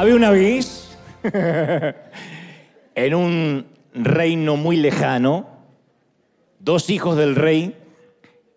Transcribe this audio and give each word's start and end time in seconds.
Había 0.00 0.14
una 0.14 0.30
vez, 0.30 0.96
en 2.94 3.14
un 3.14 3.66
reino 3.92 4.56
muy 4.56 4.78
lejano, 4.78 5.46
dos 6.58 6.88
hijos 6.88 7.18
del 7.18 7.36
rey 7.36 7.76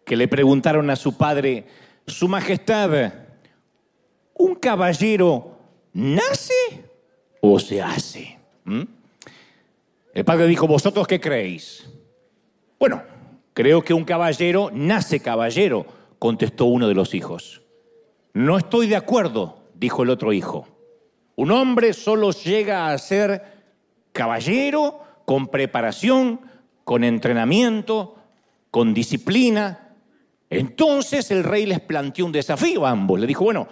que 0.06 0.16
le 0.16 0.30
preguntaron 0.30 0.90
a 0.90 0.96
su 0.96 1.18
padre, 1.18 1.66
Su 2.08 2.30
Majestad, 2.30 3.12
¿un 4.36 4.56
caballero 4.56 5.58
nace 5.92 6.86
o 7.42 7.60
se 7.60 7.82
hace? 7.82 8.40
¿Mm? 8.64 8.84
El 10.14 10.26
padre 10.26 10.46
dijo, 10.46 10.68
¿vosotros 10.68 11.08
qué 11.08 11.20
creéis? 11.20 11.90
Bueno, 12.80 13.02
creo 13.54 13.82
que 13.82 13.96
un 13.96 14.04
caballero 14.04 14.70
nace 14.72 15.20
caballero, 15.20 15.88
contestó 16.20 16.66
uno 16.66 16.88
de 16.88 16.94
los 16.94 17.16
hijos. 17.16 17.64
No 18.34 18.58
estoy 18.58 18.88
de 18.88 18.96
acuerdo, 18.96 19.64
dijo 19.74 20.04
el 20.04 20.12
otro 20.12 20.32
hijo. 20.32 20.68
Un 21.36 21.52
hombre 21.52 21.94
solo 21.94 22.32
llega 22.32 22.92
a 22.92 22.98
ser 23.00 23.42
caballero 24.12 25.00
con 25.26 25.48
preparación, 25.48 26.42
con 26.84 27.04
entrenamiento, 27.04 28.16
con 28.70 28.94
disciplina. 28.94 29.96
Entonces 30.50 31.32
el 31.32 31.44
rey 31.44 31.66
les 31.66 31.80
planteó 31.80 32.28
un 32.28 32.32
desafío 32.32 32.86
a 32.86 32.92
ambos. 32.92 33.20
Le 33.20 33.26
dijo, 33.26 33.46
bueno, 33.46 33.68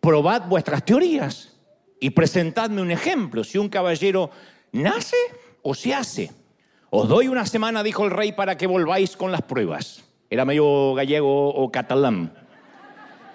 probad 0.00 0.48
vuestras 0.48 0.84
teorías 0.86 1.60
y 2.00 2.10
presentadme 2.10 2.80
un 2.80 2.90
ejemplo. 2.90 3.44
Si 3.44 3.58
un 3.58 3.68
caballero 3.68 4.30
nace 4.72 5.16
o 5.62 5.74
se 5.74 5.94
hace. 5.94 6.30
Os 6.90 7.08
doy 7.08 7.28
una 7.28 7.46
semana, 7.46 7.82
dijo 7.82 8.04
el 8.04 8.10
rey, 8.10 8.32
para 8.32 8.56
que 8.56 8.66
volváis 8.66 9.16
con 9.16 9.32
las 9.32 9.42
pruebas. 9.42 10.04
Era 10.28 10.44
medio 10.44 10.94
gallego 10.94 11.48
o 11.48 11.70
catalán. 11.70 12.34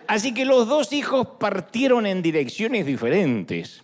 Así 0.08 0.34
que 0.34 0.46
los 0.46 0.68
dos 0.68 0.94
hijos 0.94 1.28
partieron 1.40 2.06
en 2.06 2.22
direcciones 2.22 2.86
diferentes. 2.86 3.84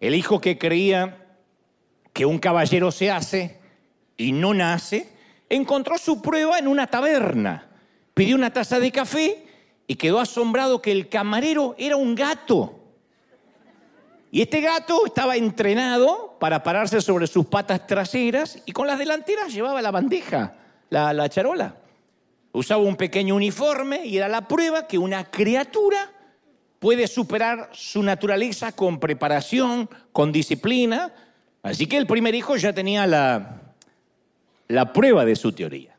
El 0.00 0.14
hijo 0.14 0.40
que 0.40 0.58
creía 0.58 1.26
que 2.12 2.26
un 2.26 2.38
caballero 2.38 2.92
se 2.92 3.10
hace 3.10 3.58
y 4.16 4.32
no 4.32 4.54
nace, 4.54 5.08
encontró 5.48 5.98
su 5.98 6.22
prueba 6.22 6.58
en 6.58 6.68
una 6.68 6.86
taberna. 6.86 7.68
Pidió 8.14 8.36
una 8.36 8.52
taza 8.52 8.78
de 8.78 8.92
café 8.92 9.46
y 9.86 9.96
quedó 9.96 10.20
asombrado 10.20 10.82
que 10.82 10.92
el 10.92 11.08
camarero 11.08 11.74
era 11.78 11.96
un 11.96 12.14
gato. 12.14 12.77
Y 14.30 14.42
este 14.42 14.60
gato 14.60 15.06
estaba 15.06 15.36
entrenado 15.36 16.36
para 16.38 16.62
pararse 16.62 17.00
sobre 17.00 17.26
sus 17.26 17.46
patas 17.46 17.86
traseras 17.86 18.62
y 18.66 18.72
con 18.72 18.86
las 18.86 18.98
delanteras 18.98 19.52
llevaba 19.52 19.80
la 19.80 19.90
bandeja, 19.90 20.54
la, 20.90 21.12
la 21.12 21.28
charola. 21.28 21.76
Usaba 22.52 22.82
un 22.82 22.96
pequeño 22.96 23.34
uniforme 23.34 24.04
y 24.04 24.18
era 24.18 24.28
la 24.28 24.46
prueba 24.46 24.86
que 24.86 24.98
una 24.98 25.30
criatura 25.30 26.12
puede 26.78 27.06
superar 27.06 27.70
su 27.72 28.02
naturaleza 28.02 28.72
con 28.72 29.00
preparación, 29.00 29.88
con 30.12 30.32
disciplina. 30.32 31.12
Así 31.62 31.86
que 31.86 31.96
el 31.96 32.06
primer 32.06 32.34
hijo 32.34 32.56
ya 32.56 32.72
tenía 32.72 33.06
la, 33.06 33.74
la 34.68 34.92
prueba 34.92 35.24
de 35.24 35.36
su 35.36 35.52
teoría. 35.52 35.96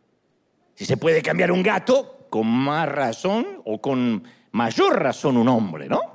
Si 0.75 0.85
se 0.85 0.97
puede 0.97 1.21
cambiar 1.21 1.51
un 1.51 1.63
gato, 1.63 2.27
con 2.29 2.47
más 2.47 2.87
razón 2.87 3.61
o 3.65 3.81
con 3.81 4.23
mayor 4.51 5.01
razón 5.01 5.37
un 5.37 5.47
hombre, 5.47 5.87
¿no? 5.89 6.08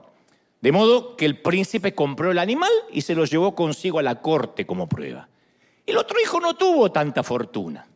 De 0.65 0.73
modo 0.73 1.15
que 1.15 1.27
el 1.27 1.43
príncipe 1.43 1.95
compró 1.95 2.31
el 2.31 2.39
animal 2.39 2.73
y 2.91 3.03
se 3.03 3.15
lo 3.15 3.27
llevó 3.27 3.55
consigo 3.55 3.99
a 3.99 4.03
la 4.03 4.23
corte 4.23 4.65
como 4.65 4.89
prueba. 4.89 5.29
El 5.85 5.99
otro 5.99 6.17
hijo 6.19 6.41
no 6.41 6.55
tuvo 6.55 6.91
tanta 6.91 7.23
fortuna. 7.23 7.87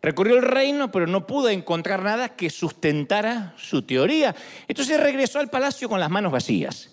Recorrió 0.00 0.36
el 0.36 0.42
reino, 0.42 0.92
pero 0.92 1.08
no 1.08 1.26
pudo 1.26 1.48
encontrar 1.48 2.04
nada 2.04 2.36
que 2.36 2.48
sustentara 2.48 3.54
su 3.56 3.82
teoría. 3.82 4.36
Entonces 4.68 5.00
regresó 5.00 5.40
al 5.40 5.50
palacio 5.50 5.88
con 5.88 5.98
las 5.98 6.10
manos 6.10 6.30
vacías. 6.30 6.92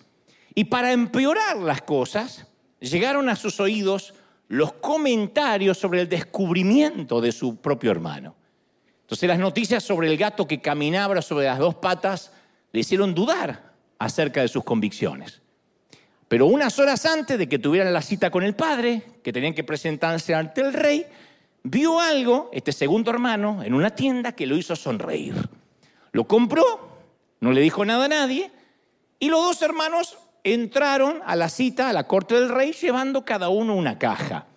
Y 0.56 0.64
para 0.64 0.92
empeorar 0.92 1.58
las 1.58 1.84
cosas, 1.84 2.48
llegaron 2.80 3.30
a 3.30 3.36
sus 3.36 3.60
oídos 3.60 4.16
los 4.48 4.74
comentarios 4.74 5.78
sobre 5.78 6.02
el 6.02 6.10
descubrimiento 6.10 7.22
de 7.22 7.32
su 7.32 7.58
propio 7.58 7.92
hermano. 7.92 8.34
Entonces 9.02 9.30
las 9.30 9.38
noticias 9.38 9.84
sobre 9.84 10.10
el 10.10 10.18
gato 10.18 10.48
que 10.48 10.60
caminaba 10.60 11.22
sobre 11.22 11.46
las 11.46 11.60
dos 11.60 11.76
patas 11.76 12.34
le 12.72 12.80
hicieron 12.80 13.14
dudar 13.14 13.67
acerca 14.00 14.42
de 14.42 14.48
sus 14.48 14.64
convicciones. 14.64 15.42
Pero 16.28 16.48
unas 16.48 16.78
horas 16.80 17.06
antes 17.06 17.38
de 17.38 17.48
que 17.48 17.60
tuvieran 17.60 17.94
la 17.94 18.02
cita 18.02 18.30
con 18.30 18.44
el 18.44 18.56
padre, 18.56 19.02
que 19.24 19.32
tenían 19.32 19.54
que 19.54 19.64
presentarse 19.64 20.36
ante 20.36 20.62
el 20.62 20.74
rey, 20.74 21.06
vio 21.64 22.00
algo, 22.00 22.50
este 22.52 22.72
segundo 22.72 23.12
hermano, 23.12 23.64
en 23.64 23.74
una 23.74 23.92
tienda 23.92 24.34
que 24.34 24.46
lo 24.46 24.58
hizo 24.58 24.76
sonreír. 24.76 25.36
Lo 26.12 26.26
compró, 26.28 26.64
no 27.40 27.52
le 27.52 27.62
dijo 27.62 27.86
nada 27.86 28.06
a 28.06 28.10
nadie, 28.10 28.52
y 29.20 29.30
los 29.30 29.42
dos 29.42 29.62
hermanos 29.62 30.18
entraron 30.44 31.22
a 31.26 31.36
la 31.36 31.50
cita, 31.50 31.90
a 31.90 31.94
la 31.94 32.08
corte 32.08 32.36
del 32.36 32.50
rey, 32.50 32.74
llevando 32.74 33.26
cada 33.26 33.50
uno 33.50 33.76
una 33.76 33.98
caja. 33.98 34.48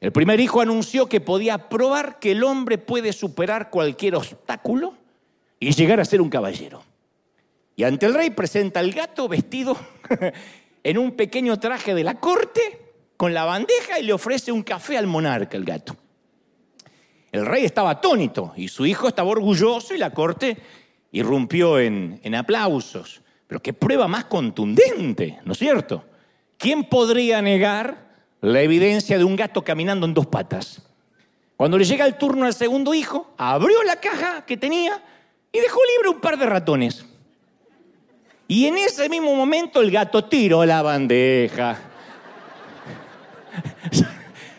El 0.00 0.12
primer 0.12 0.40
hijo 0.40 0.60
anunció 0.60 1.08
que 1.08 1.20
podía 1.20 1.68
probar 1.68 2.18
que 2.18 2.32
el 2.32 2.44
hombre 2.44 2.78
puede 2.78 3.12
superar 3.12 3.70
cualquier 3.70 4.14
obstáculo 4.14 4.94
y 5.58 5.72
llegar 5.72 6.00
a 6.00 6.04
ser 6.04 6.20
un 6.20 6.28
caballero. 6.28 6.82
Y 7.76 7.84
ante 7.84 8.06
el 8.06 8.14
rey 8.14 8.30
presenta 8.30 8.80
al 8.80 8.90
gato 8.90 9.28
vestido 9.28 9.76
en 10.82 10.98
un 10.98 11.12
pequeño 11.12 11.60
traje 11.60 11.94
de 11.94 12.02
la 12.02 12.18
corte, 12.18 12.94
con 13.18 13.34
la 13.34 13.44
bandeja 13.44 13.98
y 14.00 14.02
le 14.02 14.14
ofrece 14.14 14.50
un 14.50 14.62
café 14.62 14.96
al 14.96 15.06
monarca, 15.06 15.56
el 15.56 15.64
gato. 15.64 15.96
El 17.32 17.44
rey 17.44 17.64
estaba 17.64 17.90
atónito 17.90 18.54
y 18.56 18.68
su 18.68 18.86
hijo 18.86 19.08
estaba 19.08 19.30
orgulloso 19.30 19.94
y 19.94 19.98
la 19.98 20.10
corte 20.10 20.56
irrumpió 21.12 21.78
en, 21.78 22.18
en 22.22 22.34
aplausos. 22.34 23.22
Pero 23.46 23.60
qué 23.60 23.72
prueba 23.72 24.08
más 24.08 24.24
contundente, 24.24 25.38
¿no 25.44 25.52
es 25.52 25.58
cierto? 25.58 26.04
¿Quién 26.56 26.84
podría 26.84 27.42
negar 27.42 28.06
la 28.40 28.62
evidencia 28.62 29.18
de 29.18 29.24
un 29.24 29.36
gato 29.36 29.62
caminando 29.62 30.06
en 30.06 30.14
dos 30.14 30.26
patas? 30.26 30.82
Cuando 31.56 31.78
le 31.78 31.84
llega 31.84 32.06
el 32.06 32.16
turno 32.16 32.46
al 32.46 32.54
segundo 32.54 32.94
hijo, 32.94 33.34
abrió 33.36 33.82
la 33.82 33.96
caja 33.96 34.44
que 34.46 34.56
tenía 34.56 35.02
y 35.52 35.58
dejó 35.58 35.80
libre 35.94 36.10
un 36.10 36.20
par 36.20 36.38
de 36.38 36.46
ratones. 36.46 37.04
Y 38.48 38.66
en 38.66 38.78
ese 38.78 39.08
mismo 39.08 39.34
momento 39.34 39.80
el 39.80 39.90
gato 39.90 40.24
tiró 40.24 40.64
la 40.64 40.82
bandeja. 40.82 41.78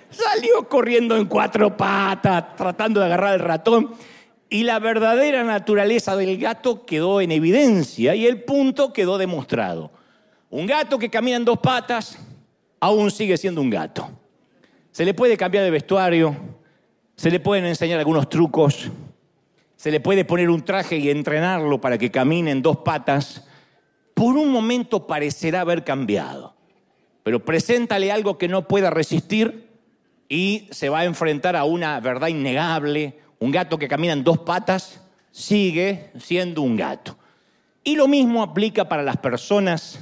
Salió 0.09 0.67
corriendo 0.67 1.15
en 1.15 1.25
cuatro 1.25 1.77
patas, 1.77 2.55
tratando 2.55 2.99
de 2.99 3.05
agarrar 3.05 3.33
al 3.33 3.39
ratón. 3.39 3.91
Y 4.49 4.63
la 4.63 4.79
verdadera 4.79 5.43
naturaleza 5.43 6.15
del 6.15 6.37
gato 6.37 6.85
quedó 6.85 7.21
en 7.21 7.31
evidencia 7.31 8.15
y 8.15 8.25
el 8.25 8.43
punto 8.43 8.93
quedó 8.93 9.17
demostrado. 9.17 9.91
Un 10.49 10.65
gato 10.65 10.97
que 10.97 11.09
camina 11.09 11.37
en 11.37 11.45
dos 11.45 11.59
patas 11.59 12.17
aún 12.79 13.11
sigue 13.11 13.37
siendo 13.37 13.61
un 13.61 13.69
gato. 13.69 14.09
Se 14.91 15.05
le 15.05 15.13
puede 15.13 15.37
cambiar 15.37 15.63
de 15.63 15.71
vestuario, 15.71 16.35
se 17.15 17.29
le 17.29 17.39
pueden 17.39 17.65
enseñar 17.65 17.99
algunos 17.99 18.29
trucos, 18.29 18.89
se 19.75 19.91
le 19.91 19.99
puede 19.99 20.25
poner 20.25 20.49
un 20.49 20.63
traje 20.63 20.97
y 20.97 21.09
entrenarlo 21.09 21.79
para 21.79 21.97
que 21.97 22.09
camine 22.09 22.51
en 22.51 22.61
dos 22.61 22.77
patas. 22.77 23.46
Por 24.17 24.35
un 24.35 24.51
momento 24.51 25.05
parecerá 25.05 25.61
haber 25.61 25.83
cambiado, 25.83 26.55
pero 27.21 27.45
preséntale 27.45 28.11
algo 28.11 28.39
que 28.39 28.47
no 28.47 28.67
pueda 28.67 28.89
resistir 28.89 29.69
y 30.27 30.67
se 30.71 30.89
va 30.89 31.01
a 31.01 31.05
enfrentar 31.05 31.55
a 31.55 31.65
una 31.65 31.99
verdad 31.99 32.29
innegable. 32.29 33.19
Un 33.37 33.51
gato 33.51 33.77
que 33.77 33.87
camina 33.87 34.13
en 34.13 34.23
dos 34.23 34.39
patas 34.39 35.03
sigue 35.29 36.09
siendo 36.17 36.63
un 36.63 36.75
gato. 36.75 37.15
Y 37.83 37.95
lo 37.95 38.07
mismo 38.07 38.41
aplica 38.41 38.89
para 38.89 39.03
las 39.03 39.17
personas. 39.17 39.99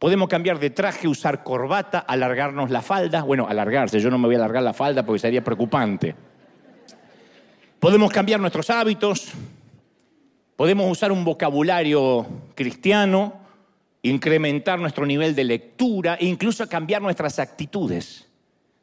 Podemos 0.00 0.28
cambiar 0.28 0.58
de 0.58 0.70
traje, 0.70 1.06
usar 1.06 1.44
corbata, 1.44 2.00
alargarnos 2.00 2.70
la 2.70 2.82
falda. 2.82 3.22
Bueno, 3.22 3.46
alargarse, 3.48 4.00
yo 4.00 4.10
no 4.10 4.18
me 4.18 4.26
voy 4.26 4.34
a 4.34 4.38
alargar 4.38 4.64
la 4.64 4.74
falda 4.74 5.06
porque 5.06 5.20
sería 5.20 5.44
preocupante. 5.44 6.16
Podemos 7.78 8.10
cambiar 8.10 8.40
nuestros 8.40 8.68
hábitos, 8.68 9.28
podemos 10.56 10.90
usar 10.90 11.12
un 11.12 11.24
vocabulario 11.24 12.26
cristiano, 12.56 13.43
incrementar 14.04 14.78
nuestro 14.78 15.06
nivel 15.06 15.34
de 15.34 15.44
lectura 15.44 16.16
e 16.20 16.26
incluso 16.26 16.68
cambiar 16.68 17.00
nuestras 17.00 17.38
actitudes. 17.38 18.26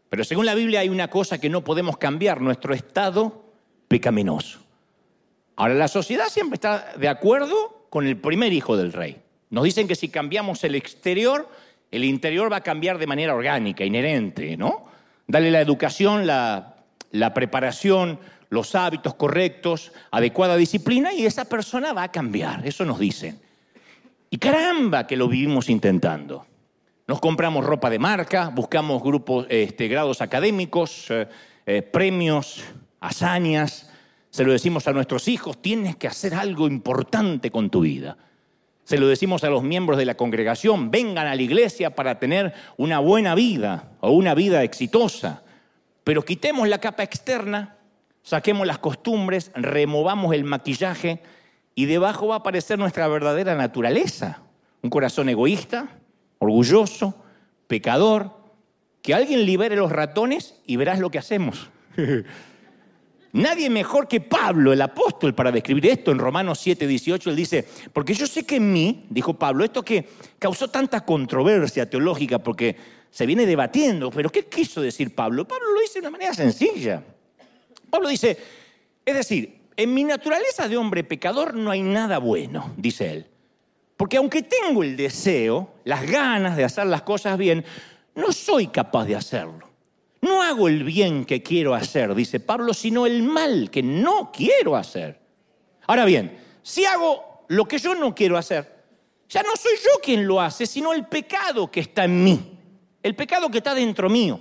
Pero 0.10 0.24
según 0.24 0.46
la 0.48 0.56
Biblia 0.56 0.82
hay 0.82 0.90
una 0.90 1.10
cosa 1.10 1.40
que 1.40 1.48
no 1.48 1.64
podemos 1.64 1.98
cambiar, 1.98 2.42
nuestro 2.42 2.74
estado 2.74 3.46
pecaminoso. 3.88 4.60
Ahora, 5.56 5.76
la 5.76 5.88
sociedad 5.88 6.28
siempre 6.28 6.56
está 6.56 6.94
de 6.98 7.08
acuerdo 7.08 7.86
con 7.90 8.08
el 8.08 8.18
primer 8.18 8.52
hijo 8.52 8.76
del 8.76 8.94
rey. 8.94 9.22
Nos 9.52 9.64
dicen 9.64 9.88
que 9.88 9.96
si 9.96 10.10
cambiamos 10.10 10.64
el 10.64 10.74
exterior, 10.74 11.48
el 11.92 12.04
interior 12.04 12.52
va 12.52 12.58
a 12.58 12.64
cambiar 12.64 12.98
de 12.98 13.06
manera 13.06 13.36
orgánica, 13.36 13.86
inherente, 13.86 14.58
¿no? 14.58 14.88
Dale 15.28 15.52
la 15.52 15.62
educación, 15.62 16.26
la, 16.26 16.78
la 17.12 17.34
preparación, 17.36 18.20
los 18.50 18.74
hábitos 18.74 19.14
correctos, 19.14 19.92
adecuada 20.10 20.58
disciplina 20.58 21.14
y 21.14 21.28
esa 21.28 21.46
persona 21.46 21.94
va 21.94 22.04
a 22.04 22.12
cambiar, 22.12 22.66
eso 22.66 22.86
nos 22.86 22.98
dicen. 22.98 23.40
Y 24.34 24.38
caramba 24.38 25.06
que 25.08 25.18
lo 25.18 25.28
vivimos 25.28 25.70
intentando. 25.70 26.46
Nos 27.06 27.20
compramos 27.20 27.66
ropa 27.66 27.90
de 27.90 28.00
marca, 28.00 28.48
buscamos 28.48 29.04
grupos, 29.04 29.46
este, 29.50 29.90
grados 29.90 30.22
académicos, 30.22 31.12
eh, 31.12 31.28
eh, 31.66 31.82
premios, 31.82 32.64
hazañas. 33.02 33.92
Se 34.30 34.46
lo 34.46 34.54
decimos 34.54 34.88
a 34.88 34.94
nuestros 34.94 35.28
hijos, 35.28 35.62
tienes 35.62 35.98
que 35.98 36.08
hacer 36.08 36.34
algo 36.34 36.68
importante 36.68 37.52
con 37.52 37.70
tu 37.70 37.82
vida. 37.82 38.18
Se 38.86 38.98
lo 38.98 39.08
decimos 39.08 39.44
a 39.44 39.50
los 39.50 39.64
miembros 39.64 39.98
de 39.98 40.06
la 40.06 40.16
congregación, 40.16 40.92
vengan 40.92 41.28
a 41.28 41.36
la 41.36 41.42
iglesia 41.42 41.94
para 41.94 42.18
tener 42.18 42.54
una 42.78 43.00
buena 43.00 43.36
vida 43.36 43.92
o 44.00 44.12
una 44.12 44.34
vida 44.34 44.64
exitosa. 44.64 45.44
Pero 46.06 46.24
quitemos 46.24 46.70
la 46.70 46.80
capa 46.80 47.04
externa, 47.04 47.76
saquemos 48.24 48.66
las 48.66 48.80
costumbres, 48.80 49.52
removamos 49.56 50.34
el 50.34 50.46
maquillaje 50.46 51.22
y 51.76 51.86
debajo 51.86 52.28
va 52.28 52.36
a 52.36 52.40
aparecer 52.40 52.78
nuestra 52.78 53.08
verdadera 53.08 53.56
naturaleza. 53.56 54.42
Un 54.82 54.90
corazón 54.90 55.30
egoísta, 55.30 56.00
orgulloso, 56.40 57.16
pecador. 57.68 58.40
Que 59.02 59.14
alguien 59.14 59.46
libere 59.46 59.76
los 59.76 59.92
ratones 59.92 60.56
y 60.66 60.76
verás 60.76 61.00
lo 61.00 61.10
que 61.10 61.18
hacemos. 61.18 61.70
Nadie 63.34 63.70
mejor 63.70 64.08
que 64.08 64.20
Pablo, 64.20 64.74
el 64.74 64.82
apóstol, 64.82 65.34
para 65.34 65.52
describir 65.52 65.88
esto 65.88 66.12
en 66.12 66.20
Romanos 66.20 66.60
7, 66.60 66.86
18. 66.86 67.30
Él 67.30 67.36
dice, 67.36 67.66
porque 67.94 68.14
yo 68.14 68.28
sé 68.28 68.44
que 68.44 68.58
en 68.58 68.74
mí, 68.74 69.06
dijo 69.10 69.34
Pablo, 69.34 69.64
esto 69.64 69.84
que 69.84 70.10
causó 70.38 70.68
tanta 70.68 71.06
controversia 71.06 71.90
teológica 71.90 72.40
porque 72.40 72.76
se 73.10 73.26
viene 73.26 73.46
debatiendo, 73.46 74.12
pero 74.12 74.30
¿qué 74.30 74.46
quiso 74.46 74.82
decir 74.82 75.16
Pablo? 75.16 75.48
Pablo 75.48 75.74
lo 75.74 75.82
dice 75.82 75.96
de 75.96 76.00
una 76.02 76.12
manera 76.12 76.34
sencilla. 76.34 77.04
Pablo 77.90 78.10
dice, 78.10 78.38
es 79.06 79.16
decir, 79.16 79.61
en 79.78 79.94
mi 79.94 80.04
naturaleza 80.04 80.68
de 80.68 80.78
hombre 80.78 81.04
pecador 81.04 81.54
no 81.54 81.72
hay 81.72 81.82
nada 81.82 82.18
bueno, 82.18 82.74
dice 82.78 83.12
él. 83.12 83.28
Porque 83.98 84.18
aunque 84.18 84.42
tengo 84.42 84.84
el 84.84 84.98
deseo, 84.98 85.76
las 85.84 86.10
ganas 86.10 86.58
de 86.58 86.64
hacer 86.64 86.88
las 86.88 87.04
cosas 87.04 87.38
bien, 87.38 87.64
no 88.16 88.32
soy 88.32 88.68
capaz 88.68 89.06
de 89.06 89.16
hacerlo. 89.16 89.70
No 90.22 90.42
hago 90.44 90.68
el 90.68 90.84
bien 90.84 91.26
que 91.26 91.42
quiero 91.42 91.74
hacer, 91.74 92.14
dice 92.14 92.40
Pablo, 92.40 92.74
sino 92.74 93.06
el 93.06 93.24
mal 93.24 93.70
que 93.72 93.82
no 93.82 94.32
quiero 94.32 94.76
hacer. 94.76 95.20
Ahora 95.88 96.06
bien, 96.06 96.38
si 96.62 96.86
hago 96.86 97.46
lo 97.48 97.66
que 97.66 97.80
yo 97.80 97.96
no 97.96 98.14
quiero 98.14 98.38
hacer, 98.38 98.84
ya 99.30 99.42
no 99.44 99.56
soy 99.56 99.74
yo 99.84 100.00
quien 100.02 100.28
lo 100.28 100.42
hace, 100.42 100.66
sino 100.66 100.94
el 100.94 101.08
pecado 101.08 101.72
que 101.72 101.80
está 101.80 102.04
en 102.04 102.24
mí, 102.24 102.60
el 103.02 103.16
pecado 103.16 103.50
que 103.50 103.60
está 103.60 103.74
dentro 103.74 104.10
mío. 104.10 104.40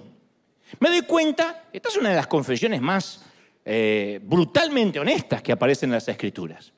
Me 0.79 0.88
doy 0.88 1.03
cuenta, 1.03 1.65
esta 1.73 1.88
es 1.88 1.97
una 1.97 2.11
de 2.11 2.17
las 2.17 2.26
confesiones 2.26 2.81
más 2.81 3.25
eh, 3.73 4.19
brutalmente 4.21 4.99
honestas 4.99 5.43
que 5.43 5.53
aparecen 5.53 5.91
en 5.91 5.95
las 5.95 6.09
escrituras. 6.09 6.73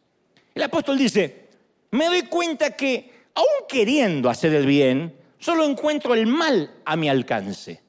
El 0.54 0.62
apóstol 0.62 0.98
dice, 0.98 1.48
me 1.90 2.04
doy 2.04 2.24
cuenta 2.24 2.76
que, 2.76 3.28
aún 3.34 3.66
queriendo 3.66 4.28
hacer 4.28 4.52
el 4.52 4.66
bien, 4.66 5.16
solo 5.38 5.64
encuentro 5.64 6.12
el 6.12 6.26
mal 6.26 6.70
a 6.84 6.94
mi 6.96 7.08
alcance. 7.08 7.80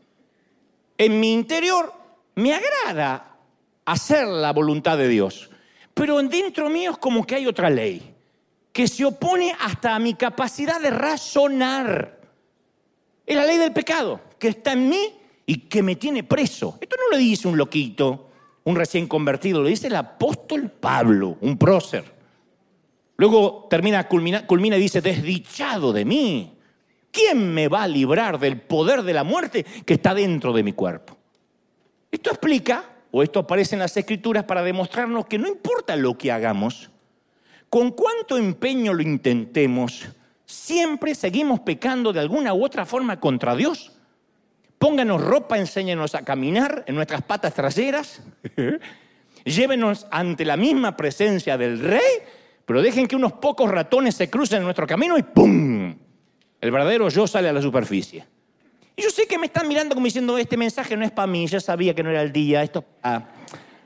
En 0.97 1.19
mi 1.19 1.33
interior 1.33 1.93
me 2.35 2.53
agrada 2.53 3.39
hacer 3.83 4.25
la 4.25 4.53
voluntad 4.53 4.97
de 4.97 5.09
Dios, 5.09 5.49
pero 5.93 6.23
dentro 6.23 6.69
mío 6.69 6.91
es 6.91 6.97
como 6.97 7.27
que 7.27 7.35
hay 7.35 7.45
otra 7.45 7.69
ley 7.69 8.15
que 8.71 8.87
se 8.87 9.03
opone 9.03 9.53
hasta 9.59 9.95
a 9.95 9.99
mi 9.99 10.13
capacidad 10.13 10.79
de 10.79 10.91
razonar. 10.91 12.21
Es 13.25 13.35
la 13.35 13.43
ley 13.43 13.57
del 13.57 13.73
pecado 13.73 14.21
que 14.39 14.47
está 14.47 14.71
en 14.71 14.87
mí 14.87 15.13
y 15.45 15.57
que 15.57 15.83
me 15.83 15.97
tiene 15.97 16.23
preso. 16.23 16.77
Esto 16.79 16.95
no 16.97 17.11
lo 17.11 17.17
dice 17.17 17.49
un 17.49 17.57
loquito, 17.57 18.29
un 18.65 18.75
recién 18.75 19.07
convertido, 19.07 19.61
lo 19.61 19.67
dice 19.67 19.87
el 19.87 19.95
apóstol 19.95 20.69
Pablo, 20.69 21.37
un 21.41 21.57
prócer. 21.57 22.03
Luego 23.17 23.67
termina, 23.69 24.07
culmina, 24.07 24.47
culmina 24.47 24.77
y 24.77 24.81
dice, 24.81 25.01
desdichado 25.01 25.93
de 25.93 26.05
mí. 26.05 26.57
¿Quién 27.11 27.53
me 27.53 27.67
va 27.67 27.83
a 27.83 27.87
librar 27.87 28.39
del 28.39 28.59
poder 28.59 29.03
de 29.03 29.13
la 29.13 29.23
muerte 29.23 29.63
que 29.85 29.93
está 29.93 30.15
dentro 30.15 30.51
de 30.51 30.63
mi 30.63 30.73
cuerpo? 30.73 31.15
Esto 32.11 32.31
explica, 32.31 32.85
o 33.11 33.21
esto 33.21 33.39
aparece 33.39 33.75
en 33.75 33.79
las 33.79 33.95
escrituras 33.95 34.45
para 34.45 34.63
demostrarnos 34.63 35.27
que 35.27 35.37
no 35.37 35.47
importa 35.47 35.95
lo 35.95 36.17
que 36.17 36.31
hagamos, 36.31 36.89
con 37.69 37.91
cuánto 37.91 38.37
empeño 38.37 38.93
lo 38.93 39.01
intentemos, 39.01 40.07
siempre 40.45 41.15
seguimos 41.15 41.59
pecando 41.61 42.13
de 42.13 42.19
alguna 42.19 42.53
u 42.53 42.63
otra 42.63 42.85
forma 42.85 43.19
contra 43.19 43.55
Dios. 43.55 43.92
Pónganos 44.83 45.23
ropa, 45.23 45.57
enséñenos 45.57 46.13
a 46.13 46.25
caminar 46.25 46.83
en 46.87 46.95
nuestras 46.95 47.21
patas 47.21 47.53
traseras, 47.53 48.21
llévenos 49.45 50.07
ante 50.11 50.43
la 50.43 50.57
misma 50.57 50.97
presencia 50.97 51.57
del 51.57 51.79
Rey 51.79 52.01
pero 52.65 52.81
dejen 52.81 53.07
que 53.07 53.15
unos 53.15 53.31
pocos 53.31 53.69
ratones 53.69 54.15
se 54.15 54.29
crucen 54.29 54.57
en 54.57 54.63
nuestro 54.65 54.85
camino 54.85 55.17
y 55.17 55.23
¡pum! 55.23 55.95
El 56.61 56.71
verdadero 56.71 57.07
yo 57.09 57.27
sale 57.27 57.49
a 57.49 57.53
la 57.53 57.61
superficie. 57.61 58.25
Y 58.95 59.03
yo 59.03 59.09
sé 59.09 59.25
que 59.25 59.37
me 59.37 59.45
están 59.45 59.67
mirando 59.67 59.95
como 59.95 60.05
diciendo, 60.05 60.37
este 60.37 60.55
mensaje 60.55 60.95
no 60.95 61.03
es 61.03 61.11
para 61.11 61.27
mí, 61.27 61.47
ya 61.47 61.59
sabía 61.59 61.93
que 61.93 62.03
no 62.03 62.09
era 62.09 62.21
el 62.21 62.33
día, 62.33 62.61
esto 62.63 62.79
es 62.79 62.85
para 63.01 63.29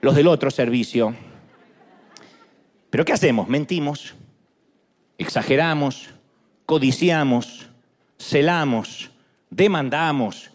los 0.01 0.15
del 0.15 0.27
otro 0.27 0.51
servicio. 0.51 1.15
Pero 2.89 3.05
¿qué 3.05 3.13
hacemos? 3.13 3.47
Mentimos, 3.47 4.15
exageramos, 5.17 6.09
codiciamos, 6.65 7.69
celamos, 8.17 9.11
demandamos, 9.49 10.51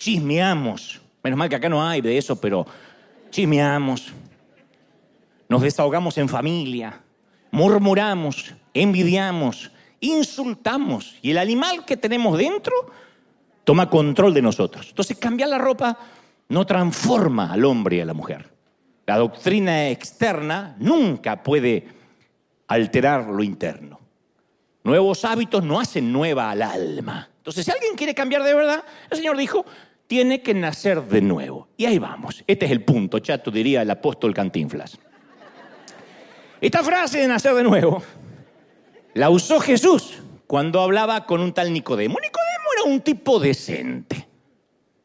chismeamos. 0.00 1.00
Menos 1.22 1.38
mal 1.38 1.48
que 1.48 1.56
acá 1.56 1.68
no 1.68 1.86
hay 1.86 2.00
de 2.00 2.16
eso, 2.18 2.40
pero 2.40 2.66
chismeamos. 3.30 4.12
Nos 5.48 5.62
desahogamos 5.62 6.16
en 6.18 6.28
familia, 6.28 7.00
murmuramos, 7.50 8.54
envidiamos, 8.72 9.70
insultamos 10.00 11.16
y 11.22 11.32
el 11.32 11.38
animal 11.38 11.84
que 11.84 11.96
tenemos 11.96 12.38
dentro 12.38 12.72
toma 13.64 13.90
control 13.90 14.32
de 14.32 14.42
nosotros. 14.42 14.86
Entonces 14.88 15.18
cambiar 15.18 15.50
la 15.50 15.58
ropa 15.58 15.98
no 16.48 16.64
transforma 16.64 17.52
al 17.52 17.64
hombre 17.64 17.96
y 17.96 18.00
a 18.00 18.06
la 18.06 18.14
mujer. 18.14 18.48
La 19.06 19.18
doctrina 19.18 19.88
externa 19.88 20.76
nunca 20.78 21.42
puede 21.42 21.88
alterar 22.68 23.26
lo 23.26 23.42
interno. 23.42 24.00
Nuevos 24.82 25.24
hábitos 25.24 25.62
no 25.62 25.78
hacen 25.78 26.12
nueva 26.12 26.50
al 26.50 26.62
alma. 26.62 27.28
Entonces, 27.40 27.64
si 27.64 27.70
alguien 27.70 27.96
quiere 27.96 28.14
cambiar 28.14 28.42
de 28.42 28.54
verdad, 28.54 28.84
el 29.10 29.16
Señor 29.16 29.36
dijo, 29.36 29.64
tiene 30.10 30.42
que 30.42 30.54
nacer 30.54 31.04
de 31.04 31.22
nuevo. 31.22 31.68
Y 31.76 31.86
ahí 31.86 32.00
vamos. 32.00 32.42
Este 32.48 32.66
es 32.66 32.72
el 32.72 32.82
punto, 32.82 33.20
chato, 33.20 33.52
diría 33.52 33.82
el 33.82 33.90
apóstol 33.92 34.34
Cantinflas. 34.34 34.98
Esta 36.60 36.82
frase 36.82 37.20
de 37.20 37.28
nacer 37.28 37.54
de 37.54 37.62
nuevo 37.62 38.02
la 39.14 39.30
usó 39.30 39.60
Jesús 39.60 40.20
cuando 40.48 40.80
hablaba 40.80 41.26
con 41.26 41.40
un 41.40 41.52
tal 41.52 41.72
Nicodemo. 41.72 42.18
Nicodemo 42.20 42.68
era 42.76 42.92
un 42.92 43.02
tipo 43.02 43.38
decente. 43.38 44.26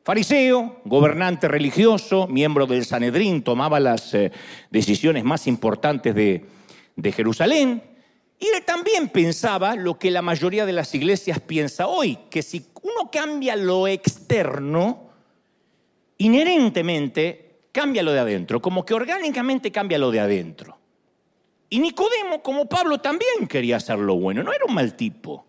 Fariseo, 0.04 0.81
gobernante 0.86 1.48
religioso, 1.48 2.25
miembro 2.25 2.66
del 2.66 2.83
Sanedrín, 2.83 3.44
tomaba 3.44 3.80
las 3.80 4.12
eh, 4.16 4.31
decisiones 4.71 5.24
más 5.24 5.45
importantes 5.45 6.16
de, 6.16 6.47
de 6.95 7.12
Jerusalén. 7.12 7.94
Y 8.39 8.47
él 8.47 8.63
también 8.65 9.09
pensaba 9.09 9.75
lo 9.75 9.97
que 9.97 10.11
la 10.11 10.21
mayoría 10.21 10.65
de 10.65 10.73
las 10.73 10.94
iglesias 10.94 11.39
piensa 11.39 11.87
hoy, 11.87 12.18
que 12.30 12.42
si 12.42 12.65
uno 12.81 13.09
cambia 13.11 13.56
lo 13.56 13.87
externo, 13.87 15.09
inherentemente 16.18 17.69
cambia 17.71 18.04
lo 18.04 18.11
de 18.11 18.19
adentro, 18.19 18.61
como 18.61 18.85
que 18.85 18.94
orgánicamente 18.94 19.71
cambia 19.71 19.97
lo 19.97 20.11
de 20.11 20.19
adentro. 20.19 20.77
Y 21.69 21.80
Nicodemo, 21.80 22.42
como 22.42 22.68
Pablo, 22.68 22.99
también 22.99 23.47
quería 23.47 23.77
hacer 23.77 23.99
lo 23.99 24.15
bueno, 24.15 24.44
no 24.44 24.54
era 24.54 24.65
un 24.65 24.73
mal 24.73 24.95
tipo. 24.95 25.45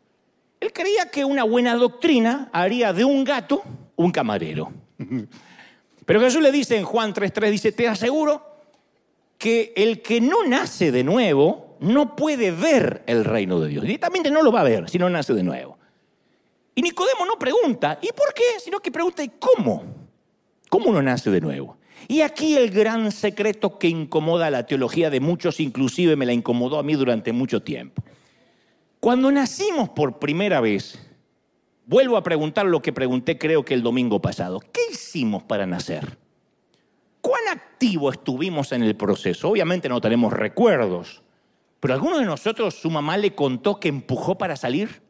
Él 0.61 0.73
creía 0.73 1.11
que 1.11 1.25
una 1.25 1.45
buena 1.45 1.75
doctrina 1.75 2.49
haría 2.52 2.93
de 2.93 3.05
un 3.05 3.25
gato 3.25 3.62
un 3.97 4.11
camarero. 4.11 4.73
Pero 6.07 6.21
Jesús 6.21 6.40
le 6.40 6.52
dice 6.52 6.76
en 6.76 6.85
Juan 6.85 7.12
3:3, 7.12 7.50
dice, 7.50 7.73
te 7.73 7.88
aseguro 7.88 8.43
que 9.38 9.73
el 9.76 10.02
que 10.02 10.21
no 10.21 10.45
nace 10.47 10.93
de 10.93 11.02
nuevo 11.02 11.66
no 11.80 12.16
puede 12.16 12.50
ver 12.50 13.02
el 13.06 13.25
reino 13.25 13.61
de 13.61 13.68
Dios. 13.68 13.83
Directamente 13.83 14.30
no 14.30 14.42
lo 14.42 14.52
va 14.52 14.61
a 14.61 14.64
ver 14.64 14.88
si 14.88 14.99
no 14.99 15.09
nace 15.11 15.35
de 15.35 15.42
nuevo. 15.42 15.78
Y 16.75 16.83
Nicodemo 16.83 17.25
no 17.25 17.38
pregunta, 17.38 17.99
¿y 18.02 18.09
por 18.09 18.35
qué? 18.35 18.61
Sino 18.62 18.80
que 18.80 18.90
pregunta, 18.90 19.25
¿y 19.25 19.30
cómo? 19.38 19.83
¿Cómo 20.68 20.90
uno 20.90 21.02
nace 21.02 21.30
de 21.30 21.40
nuevo? 21.40 21.78
Y 22.09 22.21
aquí 22.21 22.56
el 22.56 22.71
gran 22.71 23.11
secreto 23.11 23.78
que 23.78 23.88
incomoda 23.88 24.47
a 24.47 24.50
la 24.50 24.66
teología 24.66 25.09
de 25.11 25.21
muchos, 25.21 25.61
inclusive 25.61 26.16
me 26.16 26.26
la 26.26 26.33
incomodó 26.33 26.78
a 26.78 26.83
mí 26.83 26.95
durante 26.95 27.33
mucho 27.33 27.62
tiempo. 27.62 28.02
Cuando 29.00 29.33
nacimos 29.33 29.88
por 29.88 30.18
primera 30.18 30.61
vez, 30.61 30.99
vuelvo 31.87 32.16
a 32.16 32.23
preguntar 32.23 32.66
lo 32.66 32.83
que 32.83 32.92
pregunté 32.92 33.38
creo 33.38 33.64
que 33.64 33.75
el 33.75 33.83
domingo 33.83 34.21
pasado, 34.21 34.61
¿qué 34.61 34.80
hicimos 34.92 35.42
para 35.45 35.66
nacer? 35.66 36.18
¿Cuán 37.21 37.49
activo 37.50 38.11
estuvimos 38.11 38.73
en 38.73 38.83
el 38.83 38.97
proceso? 38.97 39.49
Obviamente 39.49 39.88
no 39.88 40.00
tenemos 40.00 40.33
recuerdos, 40.33 41.23
pero 41.80 41.95
alguno 41.95 42.18
de 42.18 42.25
nosotros, 42.25 42.75
su 42.75 42.90
mamá 42.90 43.16
le 43.16 43.35
contó 43.35 43.78
que 43.78 43.88
empujó 43.88 44.37
para 44.37 44.56
salir. 44.56 45.02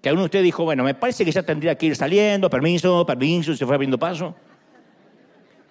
Que 0.00 0.08
alguno 0.08 0.22
de 0.22 0.26
ustedes 0.26 0.44
dijo, 0.44 0.64
bueno, 0.64 0.84
me 0.84 0.94
parece 0.94 1.24
que 1.24 1.32
ya 1.32 1.42
tendría 1.42 1.76
que 1.76 1.86
ir 1.86 1.96
saliendo, 1.96 2.48
permiso, 2.48 3.04
permiso, 3.04 3.54
se 3.56 3.66
fue 3.66 3.74
abriendo 3.74 3.98
paso. 3.98 4.34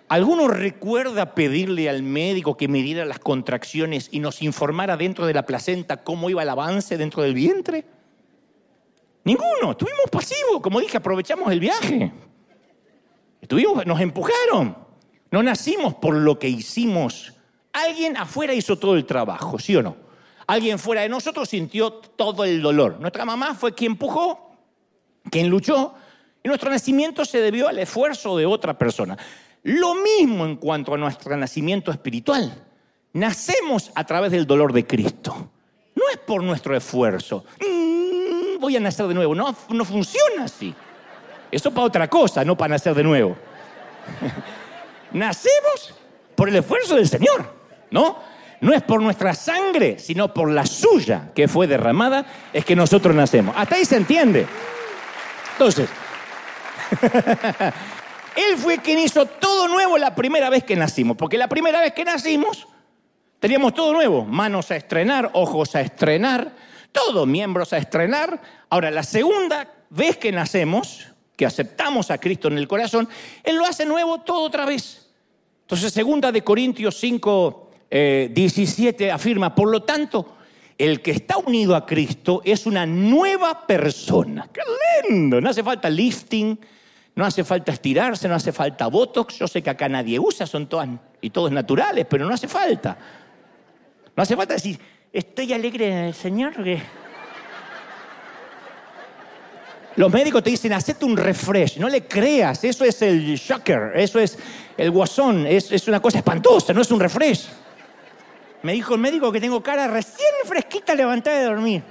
¿Alguno 0.09 0.47
recuerda 0.47 1.33
pedirle 1.33 1.89
al 1.89 2.01
médico 2.01 2.55
que 2.55 2.67
midiera 2.67 3.03
las 3.05 3.19
contracciones 3.19 4.09
y 4.11 4.19
nos 4.19 4.41
informara 4.41 4.95
dentro 4.95 5.25
de 5.25 5.33
la 5.33 5.45
placenta 5.45 6.03
cómo 6.03 6.29
iba 6.29 6.43
el 6.43 6.49
avance 6.49 6.97
dentro 6.97 7.23
del 7.23 7.33
vientre? 7.33 7.85
Ninguno, 9.25 9.71
estuvimos 9.71 10.05
pasivos, 10.09 10.61
como 10.61 10.79
dije, 10.79 10.97
aprovechamos 10.97 11.51
el 11.51 11.59
viaje. 11.59 12.13
Estuvimos, 13.41 13.85
nos 13.85 13.99
empujaron. 13.99 14.77
No 15.29 15.43
nacimos 15.43 15.95
por 15.95 16.15
lo 16.15 16.39
que 16.39 16.47
hicimos. 16.47 17.33
Alguien 17.73 18.15
afuera 18.15 18.53
hizo 18.53 18.77
todo 18.77 18.95
el 18.95 19.05
trabajo, 19.05 19.59
¿sí 19.59 19.75
o 19.75 19.83
no? 19.83 20.06
Alguien 20.47 20.79
fuera 20.79 21.01
de 21.01 21.09
nosotros 21.09 21.49
sintió 21.49 21.91
todo 21.91 22.45
el 22.45 22.61
dolor. 22.61 22.99
Nuestra 22.99 23.25
mamá 23.25 23.53
fue 23.53 23.75
quien 23.75 23.91
empujó, 23.91 24.51
quien 25.29 25.49
luchó, 25.49 25.93
y 26.41 26.47
nuestro 26.47 26.71
nacimiento 26.71 27.25
se 27.25 27.41
debió 27.41 27.67
al 27.67 27.77
esfuerzo 27.79 28.37
de 28.37 28.45
otra 28.45 28.77
persona. 28.77 29.17
Lo 29.63 29.95
mismo 29.95 30.45
en 30.45 30.55
cuanto 30.55 30.93
a 30.93 30.97
nuestro 30.97 31.35
nacimiento 31.35 31.91
espiritual. 31.91 32.63
Nacemos 33.11 33.91
a 33.95 34.05
través 34.05 34.31
del 34.31 34.47
dolor 34.47 34.71
de 34.71 34.87
Cristo. 34.87 35.51
No 35.93 36.03
es 36.09 36.17
por 36.17 36.41
nuestro 36.41 36.75
esfuerzo. 36.77 37.43
Mm, 37.59 38.59
voy 38.59 38.77
a 38.77 38.79
nacer 38.79 39.07
de 39.07 39.13
nuevo. 39.13 39.35
No, 39.35 39.53
no 39.69 39.83
funciona 39.83 40.45
así. 40.45 40.73
Eso 41.51 41.71
para 41.71 41.87
otra 41.87 42.09
cosa, 42.09 42.45
no 42.45 42.55
para 42.55 42.75
nacer 42.75 42.93
de 42.93 43.03
nuevo. 43.03 43.35
Nacemos 45.11 45.93
por 46.35 46.47
el 46.47 46.55
esfuerzo 46.55 46.95
del 46.95 47.09
Señor, 47.09 47.53
¿no? 47.91 48.36
No 48.61 48.73
es 48.73 48.81
por 48.81 49.01
nuestra 49.01 49.33
sangre, 49.35 49.99
sino 49.99 50.33
por 50.33 50.49
la 50.49 50.65
suya 50.65 51.31
que 51.35 51.47
fue 51.47 51.67
derramada, 51.67 52.25
es 52.51 52.65
que 52.65 52.75
nosotros 52.75 53.15
nacemos. 53.15 53.55
Hasta 53.57 53.75
ahí 53.75 53.85
se 53.85 53.97
entiende. 53.97 54.47
Entonces, 55.53 55.89
Él 58.35 58.57
fue 58.57 58.79
quien 58.79 58.99
hizo 58.99 59.25
todo 59.25 59.67
nuevo 59.67 59.97
la 59.97 60.15
primera 60.15 60.49
vez 60.49 60.63
que 60.63 60.75
nacimos, 60.75 61.17
porque 61.17 61.37
la 61.37 61.47
primera 61.47 61.81
vez 61.81 61.93
que 61.93 62.05
nacimos 62.05 62.67
teníamos 63.39 63.73
todo 63.73 63.93
nuevo, 63.93 64.25
manos 64.25 64.71
a 64.71 64.75
estrenar, 64.75 65.31
ojos 65.33 65.75
a 65.75 65.81
estrenar, 65.81 66.53
todo, 66.91 67.25
miembros 67.25 67.73
a 67.73 67.77
estrenar. 67.77 68.41
Ahora, 68.69 68.91
la 68.91 69.03
segunda 69.03 69.71
vez 69.89 70.17
que 70.17 70.31
nacemos, 70.31 71.07
que 71.35 71.45
aceptamos 71.45 72.11
a 72.11 72.17
Cristo 72.17 72.47
en 72.47 72.57
el 72.57 72.67
corazón, 72.67 73.07
Él 73.43 73.57
lo 73.57 73.65
hace 73.65 73.85
nuevo 73.85 74.19
todo 74.21 74.41
otra 74.43 74.65
vez. 74.65 75.09
Entonces, 75.61 75.91
segunda 75.91 76.31
de 76.31 76.43
Corintios 76.43 76.97
5, 76.99 77.66
17 77.89 79.05
eh, 79.05 79.11
afirma, 79.11 79.55
por 79.55 79.69
lo 79.69 79.83
tanto, 79.83 80.37
el 80.77 81.01
que 81.01 81.11
está 81.11 81.37
unido 81.37 81.75
a 81.75 81.85
Cristo 81.85 82.41
es 82.43 82.65
una 82.65 82.85
nueva 82.85 83.65
persona. 83.65 84.49
¡Qué 84.53 84.61
lindo! 85.09 85.41
No 85.41 85.49
hace 85.49 85.63
falta 85.63 85.89
lifting, 85.89 86.59
no 87.15 87.25
hace 87.25 87.43
falta 87.43 87.71
estirarse, 87.71 88.27
no 88.27 88.35
hace 88.35 88.51
falta 88.51 88.87
botox. 88.87 89.39
Yo 89.39 89.47
sé 89.47 89.63
que 89.63 89.69
acá 89.69 89.89
nadie 89.89 90.19
usa, 90.19 90.45
son 90.45 90.67
todas 90.67 90.87
y 91.21 91.29
todos 91.29 91.51
naturales, 91.51 92.05
pero 92.09 92.25
no 92.25 92.33
hace 92.33 92.47
falta. 92.47 92.97
No 94.15 94.23
hace 94.23 94.35
falta 94.35 94.53
decir, 94.53 94.79
estoy 95.11 95.53
alegre 95.53 95.87
en 95.87 95.97
el 96.05 96.13
Señor. 96.13 96.53
Los 99.95 100.13
médicos 100.13 100.43
te 100.43 100.51
dicen, 100.51 100.73
hacete 100.73 101.05
un 101.05 101.17
refresh, 101.17 101.77
no 101.79 101.89
le 101.89 102.05
creas, 102.05 102.63
eso 102.63 102.85
es 102.85 103.01
el 103.01 103.35
shocker, 103.35 103.93
eso 103.95 104.19
es 104.19 104.37
el 104.77 104.91
guasón, 104.91 105.47
es, 105.47 105.87
una 105.87 105.99
cosa 105.99 106.19
espantosa, 106.19 106.71
no 106.71 106.81
es 106.81 106.91
un 106.91 106.99
refresh. 106.99 107.47
Me 108.63 108.73
dijo 108.73 108.95
el 108.95 109.01
médico 109.01 109.31
que 109.31 109.39
tengo 109.39 109.61
cara 109.61 109.87
recién 109.87 110.27
fresquita 110.45 110.95
levantada 110.95 111.39
de 111.39 111.45
dormir. 111.45 111.83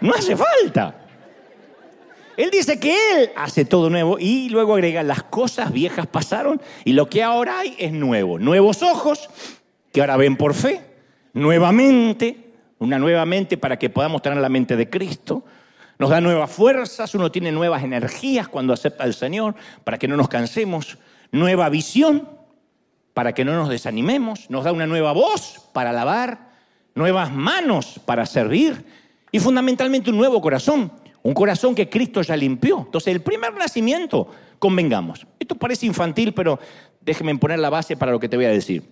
No 0.00 0.14
hace 0.14 0.36
falta. 0.36 0.94
Él 2.36 2.50
dice 2.50 2.80
que 2.80 2.96
Él 3.12 3.30
hace 3.36 3.64
todo 3.66 3.90
nuevo 3.90 4.18
y 4.18 4.48
luego 4.48 4.74
agrega, 4.74 5.02
las 5.02 5.24
cosas 5.24 5.72
viejas 5.72 6.06
pasaron 6.06 6.60
y 6.84 6.94
lo 6.94 7.10
que 7.10 7.22
ahora 7.22 7.58
hay 7.58 7.74
es 7.78 7.92
nuevo. 7.92 8.38
Nuevos 8.38 8.82
ojos 8.82 9.28
que 9.92 10.00
ahora 10.00 10.16
ven 10.16 10.36
por 10.36 10.54
fe, 10.54 10.80
nuevamente, 11.34 12.54
una 12.78 12.98
nueva 12.98 13.26
mente 13.26 13.58
para 13.58 13.78
que 13.78 13.90
podamos 13.90 14.22
tener 14.22 14.38
la 14.38 14.48
mente 14.48 14.76
de 14.76 14.88
Cristo 14.88 15.44
nos 16.00 16.08
da 16.08 16.18
nuevas 16.22 16.50
fuerzas, 16.50 17.14
uno 17.14 17.30
tiene 17.30 17.52
nuevas 17.52 17.82
energías 17.82 18.48
cuando 18.48 18.72
acepta 18.72 19.04
al 19.04 19.12
Señor, 19.12 19.54
para 19.84 19.98
que 19.98 20.08
no 20.08 20.16
nos 20.16 20.28
cansemos, 20.28 20.96
nueva 21.30 21.68
visión, 21.68 22.26
para 23.14 23.32
que 23.32 23.44
no 23.44 23.52
nos 23.54 23.68
desanimemos, 23.68 24.50
nos 24.50 24.64
da 24.64 24.72
una 24.72 24.86
nueva 24.86 25.12
voz 25.12 25.68
para 25.72 25.90
alabar, 25.90 26.50
nuevas 26.94 27.32
manos 27.32 28.00
para 28.04 28.26
servir 28.26 28.84
y 29.32 29.38
fundamentalmente 29.38 30.10
un 30.10 30.16
nuevo 30.16 30.40
corazón, 30.40 30.92
un 31.22 31.34
corazón 31.34 31.74
que 31.74 31.88
Cristo 31.88 32.22
ya 32.22 32.36
limpió. 32.36 32.78
Entonces 32.86 33.12
el 33.12 33.22
primer 33.22 33.54
nacimiento, 33.54 34.28
convengamos, 34.58 35.26
esto 35.38 35.54
parece 35.54 35.86
infantil, 35.86 36.32
pero 36.34 36.58
déjeme 37.00 37.36
poner 37.36 37.58
la 37.58 37.70
base 37.70 37.96
para 37.96 38.12
lo 38.12 38.20
que 38.20 38.28
te 38.28 38.36
voy 38.36 38.46
a 38.46 38.50
decir. 38.50 38.84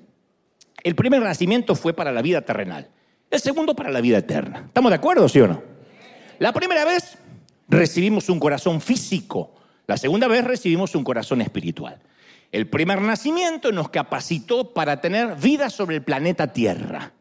El 0.82 0.94
primer 0.94 1.22
nacimiento 1.22 1.74
fue 1.74 1.92
para 1.92 2.12
la 2.12 2.22
vida 2.22 2.42
terrenal, 2.42 2.88
el 3.30 3.40
segundo 3.40 3.74
para 3.74 3.90
la 3.90 4.00
vida 4.00 4.18
eterna. 4.18 4.64
¿Estamos 4.66 4.90
de 4.90 4.96
acuerdo, 4.96 5.28
sí 5.28 5.40
o 5.40 5.48
no? 5.48 5.62
La 6.38 6.52
primera 6.52 6.84
vez 6.84 7.18
recibimos 7.68 8.28
un 8.28 8.38
corazón 8.38 8.80
físico, 8.80 9.54
la 9.86 9.96
segunda 9.96 10.28
vez 10.28 10.44
recibimos 10.44 10.94
un 10.94 11.04
corazón 11.04 11.40
espiritual. 11.40 12.00
El 12.50 12.66
primer 12.68 13.00
nacimiento 13.00 13.72
nos 13.72 13.90
capacitó 13.90 14.72
para 14.72 15.00
tener 15.00 15.36
vida 15.36 15.70
sobre 15.70 15.96
el 15.96 16.02
planeta 16.02 16.52
Tierra. 16.52 17.12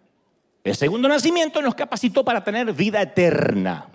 El 0.64 0.76
segundo 0.76 1.08
nacimiento 1.08 1.62
nos 1.62 1.76
capacitó 1.76 2.24
para 2.24 2.44
tener 2.44 2.72
vida 2.74 3.02
eterna. 3.02 3.88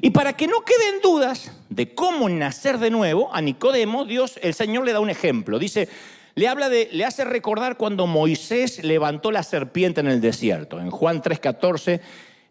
Y 0.00 0.10
para 0.10 0.32
que 0.32 0.46
no 0.46 0.62
queden 0.62 1.00
dudas 1.02 1.52
de 1.68 1.94
cómo 1.94 2.28
nacer 2.28 2.78
de 2.78 2.90
nuevo, 2.90 3.34
a 3.34 3.40
Nicodemo, 3.40 4.04
Dios, 4.04 4.38
el 4.42 4.54
Señor 4.54 4.84
le 4.84 4.92
da 4.92 5.00
un 5.00 5.10
ejemplo. 5.10 5.58
Dice, 5.58 5.88
le 6.34 6.48
habla 6.48 6.68
de, 6.68 6.88
le 6.92 7.04
hace 7.04 7.24
recordar 7.24 7.76
cuando 7.76 8.06
Moisés 8.06 8.82
levantó 8.82 9.30
la 9.30 9.42
serpiente 9.42 10.00
en 10.00 10.08
el 10.08 10.20
desierto. 10.20 10.80
En 10.80 10.90
Juan 10.90 11.22
3:14 11.22 12.00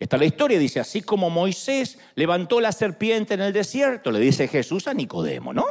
Está 0.03 0.17
la 0.17 0.25
historia, 0.25 0.59
dice, 0.59 0.81
así 0.81 1.01
como 1.01 1.29
Moisés 1.29 1.97
levantó 2.15 2.59
la 2.59 2.73
serpiente 2.73 3.35
en 3.35 3.41
el 3.41 3.53
desierto, 3.53 4.11
le 4.11 4.19
dice 4.19 4.49
Jesús 4.49 4.89
a 4.89 4.93
Nicodemo, 4.93 5.53
¿no? 5.53 5.63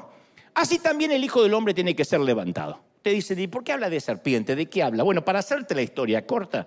Así 0.54 0.78
también 0.78 1.12
el 1.12 1.24
Hijo 1.24 1.42
del 1.42 1.54
Hombre 1.54 1.74
tiene 1.74 1.96
que 1.96 2.04
ser 2.04 2.20
levantado. 2.20 2.80
Te 3.02 3.10
dice, 3.10 3.34
¿y 3.40 3.46
por 3.46 3.64
qué 3.64 3.72
habla 3.72 3.90
de 3.90 4.00
serpiente? 4.00 4.54
¿De 4.54 4.66
qué 4.66 4.82
habla? 4.82 5.02
Bueno, 5.02 5.24
para 5.24 5.40
hacerte 5.40 5.74
la 5.74 5.82
historia 5.82 6.26
corta, 6.26 6.66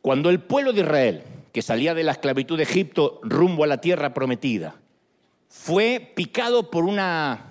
cuando 0.00 0.30
el 0.30 0.40
pueblo 0.40 0.72
de 0.72 0.82
Israel, 0.82 1.22
que 1.52 1.62
salía 1.62 1.94
de 1.94 2.04
la 2.04 2.12
esclavitud 2.12 2.56
de 2.56 2.62
Egipto 2.62 3.20
rumbo 3.22 3.64
a 3.64 3.66
la 3.66 3.80
tierra 3.80 4.14
prometida, 4.14 4.76
fue 5.48 6.12
picado 6.14 6.70
por 6.70 6.84
una 6.84 7.46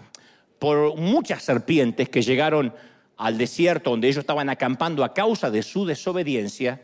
por 0.60 0.98
muchas 0.98 1.42
serpientes 1.42 2.10
que 2.10 2.22
llegaron 2.22 2.74
al 3.18 3.38
desierto 3.38 3.90
donde 3.90 4.08
ellos 4.08 4.20
estaban 4.20 4.50
acampando 4.50 5.04
a 5.04 5.14
causa 5.14 5.50
de 5.50 5.64
su 5.64 5.86
desobediencia, 5.86 6.82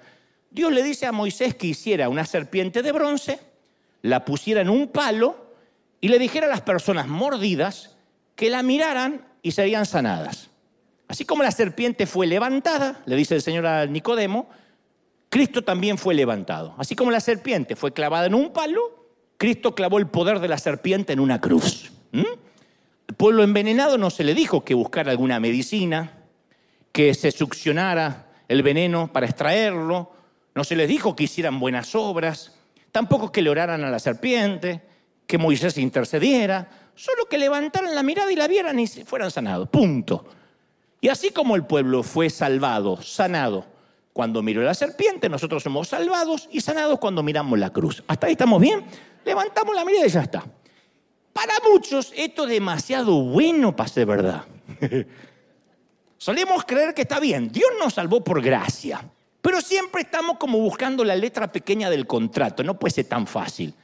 Dios 0.50 0.72
le 0.72 0.84
dice 0.84 1.05
a 1.05 1.12
Moisés 1.12 1.55
que 1.55 1.67
hiciera 1.67 2.10
una 2.10 2.25
serpiente 2.25 2.81
de 2.81 2.91
bronce, 2.93 3.39
la 4.01 4.24
pusiera 4.24 4.62
en 4.62 4.69
un 4.69 4.88
palo 4.88 5.53
y 6.00 6.07
le 6.07 6.19
dijera 6.19 6.48
a 6.48 6.50
las 6.50 6.62
personas 6.62 7.07
mordidas 7.07 7.95
que 8.36 8.50
la 8.50 8.63
miraran 8.63 9.25
y 9.42 9.51
serían 9.51 9.86
sanadas. 9.86 10.50
Así 11.08 11.25
como 11.25 11.44
la 11.44 11.51
serpiente 11.51 12.06
fue 12.06 12.27
levantada, 12.27 13.01
le 13.06 13.15
dice 13.15 13.36
el 13.36 13.42
Señor 13.42 13.65
a 13.65 13.86
Nicodemo, 13.86 14.50
Cristo 15.30 15.63
también 15.63 15.98
fue 15.98 16.13
levantado. 16.13 16.75
Así 16.77 16.96
como 16.96 17.12
la 17.12 17.20
serpiente 17.20 17.75
fue 17.75 17.94
clavada 17.94 18.25
en 18.25 18.34
un 18.34 18.51
palo, 18.51 18.82
Cristo 19.38 19.75
clavó 19.75 19.98
el 19.98 20.08
poder 20.08 20.39
de 20.39 20.48
la 20.48 20.58
serpiente 20.58 21.13
en 21.13 21.20
una 21.20 21.42
cruz. 21.42 21.92
¿Mm? 22.12 22.24
Al 23.08 23.15
pueblo 23.15 23.44
envenenado 23.44 23.98
no 23.98 24.10
se 24.10 24.24
le 24.24 24.34
dijo 24.34 24.63
que 24.63 24.74
buscara 24.74 25.12
alguna 25.12 25.39
medicina, 25.39 26.13
que 26.92 27.13
se 27.13 27.32
succionara 27.32 28.27
el 28.48 28.63
veneno 28.63 29.12
para 29.12 29.25
extraerlo, 29.25 30.13
no 30.56 30.63
se 30.63 30.75
les 30.75 30.88
dijo 30.88 31.15
que 31.15 31.25
hicieran 31.25 31.60
buenas 31.60 31.94
obras, 31.96 32.54
tampoco 32.92 33.32
que 33.32 33.42
le 33.42 33.50
oraran 33.50 33.84
a 33.84 33.92
la 33.92 34.00
serpiente, 34.00 34.82
que 35.27 35.38
Moisés 35.38 35.77
intercediera, 35.77 36.70
solo 36.96 37.25
que 37.30 37.38
levantaran 37.38 37.94
la 37.94 38.04
mirada 38.04 38.32
y 38.32 38.36
la 38.36 38.48
vieran 38.48 38.80
y 38.80 38.88
fueran 38.88 39.32
sanados. 39.32 39.70
Punto. 39.70 40.25
Y 41.02 41.10
así 41.10 41.30
como 41.30 41.56
el 41.56 41.66
pueblo 41.66 42.02
fue 42.04 42.30
salvado, 42.30 43.02
sanado, 43.02 43.66
cuando 44.14 44.42
miró 44.42 44.62
la 44.64 44.74
serpiente, 44.74 45.30
nosotros 45.30 45.62
somos 45.62 45.90
salvados 45.90 46.48
y 46.52 46.62
sanados 46.62 47.00
cuando 47.00 47.22
miramos 47.22 47.60
la 47.60 47.72
cruz. 47.72 48.04
¿Hasta 48.08 48.28
ahí 48.28 48.32
estamos 48.32 48.62
bien? 48.62 48.84
Levantamos 49.25 49.75
la 49.75 49.86
mirada 49.86 50.06
y 50.06 50.10
ya 50.10 50.22
está. 50.22 50.44
Para 51.34 51.54
muchos 51.70 52.14
esto 52.16 52.44
es 52.46 52.50
demasiado 52.50 53.22
bueno 53.22 53.75
para 53.75 53.90
ser 53.90 54.06
verdad. 54.06 54.46
Solemos 56.18 56.64
creer 56.64 56.94
que 56.94 57.02
está 57.02 57.20
bien. 57.20 57.52
Dios 57.52 57.70
nos 57.80 57.94
salvó 57.94 58.24
por 58.24 58.42
gracia. 58.42 59.02
Pero 59.42 59.62
siempre 59.62 60.02
estamos 60.02 60.38
como 60.38 60.58
buscando 60.58 61.04
la 61.04 61.16
letra 61.16 61.52
pequeña 61.52 61.92
del 61.92 62.08
contrato, 62.08 62.64
no 62.64 62.80
puede 62.80 62.96
ser 62.96 63.06
tan 63.06 63.28
fácil. 63.28 63.75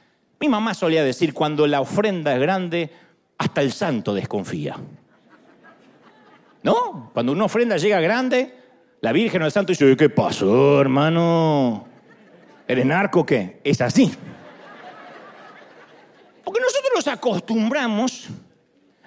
Mi 0.42 0.48
mamá 0.48 0.74
solía 0.74 1.04
decir, 1.04 1.32
cuando 1.32 1.68
la 1.68 1.80
ofrenda 1.80 2.34
es 2.34 2.40
grande, 2.40 2.90
hasta 3.38 3.60
el 3.60 3.72
santo 3.72 4.12
desconfía. 4.12 4.74
¿No? 6.64 7.12
Cuando 7.14 7.30
una 7.30 7.44
ofrenda 7.44 7.76
llega 7.76 8.00
grande, 8.00 8.52
la 9.02 9.12
Virgen 9.12 9.40
o 9.42 9.46
el 9.46 9.52
santo 9.52 9.70
dice, 9.70 9.96
¿qué 9.96 10.10
pasó, 10.10 10.80
hermano? 10.80 11.86
¿Eres 12.66 12.84
narco 12.84 13.20
o 13.20 13.24
qué? 13.24 13.60
Es 13.62 13.80
así. 13.80 14.12
Porque 16.42 16.60
nosotros 16.60 16.90
nos 16.96 17.06
acostumbramos 17.06 18.26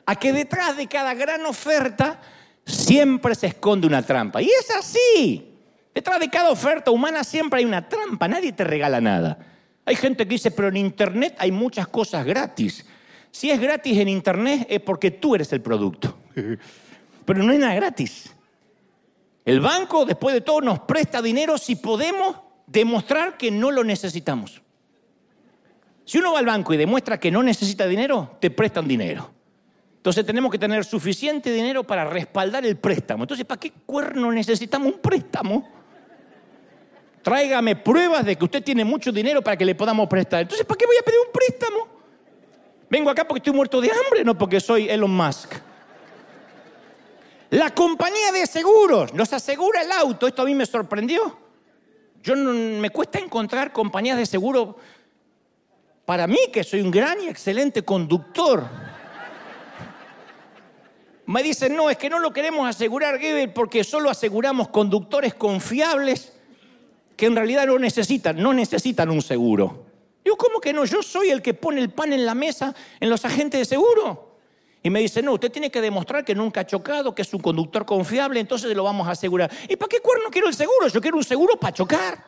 a 0.05 0.15
que 0.15 0.31
detrás 0.31 0.77
de 0.77 0.87
cada 0.87 1.13
gran 1.15 1.45
oferta 1.45 2.21
siempre 2.65 3.35
se 3.35 3.47
esconde 3.47 3.87
una 3.87 4.03
trampa. 4.03 4.41
Y 4.41 4.47
es 4.47 4.71
así. 4.73 5.53
Detrás 5.93 6.17
de 6.17 6.29
cada 6.29 6.49
oferta 6.49 6.91
humana 6.91 7.25
siempre 7.25 7.59
hay 7.59 7.65
una 7.65 7.89
trampa, 7.89 8.25
nadie 8.29 8.53
te 8.53 8.63
regala 8.63 9.01
nada. 9.01 9.37
Hay 9.85 9.95
gente 9.95 10.25
que 10.25 10.35
dice, 10.35 10.51
pero 10.51 10.69
en 10.69 10.77
Internet 10.77 11.35
hay 11.37 11.51
muchas 11.51 11.87
cosas 11.87 12.25
gratis. 12.25 12.85
Si 13.31 13.51
es 13.51 13.59
gratis 13.59 13.97
en 13.99 14.07
Internet 14.07 14.65
es 14.69 14.81
porque 14.81 15.11
tú 15.11 15.35
eres 15.35 15.51
el 15.53 15.61
producto. 15.61 16.17
Pero 17.25 17.43
no 17.43 17.51
hay 17.51 17.57
nada 17.57 17.73
gratis. 17.73 18.31
El 19.43 19.59
banco, 19.59 20.05
después 20.05 20.33
de 20.33 20.41
todo, 20.41 20.61
nos 20.61 20.79
presta 20.81 21.21
dinero 21.21 21.57
si 21.57 21.75
podemos 21.75 22.37
demostrar 22.67 23.35
que 23.35 23.51
no 23.51 23.71
lo 23.71 23.83
necesitamos. 23.83 24.61
Si 26.05 26.19
uno 26.19 26.33
va 26.33 26.39
al 26.39 26.45
banco 26.45 26.73
y 26.73 26.77
demuestra 26.77 27.19
que 27.19 27.31
no 27.31 27.41
necesita 27.41 27.87
dinero, 27.87 28.37
te 28.39 28.51
prestan 28.51 28.87
dinero. 28.87 29.31
Entonces 29.97 30.23
tenemos 30.23 30.51
que 30.51 30.59
tener 30.59 30.85
suficiente 30.85 31.51
dinero 31.51 31.83
para 31.83 32.05
respaldar 32.05 32.63
el 32.65 32.77
préstamo. 32.77 33.23
Entonces, 33.23 33.45
¿para 33.45 33.59
qué 33.59 33.71
cuerno 33.85 34.31
necesitamos 34.31 34.93
un 34.93 34.99
préstamo? 34.99 35.67
Tráigame 37.25 37.75
pruebas 37.75 38.23
de 38.23 38.35
que 38.35 38.45
usted 38.45 38.63
tiene 38.63 38.85
mucho 38.85 39.11
dinero 39.11 39.41
para 39.41 39.57
que 39.57 39.65
le 39.65 39.73
podamos 39.73 40.07
prestar. 40.07 40.41
Entonces, 40.41 40.63
¿para 40.63 40.77
qué 40.77 40.85
voy 40.85 40.95
a 40.95 41.03
pedir 41.03 41.17
un 41.25 41.33
préstamo? 41.33 41.87
Vengo 42.87 43.09
acá 43.09 43.27
porque 43.27 43.39
estoy 43.39 43.53
muerto 43.53 43.81
de 43.81 43.89
hambre, 43.89 44.23
no 44.23 44.37
porque 44.37 44.59
soy 44.59 44.87
Elon 44.87 45.09
Musk. 45.09 45.55
La 47.49 47.73
compañía 47.73 48.31
de 48.31 48.45
seguros 48.45 49.11
nos 49.15 49.33
asegura 49.33 49.81
el 49.81 49.91
auto. 49.91 50.27
Esto 50.27 50.43
a 50.43 50.45
mí 50.45 50.53
me 50.53 50.67
sorprendió. 50.67 51.35
Yo 52.21 52.35
no, 52.35 52.53
me 52.79 52.91
cuesta 52.91 53.17
encontrar 53.17 53.73
compañías 53.73 54.19
de 54.19 54.27
seguro 54.27 54.77
para 56.05 56.27
mí, 56.27 56.37
que 56.53 56.63
soy 56.63 56.81
un 56.81 56.91
gran 56.91 57.19
y 57.21 57.27
excelente 57.27 57.81
conductor. 57.81 58.65
Me 61.25 61.41
dicen, 61.41 61.75
no, 61.75 61.89
es 61.89 61.97
que 61.97 62.07
no 62.07 62.19
lo 62.19 62.31
queremos 62.31 62.69
asegurar, 62.69 63.17
Gebel, 63.17 63.51
porque 63.51 63.83
solo 63.83 64.11
aseguramos 64.11 64.67
conductores 64.67 65.33
confiables 65.33 66.34
que 67.15 67.25
en 67.25 67.35
realidad 67.35 67.65
no 67.67 67.79
necesitan, 67.79 68.37
no 68.37 68.53
necesitan 68.53 69.09
un 69.09 69.21
seguro. 69.21 69.85
Digo, 70.23 70.37
¿cómo 70.37 70.59
que 70.59 70.73
no? 70.73 70.85
Yo 70.85 71.03
soy 71.03 71.29
el 71.29 71.41
que 71.41 71.53
pone 71.53 71.79
el 71.79 71.91
pan 71.91 72.11
en 72.11 72.25
la 72.25 72.35
mesa 72.35 72.73
en 72.99 73.09
los 73.09 73.23
agentes 73.25 73.59
de 73.59 73.65
seguro. 73.65 74.37
Y 74.81 74.89
me 74.89 74.99
dice, 74.99 75.21
no, 75.21 75.33
usted 75.33 75.51
tiene 75.51 75.71
que 75.71 75.81
demostrar 75.81 76.23
que 76.23 76.35
nunca 76.35 76.61
ha 76.61 76.65
chocado, 76.65 77.15
que 77.15 77.23
es 77.23 77.33
un 77.33 77.41
conductor 77.41 77.85
confiable, 77.85 78.39
entonces 78.39 78.75
lo 78.75 78.83
vamos 78.83 79.07
a 79.07 79.11
asegurar. 79.11 79.51
¿Y 79.67 79.75
para 79.75 79.89
qué 79.89 79.99
cuerno 79.99 80.29
quiero 80.29 80.47
el 80.47 80.53
seguro? 80.53 80.87
Yo 80.87 81.01
quiero 81.01 81.17
un 81.17 81.23
seguro 81.23 81.55
para 81.55 81.73
chocar. 81.73 82.23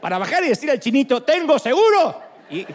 Para 0.00 0.18
bajar 0.18 0.44
y 0.44 0.48
decir 0.48 0.70
al 0.70 0.80
chinito, 0.80 1.22
tengo 1.22 1.58
seguro. 1.58 2.20
Y 2.50 2.66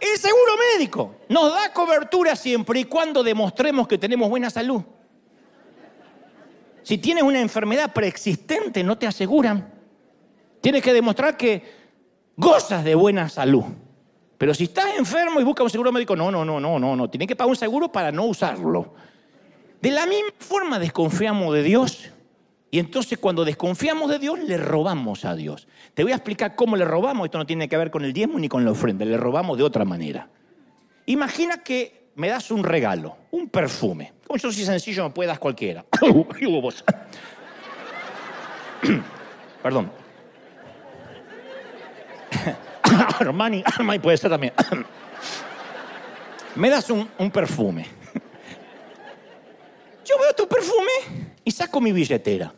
el 0.00 0.18
seguro 0.18 0.52
médico 0.74 1.16
nos 1.28 1.52
da 1.52 1.72
cobertura 1.72 2.36
siempre 2.36 2.80
y 2.80 2.84
cuando 2.84 3.22
demostremos 3.22 3.88
que 3.88 3.98
tenemos 3.98 4.28
buena 4.28 4.50
salud. 4.50 4.82
Si 6.82 6.98
tienes 6.98 7.22
una 7.22 7.40
enfermedad 7.40 7.92
preexistente, 7.92 8.82
no 8.82 8.96
te 8.96 9.06
aseguran. 9.06 9.72
Tienes 10.60 10.82
que 10.82 10.92
demostrar 10.92 11.36
que 11.36 11.62
gozas 12.36 12.84
de 12.84 12.94
buena 12.94 13.28
salud. 13.28 13.64
Pero 14.38 14.54
si 14.54 14.64
estás 14.64 14.96
enfermo 14.96 15.40
y 15.40 15.44
buscas 15.44 15.64
un 15.64 15.70
seguro 15.70 15.92
médico, 15.92 16.16
no, 16.16 16.30
no, 16.30 16.44
no, 16.44 16.60
no, 16.60 16.78
no, 16.78 16.96
no. 16.96 17.10
Tienes 17.10 17.28
que 17.28 17.36
pagar 17.36 17.50
un 17.50 17.56
seguro 17.56 17.90
para 17.90 18.12
no 18.12 18.24
usarlo. 18.24 18.94
De 19.82 19.90
la 19.90 20.06
misma 20.06 20.30
forma 20.38 20.78
desconfiamos 20.78 21.52
de 21.54 21.62
Dios 21.62 22.10
y 22.70 22.78
entonces 22.78 23.18
cuando 23.18 23.44
desconfiamos 23.44 24.10
de 24.10 24.18
Dios, 24.18 24.38
le 24.40 24.58
robamos 24.58 25.24
a 25.24 25.34
Dios. 25.34 25.66
Te 25.94 26.02
voy 26.02 26.12
a 26.12 26.16
explicar 26.16 26.54
cómo 26.54 26.76
le 26.76 26.84
robamos. 26.84 27.24
Esto 27.24 27.38
no 27.38 27.46
tiene 27.46 27.68
que 27.68 27.76
ver 27.78 27.90
con 27.90 28.04
el 28.04 28.12
diezmo 28.12 28.38
ni 28.38 28.48
con 28.48 28.64
la 28.64 28.72
ofrenda. 28.72 29.06
Le 29.06 29.16
robamos 29.16 29.56
de 29.56 29.64
otra 29.64 29.86
manera. 29.86 30.28
Imagina 31.06 31.62
que 31.62 32.10
me 32.16 32.28
das 32.28 32.50
un 32.50 32.62
regalo, 32.62 33.16
un 33.30 33.48
perfume. 33.48 34.12
Yo 34.30 34.52
soy 34.52 34.64
sencillo, 34.64 35.04
me 35.04 35.10
puede 35.10 35.28
dar 35.28 35.38
cualquiera. 35.38 35.84
Perdón. 39.62 39.90
Armani, 43.20 43.62
Armani 43.64 43.98
puede 43.98 44.18
ser 44.18 44.30
también. 44.30 44.52
me 46.54 46.68
das 46.68 46.90
un, 46.90 47.08
un 47.18 47.30
perfume. 47.30 47.97
Yo 50.08 50.18
veo 50.18 50.32
tu 50.32 50.48
perfume 50.48 51.34
y 51.44 51.50
saco 51.50 51.82
mi 51.82 51.92
billetera. 51.92 52.54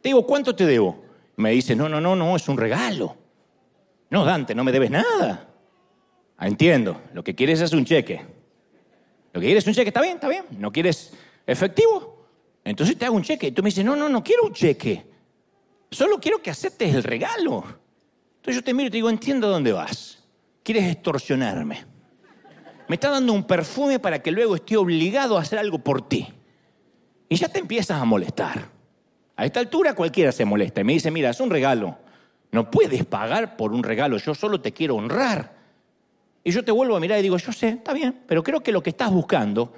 Te 0.00 0.08
digo, 0.08 0.26
¿cuánto 0.26 0.56
te 0.56 0.64
debo? 0.64 1.04
Me 1.36 1.50
dice, 1.50 1.76
no, 1.76 1.86
no, 1.86 2.00
no, 2.00 2.16
no, 2.16 2.34
es 2.34 2.48
un 2.48 2.56
regalo. 2.56 3.14
No, 4.08 4.24
Dante, 4.24 4.54
no 4.54 4.64
me 4.64 4.72
debes 4.72 4.90
nada. 4.90 5.48
Ah, 6.38 6.48
entiendo, 6.48 7.02
lo 7.12 7.22
que 7.22 7.34
quieres 7.34 7.60
es 7.60 7.72
un 7.72 7.84
cheque. 7.84 8.24
Lo 9.34 9.40
que 9.40 9.46
quieres 9.46 9.64
es 9.64 9.68
un 9.68 9.74
cheque, 9.74 9.88
está 9.88 10.00
bien, 10.00 10.14
está 10.14 10.28
bien. 10.28 10.46
¿No 10.52 10.72
quieres 10.72 11.12
efectivo? 11.46 12.26
Entonces 12.64 12.96
te 12.96 13.04
hago 13.04 13.16
un 13.16 13.22
cheque. 13.22 13.48
Y 13.48 13.52
tú 13.52 13.62
me 13.62 13.68
dices, 13.68 13.84
no, 13.84 13.94
no, 13.94 14.08
no 14.08 14.24
quiero 14.24 14.44
un 14.44 14.54
cheque. 14.54 15.04
Solo 15.90 16.18
quiero 16.18 16.40
que 16.40 16.48
aceptes 16.48 16.94
el 16.94 17.02
regalo. 17.02 17.64
Entonces 18.36 18.54
yo 18.54 18.64
te 18.64 18.72
miro 18.72 18.86
y 18.86 18.90
te 18.90 18.96
digo, 18.96 19.10
entiendo 19.10 19.50
dónde 19.50 19.72
vas. 19.72 20.24
Quieres 20.62 20.90
extorsionarme. 20.90 21.84
Me 22.88 22.94
está 22.94 23.10
dando 23.10 23.34
un 23.34 23.44
perfume 23.44 23.98
para 23.98 24.22
que 24.22 24.30
luego 24.30 24.56
esté 24.56 24.78
obligado 24.78 25.36
a 25.36 25.42
hacer 25.42 25.58
algo 25.58 25.80
por 25.80 26.08
ti. 26.08 26.32
Y 27.28 27.36
ya 27.36 27.48
te 27.48 27.58
empiezas 27.58 28.00
a 28.00 28.04
molestar. 28.04 28.68
A 29.36 29.44
esta 29.44 29.60
altura 29.60 29.94
cualquiera 29.94 30.32
se 30.32 30.44
molesta 30.44 30.80
y 30.80 30.84
me 30.84 30.94
dice, 30.94 31.10
mira, 31.10 31.30
es 31.30 31.40
un 31.40 31.50
regalo. 31.50 31.98
No 32.52 32.70
puedes 32.70 33.04
pagar 33.04 33.56
por 33.56 33.72
un 33.72 33.82
regalo, 33.82 34.16
yo 34.16 34.34
solo 34.34 34.60
te 34.60 34.72
quiero 34.72 34.96
honrar. 34.96 35.54
Y 36.42 36.52
yo 36.52 36.64
te 36.64 36.72
vuelvo 36.72 36.96
a 36.96 37.00
mirar 37.00 37.18
y 37.18 37.22
digo, 37.22 37.36
yo 37.36 37.52
sé, 37.52 37.68
está 37.68 37.92
bien, 37.92 38.22
pero 38.26 38.42
creo 38.42 38.62
que 38.62 38.72
lo 38.72 38.82
que 38.82 38.90
estás 38.90 39.10
buscando 39.10 39.74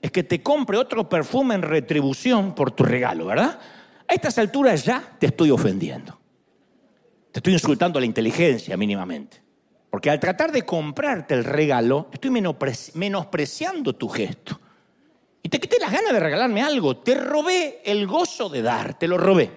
es 0.00 0.10
que 0.10 0.22
te 0.22 0.42
compre 0.42 0.78
otro 0.78 1.08
perfume 1.08 1.54
en 1.54 1.62
retribución 1.62 2.54
por 2.54 2.70
tu 2.70 2.84
regalo, 2.84 3.26
¿verdad? 3.26 3.58
A 4.08 4.14
estas 4.14 4.38
alturas 4.38 4.84
ya 4.84 5.16
te 5.18 5.26
estoy 5.26 5.50
ofendiendo. 5.50 6.18
Te 7.32 7.40
estoy 7.40 7.52
insultando 7.52 8.00
la 8.00 8.06
inteligencia 8.06 8.76
mínimamente. 8.76 9.42
Porque 9.90 10.10
al 10.10 10.18
tratar 10.18 10.52
de 10.52 10.62
comprarte 10.62 11.34
el 11.34 11.44
regalo, 11.44 12.08
estoy 12.12 12.30
menospreciando 12.30 13.92
tu 13.94 14.08
gesto. 14.08 14.58
Y 15.46 15.48
te 15.48 15.60
quité 15.60 15.78
las 15.78 15.92
ganas 15.92 16.12
de 16.12 16.18
regalarme 16.18 16.60
algo. 16.60 16.96
Te 16.96 17.14
robé 17.14 17.80
el 17.84 18.08
gozo 18.08 18.48
de 18.48 18.62
dar, 18.62 18.98
te 18.98 19.06
lo 19.06 19.16
robé. 19.16 19.48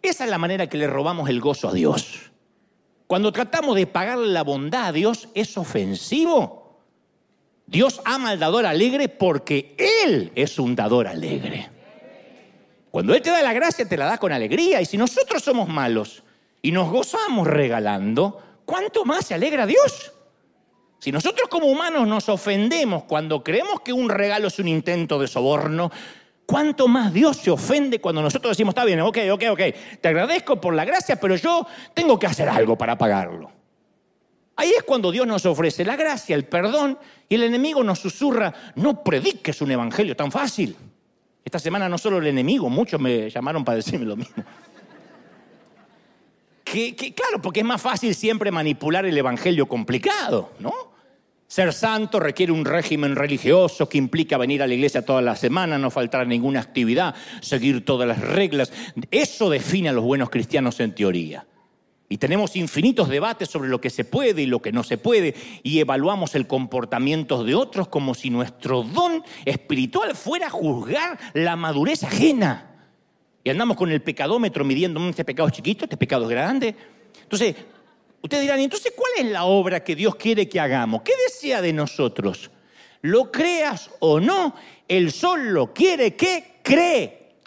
Esa 0.00 0.22
es 0.22 0.30
la 0.30 0.38
manera 0.38 0.68
que 0.68 0.78
le 0.78 0.86
robamos 0.86 1.28
el 1.28 1.40
gozo 1.40 1.70
a 1.70 1.72
Dios. 1.72 2.30
Cuando 3.08 3.32
tratamos 3.32 3.74
de 3.74 3.88
pagarle 3.88 4.28
la 4.28 4.44
bondad 4.44 4.86
a 4.86 4.92
Dios, 4.92 5.28
es 5.34 5.58
ofensivo. 5.58 6.84
Dios 7.66 8.00
ama 8.04 8.30
al 8.30 8.38
dador 8.38 8.64
alegre 8.64 9.08
porque 9.08 9.74
Él 10.04 10.30
es 10.36 10.56
un 10.56 10.76
dador 10.76 11.08
alegre. 11.08 11.68
Cuando 12.92 13.12
Él 13.12 13.22
te 13.22 13.30
da 13.30 13.42
la 13.42 13.52
gracia, 13.52 13.88
te 13.88 13.96
la 13.96 14.06
da 14.06 14.18
con 14.18 14.30
alegría. 14.30 14.80
Y 14.80 14.86
si 14.86 14.96
nosotros 14.96 15.42
somos 15.42 15.68
malos 15.68 16.22
y 16.62 16.70
nos 16.70 16.92
gozamos 16.92 17.44
regalando, 17.48 18.40
¿cuánto 18.64 19.04
más 19.04 19.26
se 19.26 19.34
alegra 19.34 19.66
Dios? 19.66 20.12
Si 20.98 21.12
nosotros 21.12 21.48
como 21.48 21.66
humanos 21.66 22.06
nos 22.08 22.28
ofendemos 22.28 23.04
cuando 23.04 23.44
creemos 23.44 23.80
que 23.80 23.92
un 23.92 24.08
regalo 24.08 24.48
es 24.48 24.58
un 24.58 24.68
intento 24.68 25.18
de 25.18 25.28
soborno, 25.28 25.90
¿cuánto 26.46 26.88
más 26.88 27.12
Dios 27.12 27.36
se 27.36 27.50
ofende 27.50 28.00
cuando 28.00 28.22
nosotros 28.22 28.52
decimos, 28.52 28.72
está 28.72 28.84
bien, 28.84 29.00
ok, 29.00 29.18
ok, 29.32 29.42
ok, 29.50 29.60
te 30.00 30.08
agradezco 30.08 30.60
por 30.60 30.74
la 30.74 30.84
gracia, 30.84 31.16
pero 31.16 31.36
yo 31.36 31.66
tengo 31.92 32.18
que 32.18 32.26
hacer 32.26 32.48
algo 32.48 32.76
para 32.76 32.96
pagarlo? 32.96 33.50
Ahí 34.56 34.70
es 34.70 34.84
cuando 34.84 35.12
Dios 35.12 35.26
nos 35.26 35.44
ofrece 35.44 35.84
la 35.84 35.96
gracia, 35.96 36.34
el 36.34 36.46
perdón, 36.46 36.98
y 37.28 37.34
el 37.34 37.42
enemigo 37.42 37.84
nos 37.84 37.98
susurra, 37.98 38.52
no 38.76 39.04
prediques 39.04 39.60
un 39.60 39.70
evangelio 39.70 40.16
tan 40.16 40.32
fácil. 40.32 40.74
Esta 41.44 41.58
semana 41.58 41.88
no 41.90 41.98
solo 41.98 42.18
el 42.18 42.26
enemigo, 42.26 42.70
muchos 42.70 42.98
me 42.98 43.28
llamaron 43.28 43.64
para 43.64 43.76
decirme 43.76 44.06
lo 44.06 44.16
mismo. 44.16 44.42
Que, 46.66 46.96
claro, 46.96 47.40
porque 47.40 47.60
es 47.60 47.66
más 47.66 47.80
fácil 47.80 48.12
siempre 48.12 48.50
manipular 48.50 49.06
el 49.06 49.16
evangelio 49.16 49.68
complicado, 49.68 50.52
¿no? 50.58 50.72
Ser 51.46 51.72
santo 51.72 52.18
requiere 52.18 52.50
un 52.50 52.64
régimen 52.64 53.14
religioso 53.14 53.88
que 53.88 53.98
implica 53.98 54.36
venir 54.36 54.64
a 54.64 54.66
la 54.66 54.74
iglesia 54.74 55.04
toda 55.04 55.22
la 55.22 55.36
semana, 55.36 55.78
no 55.78 55.92
faltar 55.92 56.26
ninguna 56.26 56.60
actividad, 56.60 57.14
seguir 57.40 57.84
todas 57.84 58.08
las 58.08 58.20
reglas. 58.20 58.72
Eso 59.12 59.48
define 59.48 59.90
a 59.90 59.92
los 59.92 60.02
buenos 60.02 60.28
cristianos 60.28 60.80
en 60.80 60.92
teoría. 60.92 61.46
Y 62.08 62.18
tenemos 62.18 62.56
infinitos 62.56 63.08
debates 63.08 63.48
sobre 63.48 63.68
lo 63.68 63.80
que 63.80 63.90
se 63.90 64.04
puede 64.04 64.42
y 64.42 64.46
lo 64.46 64.60
que 64.60 64.72
no 64.72 64.82
se 64.82 64.98
puede, 64.98 65.36
y 65.62 65.78
evaluamos 65.78 66.34
el 66.34 66.48
comportamiento 66.48 67.44
de 67.44 67.54
otros 67.54 67.86
como 67.86 68.14
si 68.14 68.28
nuestro 68.28 68.82
don 68.82 69.22
espiritual 69.44 70.16
fuera 70.16 70.50
juzgar 70.50 71.16
la 71.32 71.54
madurez 71.54 72.02
ajena. 72.02 72.75
Y 73.46 73.50
andamos 73.50 73.76
con 73.76 73.92
el 73.92 74.02
pecadómetro 74.02 74.64
midiendo, 74.64 74.98
mm, 74.98 75.10
este 75.10 75.24
pecado 75.24 75.46
es 75.46 75.54
chiquito, 75.54 75.84
este 75.84 75.96
pecado 75.96 76.24
es 76.24 76.30
grande. 76.30 76.74
Entonces, 77.22 77.54
ustedes 78.20 78.42
dirán, 78.42 78.58
entonces, 78.58 78.92
¿cuál 78.96 79.12
es 79.18 79.26
la 79.26 79.44
obra 79.44 79.84
que 79.84 79.94
Dios 79.94 80.16
quiere 80.16 80.48
que 80.48 80.58
hagamos? 80.58 81.02
¿Qué 81.02 81.12
desea 81.28 81.62
de 81.62 81.72
nosotros? 81.72 82.50
Lo 83.02 83.30
creas 83.30 83.88
o 84.00 84.18
no, 84.18 84.56
Él 84.88 85.12
solo 85.12 85.72
quiere 85.72 86.16
que 86.16 86.56
creamos, 86.60 87.46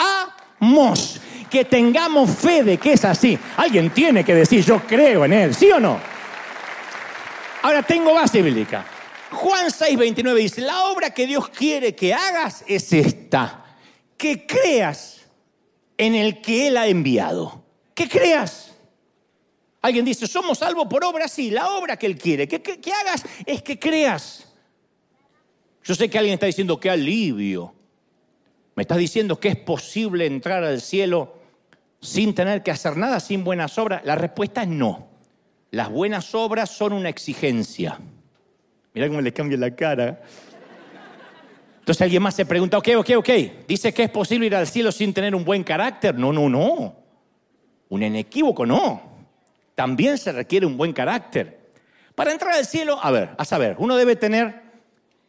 que 1.50 1.66
tengamos 1.66 2.30
fe 2.30 2.64
de 2.64 2.78
que 2.78 2.94
es 2.94 3.04
así. 3.04 3.38
Alguien 3.58 3.90
tiene 3.90 4.24
que 4.24 4.34
decir, 4.34 4.64
yo 4.64 4.80
creo 4.88 5.26
en 5.26 5.34
Él, 5.34 5.54
¿sí 5.54 5.70
o 5.70 5.82
no? 5.82 6.00
Ahora 7.62 7.84
tengo 7.84 8.14
base 8.14 8.42
bíblica. 8.42 8.86
Juan 9.32 9.70
6, 9.70 9.98
29 9.98 10.40
dice, 10.40 10.62
la 10.62 10.86
obra 10.86 11.14
que 11.14 11.28
Dios 11.28 11.50
quiere 11.50 11.94
que 11.94 12.14
hagas 12.14 12.64
es 12.68 12.94
esta, 12.94 13.66
que 14.16 14.46
creas 14.48 15.19
en 16.00 16.16
el 16.16 16.42
que 16.42 16.70
Él 16.70 16.78
ha 16.78 16.88
enviado. 16.88 17.62
Que 17.94 18.08
creas. 18.08 18.74
Alguien 19.82 20.06
dice, 20.06 20.28
somos 20.28 20.58
salvos 20.60 20.88
por 20.90 21.04
obra, 21.04 21.28
sí, 21.28 21.52
la 21.52 21.68
obra 21.74 21.98
que 21.98 22.06
Él 22.06 22.18
quiere. 22.18 22.48
Que, 22.48 22.62
que 22.62 22.94
hagas 22.94 23.24
es 23.46 23.62
que 23.62 23.78
creas. 23.78 24.48
Yo 25.84 25.94
sé 25.94 26.10
que 26.10 26.18
alguien 26.18 26.36
está 26.36 26.46
diciendo, 26.46 26.80
qué 26.80 26.90
alivio. 26.90 27.74
Me 28.76 28.84
estás 28.84 28.98
diciendo 28.98 29.40
que 29.40 29.50
es 29.50 29.58
posible 29.58 30.26
entrar 30.26 30.64
al 30.64 30.80
cielo 30.80 31.36
sin 32.00 32.34
tener 32.34 32.64
que 32.64 32.72
hacer 32.72 32.96
nada, 32.96 33.20
sin 33.20 33.44
buenas 33.44 33.78
obras. 33.78 34.02
La 34.06 34.16
respuesta 34.16 34.64
es 34.64 34.70
no. 34.70 35.10
Las 35.72 35.90
buenas 35.90 36.34
obras 36.34 36.70
son 36.70 36.94
una 36.94 37.10
exigencia. 37.10 38.00
Mira 38.94 39.10
cómo 39.10 39.20
le 39.20 39.34
cambia 39.34 39.58
la 39.58 39.76
cara. 39.76 40.22
Entonces 41.90 42.04
alguien 42.04 42.22
más 42.22 42.36
se 42.36 42.46
pregunta, 42.46 42.78
ok, 42.78 42.88
ok, 42.98 43.10
ok, 43.18 43.30
dice 43.68 43.92
que 43.92 44.04
es 44.04 44.12
posible 44.12 44.46
ir 44.46 44.56
al 44.56 44.68
cielo 44.68 44.92
sin 44.92 45.12
tener 45.12 45.34
un 45.34 45.44
buen 45.44 45.64
carácter. 45.64 46.14
No, 46.14 46.32
no, 46.32 46.48
no. 46.48 46.96
Un 47.90 48.04
inequívoco 48.04 48.64
no. 48.64 49.02
También 49.74 50.20
se 50.20 50.32
requiere 50.32 50.68
un 50.68 50.78
buen 50.78 50.94
carácter. 50.94 51.72
Para 52.14 52.32
entrar 52.32 52.54
al 52.54 52.68
cielo, 52.68 53.00
a 53.02 53.10
ver, 53.10 53.32
a 53.36 53.44
saber, 53.44 53.76
uno 53.80 53.96
debe 53.96 54.16
tener 54.16 54.62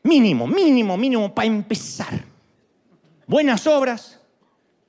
mínimo, 0.02 0.46
mínimo, 0.46 0.98
mínimo 0.98 1.34
para 1.34 1.46
empezar. 1.46 2.26
Buenas 3.26 3.66
obras, 3.66 4.20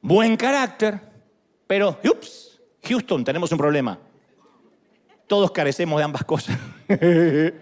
buen 0.02 0.36
carácter, 0.36 1.00
pero, 1.68 1.98
ups, 2.04 2.60
Houston, 2.84 3.24
tenemos 3.24 3.50
un 3.50 3.58
problema. 3.58 3.98
Todos 5.26 5.52
carecemos 5.52 5.98
de 6.00 6.04
ambas 6.04 6.26
cosas. 6.26 6.60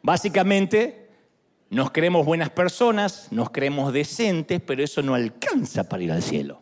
Básicamente, 0.00 1.01
nos 1.72 1.90
creemos 1.90 2.26
buenas 2.26 2.50
personas, 2.50 3.28
nos 3.30 3.48
creemos 3.48 3.94
decentes, 3.94 4.60
pero 4.60 4.84
eso 4.84 5.00
no 5.00 5.14
alcanza 5.14 5.88
para 5.88 6.02
ir 6.02 6.12
al 6.12 6.22
cielo. 6.22 6.60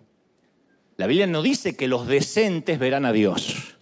La 0.97 1.09
Biblia 1.09 1.27
no 1.27 1.43
dice 1.43 1.77
que 1.77 1.89
los 1.89 2.07
decentes 2.07 2.79
verán 2.79 3.05
a 3.05 3.13
Dios. 3.13 3.77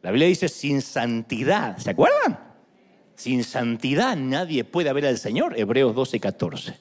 La 0.00 0.10
Biblia 0.10 0.26
dice 0.26 0.48
sin 0.48 0.80
santidad. 0.80 1.76
¿Se 1.76 1.90
acuerdan? 1.90 2.38
Sin 3.14 3.44
santidad 3.44 4.16
nadie 4.16 4.64
puede 4.64 4.90
ver 4.94 5.04
al 5.04 5.18
Señor. 5.18 5.58
Hebreos 5.58 5.94
12, 5.94 6.18
14. 6.18 6.78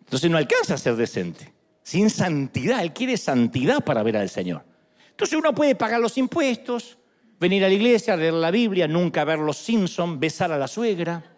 Entonces 0.00 0.30
no 0.30 0.36
alcanza 0.36 0.74
a 0.74 0.78
ser 0.78 0.94
decente. 0.94 1.52
Sin 1.82 2.10
santidad. 2.10 2.82
Él 2.82 2.92
quiere 2.92 3.16
santidad 3.16 3.82
para 3.82 4.04
ver 4.04 4.18
al 4.18 4.28
Señor. 4.28 4.64
Entonces 5.10 5.36
uno 5.36 5.52
puede 5.52 5.74
pagar 5.74 6.00
los 6.00 6.16
impuestos, 6.16 6.96
venir 7.40 7.64
a 7.64 7.68
la 7.68 7.74
iglesia, 7.74 8.16
leer 8.16 8.34
la 8.34 8.52
Biblia, 8.52 8.86
nunca 8.86 9.24
ver 9.24 9.40
los 9.40 9.56
Simpsons, 9.56 10.20
besar 10.20 10.52
a 10.52 10.58
la 10.58 10.68
suegra. 10.68 11.31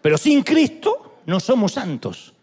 Pero 0.00 0.18
sin 0.18 0.42
Cristo 0.42 1.20
no 1.26 1.40
somos 1.40 1.72
santos. 1.72 2.34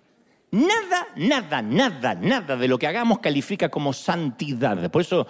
Nada, 0.52 1.08
nada, 1.18 1.62
nada, 1.62 2.15
nada 2.15 2.56
de 2.56 2.68
lo 2.68 2.78
que 2.78 2.88
hagamos 2.88 3.20
califica 3.20 3.70
como 3.70 3.91
santidad. 3.94 4.89
Por 4.89 5.02
eso 5.02 5.28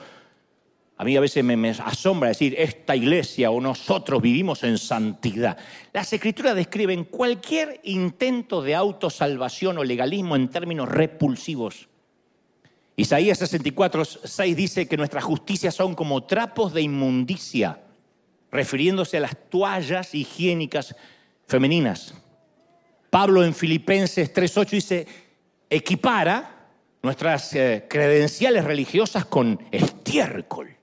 a 0.98 1.04
mí 1.04 1.18
a 1.18 1.20
veces 1.20 1.44
me, 1.44 1.70
asombra 1.70 2.30
decir, 2.30 2.56
esta 2.58 2.96
iglesia 2.96 3.52
o 3.52 3.60
nosotros 3.60 4.22
vivimos 4.22 4.64
en 4.64 4.78
santidad. 4.78 5.58
Las 5.92 6.14
escrituras 6.14 6.56
describen 6.56 7.04
cualquier 7.04 7.82
intento 7.84 8.62
de 8.62 8.76
autosalvación 8.76 9.78
o 9.78 9.84
legalismo 9.84 10.38
en 10.38 10.48
términos 10.48 10.88
repulsivos. 10.88 11.90
Isaías 12.96 13.40
64, 13.40 14.06
6 14.06 14.56
dice 14.56 14.88
que 14.88 14.96
nuestras 14.96 15.26
justicias 15.26 15.76
son 15.76 15.96
como 15.96 16.24
trapos 16.24 16.74
de 16.74 16.84
inmundicia, 16.84 17.82
refiriéndose 18.50 19.18
a 19.18 19.22
las 19.22 19.36
toallas 19.50 20.16
higiénicas 20.16 20.96
femeninas. 21.48 22.14
Pablo 23.10 23.44
en 23.44 23.54
Filipenses 23.54 24.34
3.8 24.34 24.70
dice, 24.70 25.08
equipara 25.70 26.68
nuestras 27.02 27.54
eh, 27.54 27.86
credenciales 27.90 28.64
religiosas 28.64 29.26
con 29.26 29.60
estiércol. 29.72 30.76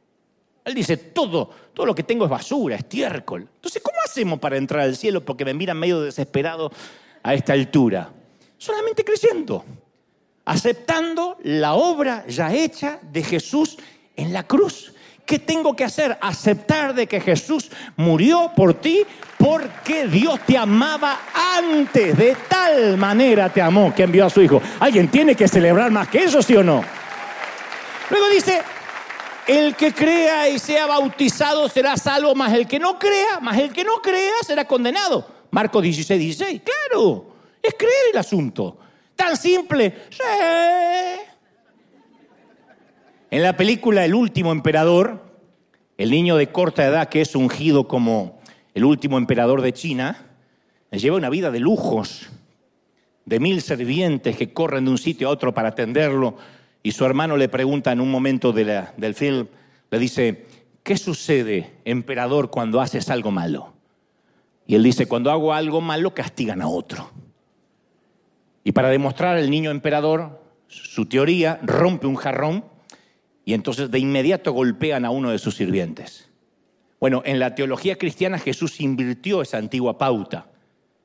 Él 0.65 0.75
dice, 0.75 0.97
todo, 0.97 1.51
todo 1.75 1.87
lo 1.87 1.95
que 1.95 2.05
tengo 2.05 2.25
es 2.25 2.31
basura, 2.31 2.77
estiércol. 2.77 3.49
Entonces, 3.57 3.83
¿cómo 3.83 3.99
hacemos 4.05 4.39
para 4.39 4.57
entrar 4.57 4.83
al 4.83 4.97
cielo? 4.97 5.25
Porque 5.25 5.45
me 5.45 5.53
miran 5.55 5.79
medio 5.79 6.01
desesperado 6.01 6.71
a 7.23 7.35
esta 7.35 7.53
altura. 7.53 8.11
Solamente 8.57 9.05
creyendo, 9.05 9.65
aceptando 10.45 11.37
la 11.43 11.75
obra 11.75 12.25
ya 12.29 12.55
hecha 12.55 13.01
de 13.03 13.25
Jesús 13.25 13.77
en 14.15 14.33
la 14.33 14.47
cruz. 14.47 14.95
¿Qué 15.25 15.39
tengo 15.39 15.75
que 15.75 15.85
hacer? 15.85 16.19
Aceptar 16.21 16.95
de 16.95 17.07
que 17.07 17.21
Jesús 17.21 17.71
murió 17.97 18.51
por 18.55 18.75
ti 18.75 19.05
porque 19.39 20.07
Dios 20.07 20.41
te 20.47 20.59
amaba 20.59 21.21
antes. 21.59 22.17
De 22.17 22.37
tal 22.49 22.97
manera 22.97 23.49
te 23.49 23.63
amó 23.63 23.95
que 23.95 24.03
envió 24.03 24.27
a 24.27 24.31
su 24.31 24.43
Hijo. 24.43 24.61
¿Alguien 24.81 25.09
tiene 25.09 25.35
que 25.35 25.49
celebrar 25.49 25.91
más 25.91 26.09
que 26.09 26.25
eso, 26.25 26.43
sí 26.43 26.55
o 26.57 26.63
no? 26.63 26.85
Luego 28.11 28.29
dice, 28.29 28.61
el 29.47 29.75
que 29.75 29.93
crea 29.93 30.49
y 30.49 30.59
sea 30.59 30.87
bautizado 30.87 31.69
será 31.69 31.97
salvo, 31.97 32.35
más 32.35 32.53
el 32.53 32.67
que 32.67 32.79
no 32.79 32.99
crea, 32.99 33.41
más 33.41 33.59
el 33.59 33.73
que 33.73 33.85
no 33.85 34.03
crea 34.03 34.35
será 34.47 34.67
condenado. 34.67 35.27
Marcos 35.51 35.83
16, 35.83 36.21
16. 36.21 36.63
Claro, 36.63 37.27
es 37.63 37.75
creer 37.75 38.11
el 38.13 38.19
asunto. 38.19 38.79
Tan 39.17 39.37
simple. 39.37 40.07
Sí. 40.11 41.32
En 43.33 43.43
la 43.43 43.57
película 43.57 44.05
El 44.05 44.15
último 44.15 44.53
emperador, 44.53 45.23
el 45.97 46.11
niño 46.11 46.37
de 46.37 46.49
corta 46.49 46.85
edad 46.85 47.09
que 47.09 47.23
es 47.23 47.35
ungido 47.35 47.89
como 47.89 48.39
el 48.75 48.85
último 48.85 49.17
emperador 49.17 49.63
de 49.63 49.73
China, 49.73 50.27
lleva 50.91 51.17
una 51.17 51.31
vida 51.31 51.51
de 51.51 51.59
lujos, 51.59 52.29
de 53.25 53.41
mil 53.41 53.63
servientes 53.63 54.37
que 54.37 54.53
corren 54.53 54.85
de 54.85 54.91
un 54.91 54.99
sitio 54.99 55.29
a 55.29 55.31
otro 55.31 55.55
para 55.55 55.71
atenderlo 55.71 56.37
y 56.83 56.93
su 56.93 57.07
hermano 57.07 57.39
le 57.39 57.49
pregunta 57.49 57.91
en 57.91 58.03
un 58.03 58.11
momento 58.11 58.53
del 58.53 59.15
film, 59.15 59.47
le 59.91 59.99
dice, 59.99 60.45
¿qué 60.83 60.99
sucede, 60.99 61.73
emperador, 61.87 62.51
cuando 62.51 62.83
haces 62.83 63.09
algo 63.09 63.31
malo? 63.31 63.73
Y 64.67 64.75
él 64.75 64.83
dice, 64.83 65.07
cuando 65.07 65.31
hago 65.31 65.55
algo 65.55 65.81
malo, 65.81 66.13
castigan 66.13 66.61
a 66.61 66.69
otro. 66.69 67.11
Y 68.63 68.73
para 68.73 68.91
demostrar 68.91 69.39
al 69.39 69.49
niño 69.49 69.71
emperador 69.71 70.39
su 70.69 71.07
teoría, 71.07 71.61
rompe 71.63 72.07
un 72.07 72.17
jarrón 72.17 72.71
y 73.45 73.55
entonces 73.55 73.91
de 73.91 73.99
inmediato 73.99 74.53
golpean 74.53 75.05
a 75.05 75.11
uno 75.11 75.31
de 75.31 75.39
sus 75.39 75.57
sirvientes. 75.57 76.29
Bueno, 77.01 77.23
en 77.25 77.41
la 77.41 77.55
teología 77.55 77.97
cristiana 77.97 78.39
Jesús 78.39 78.81
invirtió 78.81 79.43
esa 79.43 79.59
antigua 79.59 79.99
pauta. 79.99 80.47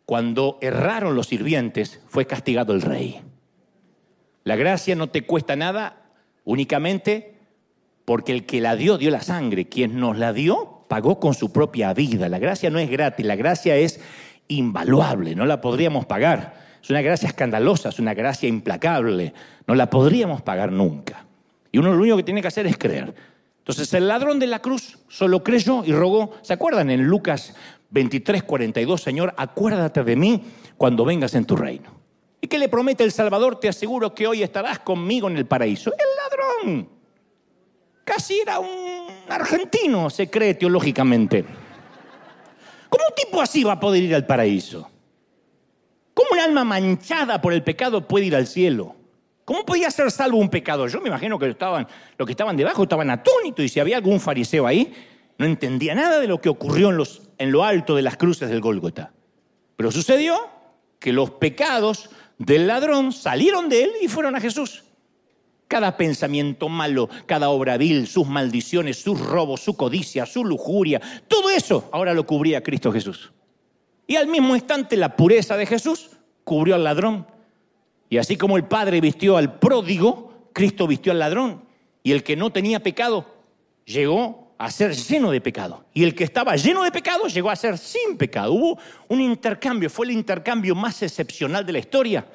Cuando 0.05 0.57
erraron 0.61 1.15
los 1.15 1.27
sirvientes, 1.27 1.99
fue 2.07 2.27
castigado 2.27 2.73
el 2.73 2.81
rey. 2.81 3.19
La 4.43 4.55
gracia 4.55 4.95
no 4.95 5.09
te 5.09 5.23
cuesta 5.23 5.55
nada 5.55 6.11
únicamente 6.45 7.35
porque 8.05 8.31
el 8.31 8.45
que 8.45 8.61
la 8.61 8.75
dio 8.75 8.97
dio 8.97 9.11
la 9.11 9.21
sangre. 9.21 9.67
Quien 9.67 9.99
nos 9.99 10.17
la 10.17 10.33
dio 10.33 10.85
pagó 10.87 11.19
con 11.19 11.33
su 11.33 11.51
propia 11.51 11.93
vida. 11.93 12.29
La 12.29 12.39
gracia 12.39 12.69
no 12.69 12.79
es 12.79 12.89
gratis, 12.89 13.25
la 13.25 13.35
gracia 13.35 13.75
es 13.75 13.99
invaluable, 14.47 15.35
no 15.35 15.45
la 15.45 15.59
podríamos 15.59 16.05
pagar. 16.05 16.53
Es 16.81 16.89
una 16.89 17.01
gracia 17.01 17.27
escandalosa, 17.27 17.89
es 17.89 17.99
una 17.99 18.13
gracia 18.13 18.47
implacable, 18.47 19.33
no 19.67 19.75
la 19.75 19.89
podríamos 19.89 20.41
pagar 20.41 20.71
nunca. 20.71 21.26
Y 21.71 21.77
uno 21.77 21.93
lo 21.93 22.01
único 22.01 22.17
que 22.17 22.23
tiene 22.23 22.41
que 22.41 22.47
hacer 22.47 22.65
es 22.67 22.77
creer. 22.77 23.13
Entonces 23.59 23.93
el 23.93 24.07
ladrón 24.07 24.39
de 24.39 24.47
la 24.47 24.59
cruz 24.59 24.97
solo 25.09 25.43
creyó 25.43 25.83
y 25.83 25.91
rogó. 25.91 26.33
¿Se 26.41 26.53
acuerdan 26.53 26.89
en 26.89 27.03
Lucas 27.03 27.53
23, 27.89 28.43
42, 28.43 29.01
Señor, 29.01 29.33
acuérdate 29.37 30.03
de 30.03 30.15
mí 30.15 30.41
cuando 30.77 31.03
vengas 31.03 31.35
en 31.35 31.45
tu 31.45 31.55
reino? 31.55 31.91
¿Y 32.39 32.47
qué 32.47 32.59
le 32.59 32.69
promete 32.69 33.03
el 33.03 33.11
Salvador? 33.11 33.59
Te 33.59 33.67
aseguro 33.67 34.13
que 34.13 34.27
hoy 34.27 34.43
estarás 34.43 34.79
conmigo 34.79 35.27
en 35.27 35.37
el 35.37 35.45
paraíso. 35.45 35.91
El 35.91 36.67
ladrón. 36.67 36.89
Casi 38.03 38.39
era 38.39 38.59
un 38.59 39.07
argentino, 39.27 40.09
se 40.09 40.29
cree 40.29 40.53
teológicamente. 40.53 41.43
¿Cómo 42.89 43.03
un 43.09 43.15
tipo 43.15 43.41
así 43.41 43.63
va 43.63 43.73
a 43.73 43.79
poder 43.79 44.03
ir 44.03 44.15
al 44.15 44.25
paraíso? 44.25 44.89
¿Cómo 46.13 46.29
un 46.31 46.39
alma 46.39 46.63
manchada 46.63 47.41
por 47.41 47.51
el 47.53 47.63
pecado 47.63 48.07
puede 48.07 48.25
ir 48.25 48.35
al 48.35 48.47
cielo? 48.47 48.95
¿Cómo 49.47 49.63
podía 49.63 49.89
ser 49.89 50.11
salvo 50.11 50.39
un 50.39 50.49
pecado? 50.49 50.87
Yo 50.87 50.99
me 50.99 51.07
imagino 51.07 51.39
que 51.39 51.47
los 51.47 52.25
que 52.25 52.31
estaban 52.31 52.57
debajo 52.57 52.83
estaban 52.83 53.09
atónitos 53.09 53.63
y 53.63 53.69
si 53.69 53.79
había 53.79 53.95
algún 53.95 54.19
fariseo 54.19 54.67
ahí, 54.67 54.93
no 55.37 55.45
entendía 55.45 55.95
nada 55.95 56.19
de 56.19 56.27
lo 56.27 56.41
que 56.41 56.49
ocurrió 56.49 56.89
en, 56.89 56.97
los, 56.97 57.21
en 57.37 57.53
lo 57.53 57.63
alto 57.63 57.95
de 57.95 58.01
las 58.01 58.17
cruces 58.17 58.49
del 58.49 58.59
Gólgota. 58.59 59.13
Pero 59.77 59.89
sucedió 59.89 60.37
que 60.99 61.13
los 61.13 61.31
pecados 61.31 62.09
del 62.37 62.67
ladrón 62.67 63.13
salieron 63.13 63.69
de 63.69 63.85
él 63.85 63.91
y 64.01 64.09
fueron 64.09 64.35
a 64.35 64.41
Jesús. 64.41 64.83
Cada 65.69 65.95
pensamiento 65.95 66.67
malo, 66.67 67.07
cada 67.25 67.47
obra 67.47 67.77
vil, 67.77 68.05
sus 68.05 68.27
maldiciones, 68.27 69.01
sus 69.01 69.17
robos, 69.17 69.61
su 69.61 69.77
codicia, 69.77 70.25
su 70.25 70.43
lujuria, 70.43 70.99
todo 71.29 71.49
eso 71.51 71.87
ahora 71.93 72.13
lo 72.13 72.27
cubría 72.27 72.63
Cristo 72.63 72.91
Jesús. 72.91 73.31
Y 74.07 74.17
al 74.17 74.27
mismo 74.27 74.57
instante 74.57 74.97
la 74.97 75.15
pureza 75.15 75.55
de 75.55 75.65
Jesús 75.65 76.09
cubrió 76.43 76.75
al 76.75 76.83
ladrón. 76.83 77.36
Y 78.09 78.17
así 78.17 78.37
como 78.37 78.57
el 78.57 78.65
Padre 78.65 79.01
vistió 79.01 79.37
al 79.37 79.59
pródigo, 79.59 80.49
Cristo 80.53 80.87
vistió 80.87 81.11
al 81.11 81.19
ladrón. 81.19 81.63
Y 82.03 82.11
el 82.11 82.23
que 82.23 82.35
no 82.35 82.51
tenía 82.51 82.81
pecado 82.81 83.25
llegó 83.85 84.53
a 84.57 84.71
ser 84.71 84.93
lleno 84.95 85.31
de 85.31 85.41
pecado. 85.41 85.85
Y 85.93 86.03
el 86.03 86.15
que 86.15 86.23
estaba 86.23 86.55
lleno 86.55 86.83
de 86.83 86.91
pecado 86.91 87.27
llegó 87.27 87.49
a 87.49 87.55
ser 87.55 87.77
sin 87.77 88.17
pecado. 88.17 88.53
Hubo 88.53 88.79
un 89.09 89.21
intercambio, 89.21 89.89
fue 89.89 90.05
el 90.07 90.13
intercambio 90.13 90.73
más 90.73 91.01
excepcional 91.03 91.65
de 91.65 91.73
la 91.73 91.79
historia. 91.79 92.25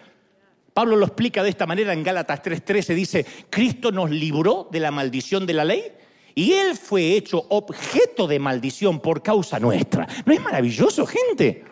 Pablo 0.72 0.96
lo 0.96 1.06
explica 1.06 1.42
de 1.42 1.50
esta 1.50 1.66
manera 1.66 1.92
en 1.92 2.02
Gálatas 2.02 2.42
3:13, 2.42 2.94
dice, 2.94 3.26
Cristo 3.50 3.92
nos 3.92 4.10
libró 4.10 4.68
de 4.70 4.80
la 4.80 4.90
maldición 4.90 5.44
de 5.44 5.52
la 5.52 5.64
ley 5.64 5.92
y 6.34 6.52
Él 6.52 6.76
fue 6.76 7.12
hecho 7.12 7.44
objeto 7.50 8.26
de 8.26 8.38
maldición 8.38 9.00
por 9.00 9.22
causa 9.22 9.58
nuestra. 9.60 10.08
¿No 10.24 10.32
es 10.32 10.40
maravilloso, 10.40 11.06
gente? 11.06 11.64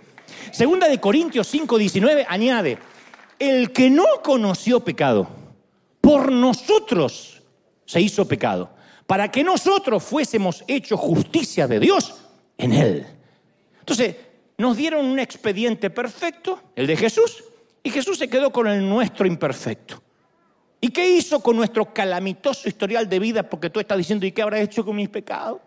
Segunda 0.53 0.89
de 0.89 1.01
Corintios 1.01 1.53
5:19 1.53 2.27
añade, 2.29 2.79
el 3.40 3.72
que 3.72 3.90
no 3.90 4.05
conoció 4.22 4.81
pecado, 4.81 5.26
por 6.00 6.31
nosotros 6.31 7.42
se 7.87 8.00
hizo 8.00 8.29
pecado, 8.29 8.70
para 9.07 9.31
que 9.31 9.42
nosotros 9.42 10.05
fuésemos 10.05 10.62
hechos 10.68 11.00
justicia 11.00 11.66
de 11.66 11.81
Dios 11.81 12.14
en 12.59 12.72
Él. 12.72 13.07
Entonces, 13.81 14.14
nos 14.59 14.76
dieron 14.76 15.07
un 15.07 15.18
expediente 15.18 15.88
perfecto, 15.88 16.61
el 16.76 16.87
de 16.87 16.96
Jesús, 16.96 17.42
y 17.83 17.90
Jesús 17.90 18.18
se 18.18 18.29
quedó 18.29 18.53
con 18.53 18.68
el 18.68 18.87
nuestro 18.87 19.26
imperfecto. 19.26 20.03
¿Y 20.83 20.90
qué 20.90 21.09
hizo 21.09 21.40
con 21.40 21.57
nuestro 21.57 21.92
calamitoso 21.94 22.68
historial 22.68 23.09
de 23.09 23.18
vida? 23.18 23.42
Porque 23.42 23.70
tú 23.70 23.81
estás 23.81 23.96
diciendo, 23.96 24.26
¿y 24.26 24.33
qué 24.33 24.42
habrá 24.42 24.61
hecho 24.61 24.85
con 24.85 24.96
mis 24.96 25.09
pecados? 25.09 25.61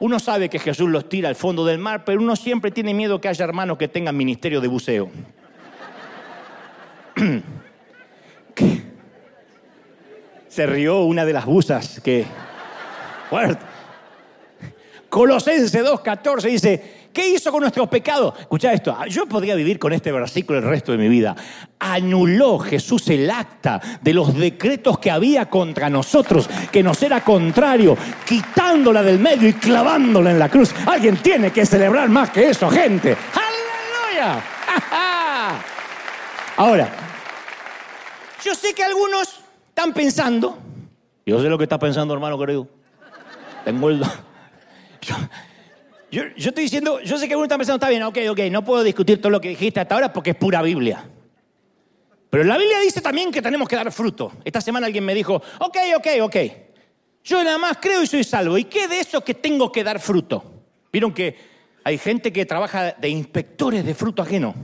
Uno 0.00 0.18
sabe 0.18 0.48
que 0.48 0.58
Jesús 0.58 0.88
los 0.88 1.08
tira 1.08 1.28
al 1.28 1.36
fondo 1.36 1.64
del 1.64 1.78
mar, 1.78 2.04
pero 2.04 2.20
uno 2.20 2.34
siempre 2.34 2.72
tiene 2.72 2.94
miedo 2.94 3.20
que 3.20 3.28
haya 3.28 3.44
hermanos 3.44 3.78
que 3.78 3.86
tengan 3.86 4.16
ministerio 4.16 4.60
de 4.60 4.68
buceo. 4.68 5.10
Se 10.48 10.66
rió 10.66 11.04
una 11.04 11.24
de 11.24 11.32
las 11.32 11.46
buzas 11.46 12.00
que... 12.00 12.26
Fuerte. 13.28 13.64
Colosense 15.08 15.84
2.14 15.84 16.42
dice, 16.42 17.00
¿Qué 17.12 17.28
hizo 17.28 17.50
con 17.50 17.62
nuestros 17.62 17.88
pecados? 17.88 18.34
Escucha 18.38 18.72
esto, 18.72 18.96
yo 19.08 19.26
podría 19.26 19.56
vivir 19.56 19.80
con 19.80 19.92
este 19.92 20.12
versículo 20.12 20.60
el 20.60 20.64
resto 20.64 20.92
de 20.92 20.98
mi 20.98 21.08
vida. 21.08 21.34
Anuló 21.80 22.58
Jesús 22.60 23.08
el 23.08 23.28
acta 23.28 23.80
de 24.00 24.14
los 24.14 24.32
decretos 24.34 24.98
que 25.00 25.10
había 25.10 25.46
contra 25.46 25.90
nosotros, 25.90 26.48
que 26.70 26.84
nos 26.84 27.02
era 27.02 27.24
contrario, 27.24 27.96
quitándola 28.24 29.02
del 29.02 29.18
medio 29.18 29.48
y 29.48 29.54
clavándola 29.54 30.30
en 30.30 30.38
la 30.38 30.48
cruz. 30.48 30.72
Alguien 30.86 31.16
tiene 31.16 31.50
que 31.50 31.66
celebrar 31.66 32.08
más 32.08 32.30
que 32.30 32.48
eso, 32.48 32.70
gente. 32.70 33.16
¡Aleluya! 33.34 34.40
Ahora, 36.60 36.92
yo 38.44 38.54
sé 38.54 38.74
que 38.74 38.84
algunos 38.84 39.40
están 39.70 39.94
pensando, 39.94 40.58
yo 41.24 41.40
sé 41.40 41.48
lo 41.48 41.56
que 41.56 41.64
está 41.64 41.78
pensando, 41.78 42.12
hermano 42.12 42.38
querido. 42.38 42.68
Tengo 43.64 43.88
el... 43.88 44.02
Yo, 46.10 46.22
estoy 46.36 46.64
diciendo, 46.64 47.00
yo 47.00 47.16
sé 47.16 47.28
que 47.28 47.34
uno 47.34 47.44
está 47.44 47.56
pensando, 47.56 47.76
está 47.76 47.88
bien, 47.88 48.02
ok, 48.02 48.18
ok, 48.32 48.40
no 48.50 48.62
puedo 48.62 48.82
discutir 48.82 49.22
todo 49.22 49.30
lo 49.30 49.40
que 49.40 49.48
dijiste 49.48 49.80
hasta 49.80 49.94
ahora 49.94 50.12
porque 50.12 50.30
es 50.30 50.36
pura 50.36 50.60
Biblia. 50.60 51.08
Pero 52.28 52.44
la 52.44 52.58
Biblia 52.58 52.78
dice 52.80 53.00
también 53.00 53.32
que 53.32 53.40
tenemos 53.40 53.66
que 53.66 53.76
dar 53.76 53.90
fruto. 53.90 54.30
Esta 54.44 54.60
semana 54.60 54.84
alguien 54.84 55.06
me 55.06 55.14
dijo, 55.14 55.36
ok, 55.60 55.78
ok, 55.96 56.06
ok. 56.20 56.36
Yo 57.24 57.42
nada 57.42 57.56
más 57.56 57.78
creo 57.80 58.02
y 58.02 58.06
soy 58.06 58.22
salvo. 58.22 58.58
¿Y 58.58 58.64
qué 58.64 58.86
de 58.86 59.00
eso 59.00 59.24
que 59.24 59.32
tengo 59.32 59.72
que 59.72 59.82
dar 59.82 59.98
fruto? 59.98 60.44
Vieron 60.92 61.14
que 61.14 61.38
hay 61.84 61.96
gente 61.96 62.30
que 62.30 62.44
trabaja 62.44 62.92
de 62.92 63.08
inspectores 63.08 63.82
de 63.82 63.94
fruto 63.94 64.20
ajeno. 64.20 64.54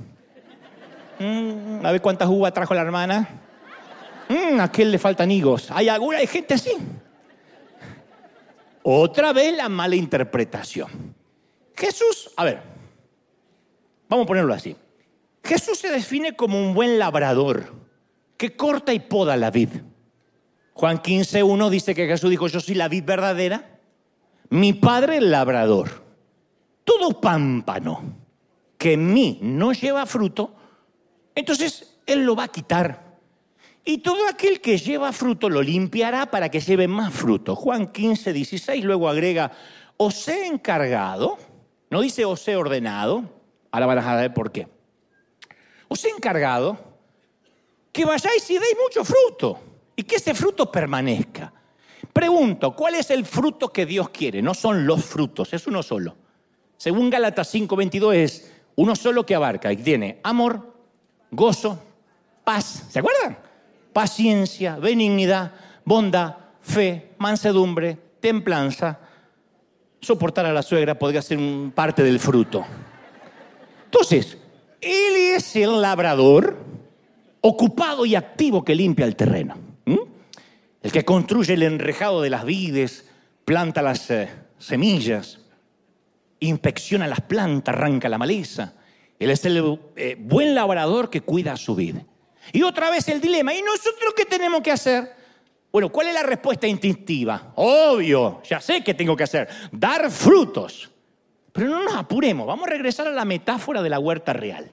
Mm, 1.18 1.84
a 1.84 1.92
ver 1.92 2.00
cuántas 2.00 2.28
uvas 2.28 2.52
trajo 2.52 2.74
la 2.74 2.82
hermana. 2.82 3.28
Mm, 4.28 4.60
a 4.60 4.70
le 4.76 4.98
faltan 4.98 5.30
higos. 5.30 5.70
Hay, 5.70 5.88
hay 5.88 6.26
gente 6.26 6.54
así. 6.54 6.72
Otra 8.82 9.32
vez 9.32 9.56
la 9.56 9.68
mala 9.68 9.96
interpretación. 9.96 11.14
Jesús, 11.76 12.30
a 12.36 12.44
ver, 12.44 12.62
vamos 14.08 14.24
a 14.24 14.26
ponerlo 14.26 14.54
así. 14.54 14.76
Jesús 15.42 15.78
se 15.78 15.90
define 15.90 16.34
como 16.34 16.58
un 16.58 16.74
buen 16.74 16.98
labrador 16.98 17.72
que 18.36 18.56
corta 18.56 18.92
y 18.92 19.00
poda 19.00 19.36
la 19.36 19.50
vid. 19.50 19.70
Juan 20.72 20.98
15, 20.98 21.42
1 21.42 21.70
dice 21.70 21.94
que 21.94 22.06
Jesús 22.06 22.30
dijo, 22.30 22.48
yo 22.48 22.60
soy 22.60 22.74
la 22.74 22.88
vid 22.88 23.04
verdadera, 23.04 23.78
mi 24.50 24.72
padre 24.72 25.18
el 25.18 25.30
labrador. 25.30 26.04
Todo 26.84 27.20
pámpano 27.20 28.02
que 28.78 28.92
en 28.92 29.12
mí 29.12 29.38
no 29.42 29.72
lleva 29.72 30.06
fruto, 30.06 30.54
entonces 31.36 31.98
Él 32.06 32.24
lo 32.24 32.34
va 32.34 32.44
a 32.44 32.48
quitar. 32.48 33.06
Y 33.84 33.98
todo 33.98 34.26
aquel 34.28 34.60
que 34.60 34.78
lleva 34.78 35.12
fruto 35.12 35.48
lo 35.48 35.62
limpiará 35.62 36.28
para 36.28 36.48
que 36.48 36.58
lleve 36.58 36.88
más 36.88 37.14
fruto. 37.14 37.54
Juan 37.54 37.92
15, 37.92 38.32
16 38.32 38.82
luego 38.82 39.08
agrega, 39.08 39.52
os 39.96 40.26
he 40.26 40.48
encargado 40.48 41.38
no 41.90 42.00
dice 42.00 42.24
os 42.24 42.46
he 42.48 42.56
ordenado, 42.56 43.24
ahora 43.70 43.86
van 43.86 43.98
a 43.98 44.16
ver 44.16 44.34
por 44.34 44.50
qué. 44.50 44.68
Os 45.88 46.04
he 46.04 46.08
encargado 46.08 46.76
que 47.92 48.04
vayáis 48.04 48.50
y 48.50 48.58
deis 48.58 48.76
mucho 48.82 49.04
fruto 49.04 49.60
y 49.94 50.02
que 50.02 50.16
ese 50.16 50.34
fruto 50.34 50.70
permanezca. 50.70 51.52
Pregunto, 52.12 52.74
¿cuál 52.74 52.96
es 52.96 53.10
el 53.10 53.24
fruto 53.24 53.72
que 53.72 53.86
Dios 53.86 54.08
quiere? 54.10 54.42
No 54.42 54.54
son 54.54 54.86
los 54.86 55.04
frutos, 55.04 55.52
es 55.52 55.66
uno 55.66 55.82
solo. 55.82 56.16
Según 56.76 57.08
Gálatas 57.08 57.54
5:22 57.54 58.14
es 58.14 58.52
uno 58.74 58.96
solo 58.96 59.24
que 59.24 59.34
abarca 59.34 59.72
y 59.72 59.76
tiene 59.76 60.20
amor, 60.24 60.75
gozo, 61.30 61.82
paz, 62.44 62.84
¿se 62.88 62.98
acuerdan? 62.98 63.38
Paciencia, 63.92 64.76
benignidad, 64.76 65.52
bondad, 65.84 66.36
fe, 66.60 67.12
mansedumbre, 67.18 67.98
templanza 68.20 69.00
soportar 70.00 70.46
a 70.46 70.52
la 70.52 70.62
suegra 70.62 70.98
podría 70.98 71.20
ser 71.20 71.38
parte 71.74 72.02
del 72.02 72.20
fruto. 72.20 72.64
Entonces, 73.86 74.38
él 74.80 75.34
es 75.34 75.56
el 75.56 75.80
labrador 75.80 76.56
ocupado 77.40 78.06
y 78.06 78.14
activo 78.14 78.64
que 78.64 78.74
limpia 78.74 79.06
el 79.06 79.16
terreno. 79.16 79.56
El 80.82 80.92
que 80.92 81.04
construye 81.04 81.54
el 81.54 81.64
enrejado 81.64 82.22
de 82.22 82.30
las 82.30 82.44
vides, 82.44 83.08
planta 83.44 83.82
las 83.82 84.08
eh, 84.12 84.28
semillas, 84.58 85.40
inspecciona 86.38 87.08
las 87.08 87.22
plantas, 87.22 87.74
arranca 87.74 88.08
la 88.08 88.18
maleza. 88.18 88.74
Él 89.18 89.30
es 89.30 89.44
el 89.44 89.78
eh, 89.96 90.16
buen 90.18 90.54
labrador 90.54 91.10
que 91.10 91.20
cuida 91.20 91.56
su 91.56 91.74
vida. 91.74 92.04
Y 92.52 92.62
otra 92.62 92.90
vez 92.90 93.08
el 93.08 93.20
dilema, 93.20 93.54
¿y 93.54 93.62
nosotros 93.62 94.14
qué 94.14 94.24
tenemos 94.24 94.60
que 94.60 94.72
hacer? 94.72 95.14
Bueno, 95.72 95.90
¿cuál 95.90 96.08
es 96.08 96.14
la 96.14 96.22
respuesta 96.22 96.66
instintiva? 96.66 97.52
Obvio, 97.56 98.42
ya 98.44 98.60
sé 98.60 98.82
qué 98.82 98.94
tengo 98.94 99.16
que 99.16 99.24
hacer, 99.24 99.48
dar 99.72 100.10
frutos. 100.10 100.90
Pero 101.52 101.68
no 101.68 101.82
nos 101.82 101.94
apuremos, 101.94 102.46
vamos 102.46 102.66
a 102.66 102.70
regresar 102.70 103.08
a 103.08 103.12
la 103.12 103.24
metáfora 103.24 103.82
de 103.82 103.90
la 103.90 103.98
huerta 103.98 104.32
real. 104.32 104.72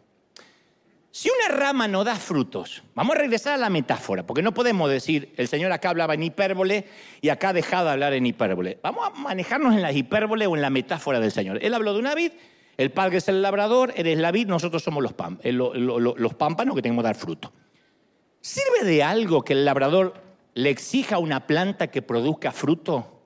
Si 1.11 1.29
una 1.29 1.55
rama 1.55 1.87
no 1.87 2.03
da 2.03 2.15
frutos, 2.15 2.81
vamos 2.95 3.15
a 3.15 3.19
regresar 3.19 3.53
a 3.53 3.57
la 3.57 3.69
metáfora, 3.69 4.25
porque 4.25 4.41
no 4.41 4.53
podemos 4.53 4.89
decir, 4.89 5.31
el 5.37 5.47
Señor 5.47 5.71
acá 5.71 5.89
hablaba 5.89 6.15
en 6.15 6.23
hipérbole 6.23 6.87
y 7.21 7.29
acá 7.29 7.53
dejado 7.53 7.85
de 7.85 7.91
hablar 7.91 8.13
en 8.13 8.25
hipérbole. 8.25 8.79
Vamos 8.81 9.07
a 9.07 9.09
manejarnos 9.11 9.75
en 9.75 9.83
la 9.83 9.91
hipérbole 9.91 10.47
o 10.47 10.55
en 10.55 10.61
la 10.63 10.71
metáfora 10.71 11.19
del 11.19 11.31
Señor. 11.31 11.59
Él 11.61 11.75
habló 11.75 11.93
de 11.93 11.99
una 11.99 12.15
vid, 12.15 12.31
el 12.77 12.91
padre 12.91 13.17
es 13.17 13.27
el 13.27 13.41
labrador, 13.41 13.93
eres 13.95 14.17
la 14.17 14.31
vid, 14.31 14.47
nosotros 14.47 14.83
somos 14.83 15.03
los, 15.03 15.13
eh, 15.43 15.51
los 15.51 16.33
pámpanos 16.33 16.75
que 16.75 16.81
tenemos 16.81 17.03
que 17.03 17.07
dar 17.07 17.15
fruto. 17.15 17.51
¿Sirve 18.41 18.83
de 18.83 19.03
algo 19.03 19.43
que 19.43 19.53
el 19.53 19.63
labrador 19.63 20.15
le 20.55 20.69
exija 20.69 21.15
a 21.15 21.19
una 21.19 21.45
planta 21.45 21.87
que 21.87 22.01
produzca 22.01 22.51
fruto? 22.51 23.21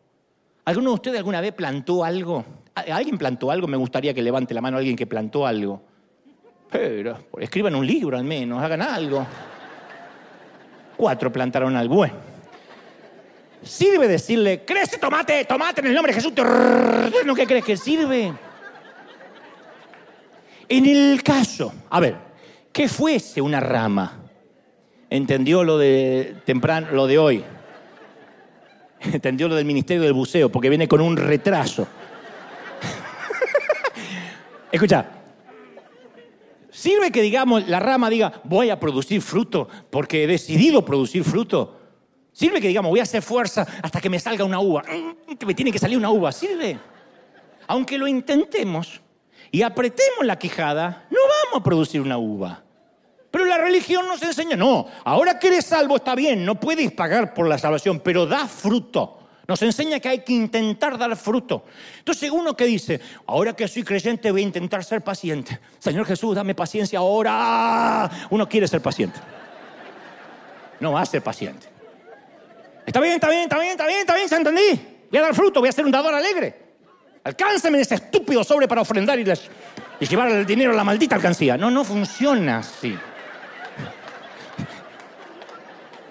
¿Alguno 0.66 0.90
de 0.90 0.96
ustedes 0.96 1.18
alguna 1.18 1.42
vez 1.42 1.54
plantó 1.54 2.04
algo? 2.04 2.44
¿Alguien 2.76 3.18
plantó 3.18 3.50
algo? 3.50 3.68
Me 3.68 3.78
gustaría 3.78 4.14
que 4.14 4.22
levante 4.22 4.54
la 4.54 4.62
mano 4.62 4.78
alguien 4.78 4.96
que 4.96 5.08
plantó 5.08 5.48
algo. 5.48 5.82
Pero 6.70 7.18
escriban 7.40 7.74
un 7.74 7.88
libro 7.88 8.18
al 8.18 8.26
menos, 8.26 8.62
hagan 8.62 8.82
algo. 8.82 9.26
Cuatro 10.98 11.32
plantaron 11.32 11.76
algo. 11.76 11.96
Bueno. 11.96 12.14
Sirve 13.64 14.08
decirle, 14.08 14.64
crece 14.66 14.98
tomate, 14.98 15.46
tomate 15.46 15.82
en 15.82 15.88
el 15.88 15.94
nombre 15.94 16.14
de 16.14 16.22
Jesús. 16.22 16.34
¿No 17.26 17.34
crees 17.34 17.64
que 17.64 17.78
sirve? 17.78 18.34
En 20.70 20.86
el 20.86 21.24
caso, 21.24 21.74
a 21.90 22.00
ver, 22.00 22.16
¿qué 22.72 22.90
fuese 22.90 23.42
una 23.42 23.60
rama? 23.60 24.28
entendió 25.10 25.64
lo 25.64 25.78
de 25.78 26.36
temprano, 26.46 26.88
lo 26.92 27.08
de 27.08 27.18
hoy. 27.18 27.44
Entendió 29.02 29.48
lo 29.48 29.56
del 29.56 29.66
Ministerio 29.66 30.04
del 30.04 30.14
Buceo, 30.14 30.52
porque 30.52 30.70
viene 30.70 30.88
con 30.88 31.02
un 31.02 31.16
retraso. 31.16 31.88
Escucha, 34.72 35.06
¿sirve 36.70 37.12
que 37.12 37.22
digamos, 37.22 37.68
la 37.68 37.80
rama 37.80 38.10
diga, 38.10 38.42
voy 38.44 38.70
a 38.70 38.80
producir 38.80 39.22
fruto 39.22 39.68
porque 39.90 40.24
he 40.24 40.28
decidido 40.28 40.84
producir 40.84 41.24
fruto? 41.24 41.76
¿Sirve 42.32 42.62
que 42.62 42.68
digamos, 42.68 42.92
voy 42.92 43.00
a 43.00 43.04
hacer 43.04 43.22
fuerza 43.22 43.66
hasta 43.82 44.00
que 44.00 44.10
me 44.10 44.20
salga 44.20 44.44
una 44.44 44.60
uva? 44.60 44.84
Que 45.38 45.46
me 45.46 45.54
tiene 45.54 45.72
que 45.72 45.80
salir 45.80 45.98
una 45.98 46.10
uva, 46.10 46.32
¿sirve? 46.32 46.80
Aunque 47.68 47.98
lo 47.98 48.08
intentemos 48.08 49.02
y 49.58 49.64
apretemos 49.64 50.24
la 50.24 50.38
quijada, 50.38 51.08
no 51.10 51.18
vamos 51.20 51.62
a 51.62 51.64
producir 51.64 52.00
una 52.00 52.20
uva. 52.20 52.62
Pero 53.32 53.44
la 53.46 53.58
religión 53.58 54.08
nos 54.08 54.22
enseña, 54.22 54.56
no, 54.56 54.86
ahora 55.04 55.40
que 55.40 55.48
eres 55.48 55.66
salvo 55.66 55.96
está 55.96 56.14
bien, 56.14 56.46
no 56.46 56.60
puedes 56.60 56.92
pagar 56.92 57.34
por 57.34 57.48
la 57.48 57.58
salvación, 57.58 58.00
pero 58.02 58.28
da 58.28 58.46
fruto. 58.46 59.18
Nos 59.48 59.60
enseña 59.64 60.00
que 60.00 60.10
hay 60.10 60.20
que 60.20 60.34
intentar 60.34 60.96
dar 61.00 61.18
fruto. 61.18 61.66
Entonces 61.98 62.30
uno 62.30 62.56
que 62.56 62.66
dice, 62.66 63.02
ahora 63.26 63.54
que 63.54 63.68
soy 63.68 63.82
creyente 63.82 64.30
voy 64.30 64.42
a 64.42 64.44
intentar 64.44 64.84
ser 64.84 65.02
paciente. 65.02 65.60
Señor 65.80 66.06
Jesús, 66.06 66.36
dame 66.36 66.54
paciencia 66.54 67.00
ahora. 67.00 68.28
Uno 68.30 68.48
quiere 68.48 68.68
ser 68.68 68.82
paciente. 68.82 69.20
No 70.80 70.92
va 70.92 71.02
a 71.02 71.06
ser 71.08 71.24
paciente. 71.24 71.68
Está 72.86 73.00
bien, 73.00 73.16
está 73.16 73.28
bien, 73.28 73.42
está 73.42 73.58
bien, 73.58 73.72
está 73.72 73.88
bien, 73.88 74.00
está 74.02 74.14
bien, 74.14 74.30
¿se 74.30 74.36
entendí? 74.36 75.08
Voy 75.10 75.18
a 75.18 75.24
dar 75.24 75.34
fruto, 75.34 75.62
voy 75.62 75.70
a 75.70 75.72
ser 75.72 75.84
un 75.84 75.92
dador 75.92 76.14
alegre. 76.14 76.67
Alcánzame 77.28 77.82
ese 77.82 77.96
estúpido 77.96 78.42
sobre 78.42 78.70
para 78.70 78.80
ofrendar 78.80 79.20
y, 79.20 79.26
les, 79.26 79.50
llevar 80.00 80.30
el 80.30 80.46
dinero 80.46 80.72
a 80.72 80.76
la 80.76 80.86
maldita 80.86 81.16
alcancía. 81.16 81.58
No, 81.58 81.70
no 81.70 81.84
funciona 81.84 82.60
así. 82.60 82.98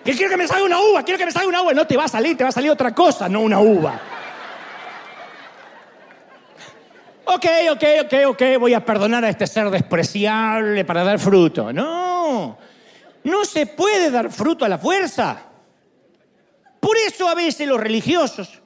¿Qué 0.04 0.12
quiero 0.12 0.30
que 0.30 0.36
me 0.36 0.46
salga 0.46 0.66
una 0.66 0.78
uva? 0.78 1.02
Quiero 1.02 1.18
que 1.18 1.24
me 1.24 1.32
salga 1.32 1.48
una 1.48 1.62
uva. 1.62 1.72
No 1.72 1.86
te 1.86 1.96
va 1.96 2.04
a 2.04 2.08
salir, 2.08 2.36
te 2.36 2.44
va 2.44 2.50
a 2.50 2.52
salir 2.52 2.70
otra 2.70 2.94
cosa, 2.94 3.30
no 3.30 3.40
una 3.40 3.58
uva. 3.58 3.98
Ok, 7.24 7.46
ok, 7.70 7.84
ok, 8.04 8.14
ok, 8.26 8.42
voy 8.60 8.74
a 8.74 8.84
perdonar 8.84 9.24
a 9.24 9.30
este 9.30 9.46
ser 9.46 9.70
despreciable 9.70 10.84
para 10.84 11.02
dar 11.02 11.18
fruto. 11.18 11.72
No, 11.72 12.58
no 13.24 13.44
se 13.46 13.64
puede 13.64 14.10
dar 14.10 14.30
fruto 14.30 14.66
a 14.66 14.68
la 14.68 14.76
fuerza. 14.76 15.44
Por 16.78 16.94
eso 16.98 17.26
a 17.26 17.34
veces 17.34 17.66
los 17.66 17.80
religiosos 17.80 18.60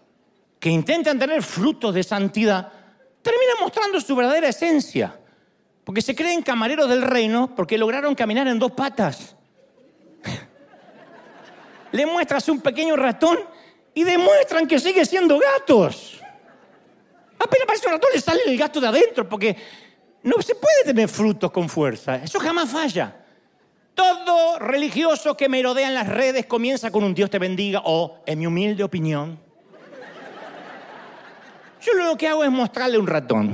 que 0.60 0.68
intentan 0.68 1.18
tener 1.18 1.42
frutos 1.42 1.94
de 1.94 2.02
santidad 2.02 2.70
terminan 3.22 3.56
mostrando 3.60 4.00
su 4.00 4.14
verdadera 4.14 4.48
esencia. 4.48 5.18
Porque 5.82 6.02
se 6.02 6.14
creen 6.14 6.42
camareros 6.42 6.88
del 6.88 7.02
reino 7.02 7.54
porque 7.56 7.78
lograron 7.78 8.14
caminar 8.14 8.46
en 8.46 8.58
dos 8.58 8.72
patas. 8.72 9.34
Le 11.92 12.06
muestras 12.06 12.48
un 12.50 12.60
pequeño 12.60 12.94
ratón 12.94 13.38
y 13.94 14.04
demuestran 14.04 14.68
que 14.68 14.78
sigue 14.78 15.04
siendo 15.04 15.38
gatos. 15.38 16.20
Apenas 17.38 17.64
aparece 17.64 17.86
un 17.86 17.92
ratón 17.94 18.10
le 18.14 18.20
sale 18.20 18.40
el 18.46 18.58
gato 18.58 18.80
de 18.80 18.86
adentro 18.86 19.26
porque 19.26 19.56
no 20.22 20.40
se 20.42 20.54
puede 20.54 20.84
tener 20.84 21.08
frutos 21.08 21.50
con 21.50 21.70
fuerza. 21.70 22.16
Eso 22.16 22.38
jamás 22.38 22.68
falla. 22.68 23.16
Todo 23.94 24.58
religioso 24.58 25.36
que 25.36 25.48
merodea 25.48 25.88
en 25.88 25.94
las 25.94 26.06
redes 26.06 26.44
comienza 26.46 26.90
con 26.90 27.02
un 27.02 27.14
Dios 27.14 27.30
te 27.30 27.38
bendiga 27.38 27.80
o, 27.84 28.20
en 28.26 28.38
mi 28.38 28.46
humilde 28.46 28.84
opinión, 28.84 29.40
yo 31.80 31.94
lo 31.94 32.16
que 32.16 32.28
hago 32.28 32.44
es 32.44 32.50
mostrarle 32.50 32.98
un 32.98 33.06
ratón. 33.06 33.48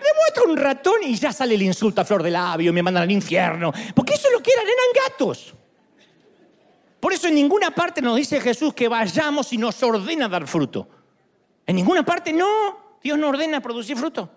Le 0.00 0.08
muestro 0.18 0.44
un 0.46 0.56
ratón 0.56 1.02
y 1.04 1.14
ya 1.14 1.32
sale 1.32 1.54
el 1.54 1.62
insulto 1.62 2.00
a 2.00 2.04
flor 2.04 2.22
de 2.22 2.30
labio, 2.30 2.72
me 2.72 2.82
mandan 2.82 3.02
al 3.02 3.10
infierno. 3.10 3.72
Porque 3.94 4.14
eso 4.14 4.28
es 4.28 4.34
lo 4.34 4.42
que 4.42 4.52
eran, 4.52 4.64
eran 4.64 5.08
gatos. 5.08 5.54
Por 7.00 7.12
eso 7.12 7.28
en 7.28 7.34
ninguna 7.34 7.70
parte 7.70 8.02
nos 8.02 8.16
dice 8.16 8.40
Jesús 8.40 8.74
que 8.74 8.88
vayamos 8.88 9.52
y 9.52 9.58
nos 9.58 9.82
ordena 9.82 10.28
dar 10.28 10.46
fruto. 10.46 10.88
En 11.66 11.76
ninguna 11.76 12.04
parte 12.04 12.32
no. 12.32 12.98
Dios 13.02 13.18
no 13.18 13.28
ordena 13.28 13.60
producir 13.60 13.96
fruto. 13.96 14.28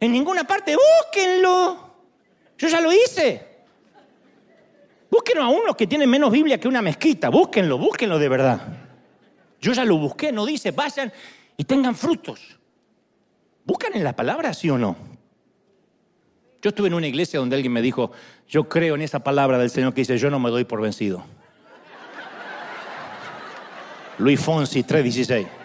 En 0.00 0.12
ninguna 0.12 0.44
parte, 0.44 0.76
búsquenlo. 0.76 1.94
Yo 2.56 2.68
ya 2.68 2.80
lo 2.80 2.92
hice. 2.92 3.46
Búsquenlo 5.10 5.42
a 5.42 5.48
unos 5.48 5.74
que 5.74 5.86
tienen 5.86 6.08
menos 6.08 6.30
Biblia 6.30 6.60
que 6.60 6.68
una 6.68 6.82
mezquita. 6.82 7.30
Búsquenlo, 7.30 7.78
búsquenlo 7.78 8.18
de 8.18 8.28
verdad. 8.28 8.87
Yo 9.60 9.72
ya 9.72 9.84
lo 9.84 9.98
busqué, 9.98 10.32
no 10.32 10.46
dice, 10.46 10.70
vayan 10.70 11.12
y 11.56 11.64
tengan 11.64 11.96
frutos. 11.96 12.40
¿Buscan 13.64 13.94
en 13.94 14.04
la 14.04 14.14
palabra, 14.14 14.54
sí 14.54 14.70
o 14.70 14.78
no? 14.78 14.96
Yo 16.62 16.70
estuve 16.70 16.86
en 16.88 16.94
una 16.94 17.06
iglesia 17.06 17.38
donde 17.38 17.56
alguien 17.56 17.72
me 17.72 17.82
dijo, 17.82 18.10
yo 18.48 18.68
creo 18.68 18.94
en 18.94 19.02
esa 19.02 19.20
palabra 19.20 19.58
del 19.58 19.70
Señor 19.70 19.94
que 19.94 20.00
dice, 20.00 20.18
yo 20.18 20.30
no 20.30 20.40
me 20.40 20.50
doy 20.50 20.64
por 20.64 20.80
vencido. 20.80 21.22
Luis 24.18 24.40
Fonsi 24.40 24.82
316. 24.82 25.46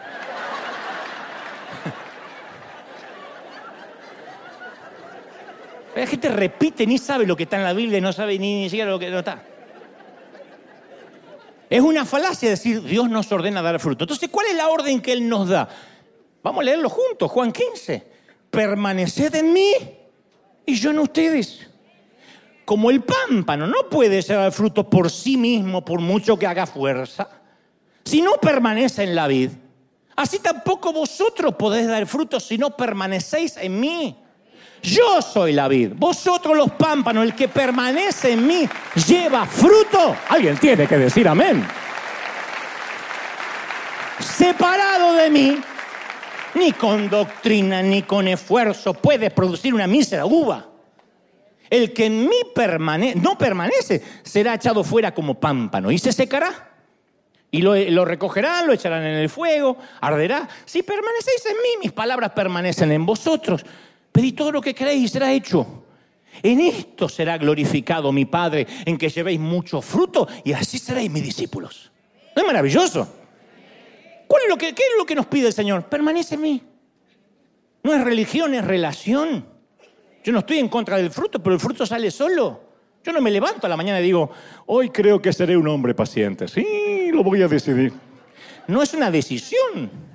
La 5.96 6.08
gente 6.08 6.30
repite, 6.30 6.86
ni 6.86 6.98
sabe 6.98 7.26
lo 7.26 7.36
que 7.36 7.44
está 7.44 7.58
en 7.58 7.64
la 7.64 7.74
Biblia, 7.74 8.02
no 8.02 8.14
sabe 8.14 8.38
ni, 8.38 8.64
ni 8.64 8.70
siquiera 8.70 8.92
lo 8.92 9.00
que 9.00 9.10
no 9.10 9.20
está. 9.20 9.44
Es 11.74 11.82
una 11.82 12.06
falacia 12.06 12.52
decir 12.52 12.84
Dios 12.84 13.10
nos 13.10 13.32
ordena 13.32 13.64
dar 13.64 13.80
fruto. 13.80 14.04
Entonces, 14.04 14.30
¿cuál 14.30 14.46
es 14.46 14.56
la 14.56 14.70
orden 14.70 15.02
que 15.02 15.12
Él 15.12 15.28
nos 15.28 15.50
da? 15.50 15.68
Vamos 16.44 16.62
a 16.62 16.66
leerlo 16.66 16.88
juntos, 16.88 17.32
Juan 17.32 17.52
15. 17.52 18.08
Permaneced 18.52 19.34
en 19.34 19.52
mí 19.52 19.74
y 20.68 20.76
yo 20.76 20.92
en 20.92 21.00
ustedes. 21.00 21.68
Como 22.64 22.92
el 22.92 23.02
pámpano 23.02 23.66
no 23.66 23.90
puede 23.90 24.22
dar 24.22 24.52
fruto 24.52 24.88
por 24.88 25.10
sí 25.10 25.36
mismo, 25.36 25.84
por 25.84 26.00
mucho 26.00 26.38
que 26.38 26.46
haga 26.46 26.68
fuerza, 26.68 27.28
si 28.06 28.22
no 28.22 28.34
permanece 28.34 29.02
en 29.02 29.16
la 29.16 29.26
vid, 29.26 29.50
así 30.16 30.38
tampoco 30.38 30.94
vosotros 30.94 31.56
podéis 31.56 31.88
dar 31.88 32.06
fruto 32.06 32.40
si 32.40 32.60
no 32.60 32.78
permanecéis 32.78 33.58
en 33.58 33.80
mí. 33.80 34.23
Yo 34.84 35.22
soy 35.22 35.54
la 35.54 35.70
vid, 35.70 35.94
vosotros 35.96 36.58
los 36.58 36.72
pámpanos, 36.74 37.24
el 37.24 37.34
que 37.34 37.48
permanece 37.48 38.34
en 38.34 38.46
mí 38.46 38.68
lleva 39.08 39.46
fruto. 39.46 40.14
Alguien 40.28 40.58
tiene 40.58 40.86
que 40.88 40.98
decir 40.98 41.26
amén. 41.26 41.66
Separado 44.20 45.14
de 45.14 45.30
mí, 45.30 45.58
ni 46.56 46.74
con 46.74 47.10
doctrina 47.10 47.82
ni 47.82 48.04
con 48.04 48.28
esfuerzo 48.28 48.94
puede 48.94 49.32
producir 49.32 49.74
una 49.74 49.88
mísera 49.88 50.26
uva. 50.26 50.68
El 51.70 51.94
que 51.94 52.08
en 52.08 52.28
mí 52.28 52.36
no 53.16 53.38
permanece 53.38 54.04
será 54.22 54.56
echado 54.56 54.84
fuera 54.84 55.14
como 55.14 55.40
pámpano 55.40 55.92
y 55.92 55.98
se 55.98 56.12
secará. 56.12 56.72
Y 57.50 57.62
lo, 57.62 57.76
lo, 57.76 58.04
recogerán, 58.04 58.68
lo 58.68 58.74
echarán 58.74 59.04
en 59.04 59.16
el 59.16 59.30
fuego, 59.30 59.78
arderá. 60.02 60.48
Si 60.66 60.84
permanecéis 60.84 61.46
en 61.46 61.56
mí, 61.58 61.70
mis 61.84 61.92
palabras 61.92 62.32
permanecen 62.32 62.92
en 62.92 63.06
vosotros. 63.06 63.64
Pedid 64.14 64.36
todo 64.36 64.52
lo 64.52 64.62
que 64.62 64.76
queréis 64.76 65.04
y 65.04 65.08
será 65.10 65.34
hecho. 65.34 65.84
En 66.42 66.62
esto 66.62 67.10
será 67.10 67.38
glorificado 67.38 68.12
mi 68.12 68.26
Padre, 68.26 68.66
en 68.86 68.98
que 68.98 69.10
llevéis 69.10 69.40
mucho 69.40 69.82
fruto 69.82 70.28
y 70.46 70.54
así 70.54 70.78
seréis 70.78 71.12
mis 71.12 71.24
discípulos. 71.24 71.92
¿No 72.36 72.44
es 72.44 72.48
maravilloso? 72.48 73.08
¿Cuál 74.28 74.44
es 74.44 74.50
lo 74.50 74.58
que, 74.58 74.74
¿Qué 74.74 74.84
es 74.84 74.98
lo 74.98 75.06
que 75.06 75.16
nos 75.16 75.26
pide 75.26 75.48
el 75.48 75.54
Señor? 75.54 75.90
Permanece 75.90 76.36
en 76.36 76.42
mí. 76.42 76.64
No 77.84 77.94
es 77.94 78.04
religión, 78.04 78.54
es 78.54 78.64
relación. 78.64 79.46
Yo 80.24 80.32
no 80.32 80.40
estoy 80.40 80.60
en 80.60 80.70
contra 80.70 80.98
del 80.98 81.12
fruto, 81.12 81.42
pero 81.42 81.56
el 81.56 81.60
fruto 81.60 81.86
sale 81.86 82.10
solo. 82.10 82.62
Yo 83.04 83.12
no 83.12 83.20
me 83.20 83.32
levanto 83.32 83.68
a 83.68 83.70
la 83.70 83.76
mañana 83.76 84.00
y 84.00 84.04
digo, 84.04 84.32
hoy 84.68 84.90
creo 84.90 85.22
que 85.22 85.34
seré 85.34 85.58
un 85.58 85.68
hombre 85.68 85.94
paciente. 85.94 86.48
Sí, 86.48 87.10
lo 87.12 87.24
voy 87.24 87.42
a 87.42 87.48
decidir. 87.48 87.92
No 88.68 88.82
es 88.82 88.94
una 88.94 89.12
decisión. 89.12 90.13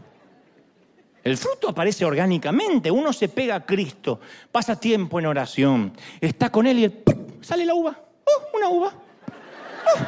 El 1.28 1.36
fruto 1.36 1.68
aparece 1.68 2.06
orgánicamente. 2.06 2.90
Uno 2.90 3.12
se 3.12 3.28
pega 3.28 3.56
a 3.56 3.66
Cristo, 3.66 4.18
pasa 4.50 4.80
tiempo 4.80 5.18
en 5.18 5.26
oración, 5.26 5.92
está 6.22 6.50
con 6.50 6.66
Él 6.66 6.78
y 6.78 6.84
el, 6.84 7.04
sale 7.42 7.66
la 7.66 7.74
uva. 7.74 8.00
¡Oh, 8.24 8.56
una 8.56 8.70
uva! 8.70 8.94
¡Oh! 9.84 9.98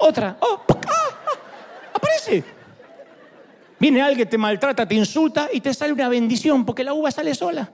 Otra. 0.00 0.36
¡Oh! 0.40 0.62
¡Ah! 0.68 0.74
¡Ah! 0.88 1.38
Aparece. 1.94 2.42
Viene 3.78 4.02
alguien, 4.02 4.28
te 4.28 4.36
maltrata, 4.36 4.84
te 4.84 4.96
insulta 4.96 5.48
y 5.52 5.60
te 5.60 5.72
sale 5.72 5.92
una 5.92 6.08
bendición 6.08 6.64
porque 6.64 6.82
la 6.82 6.92
uva 6.92 7.12
sale 7.12 7.36
sola. 7.36 7.70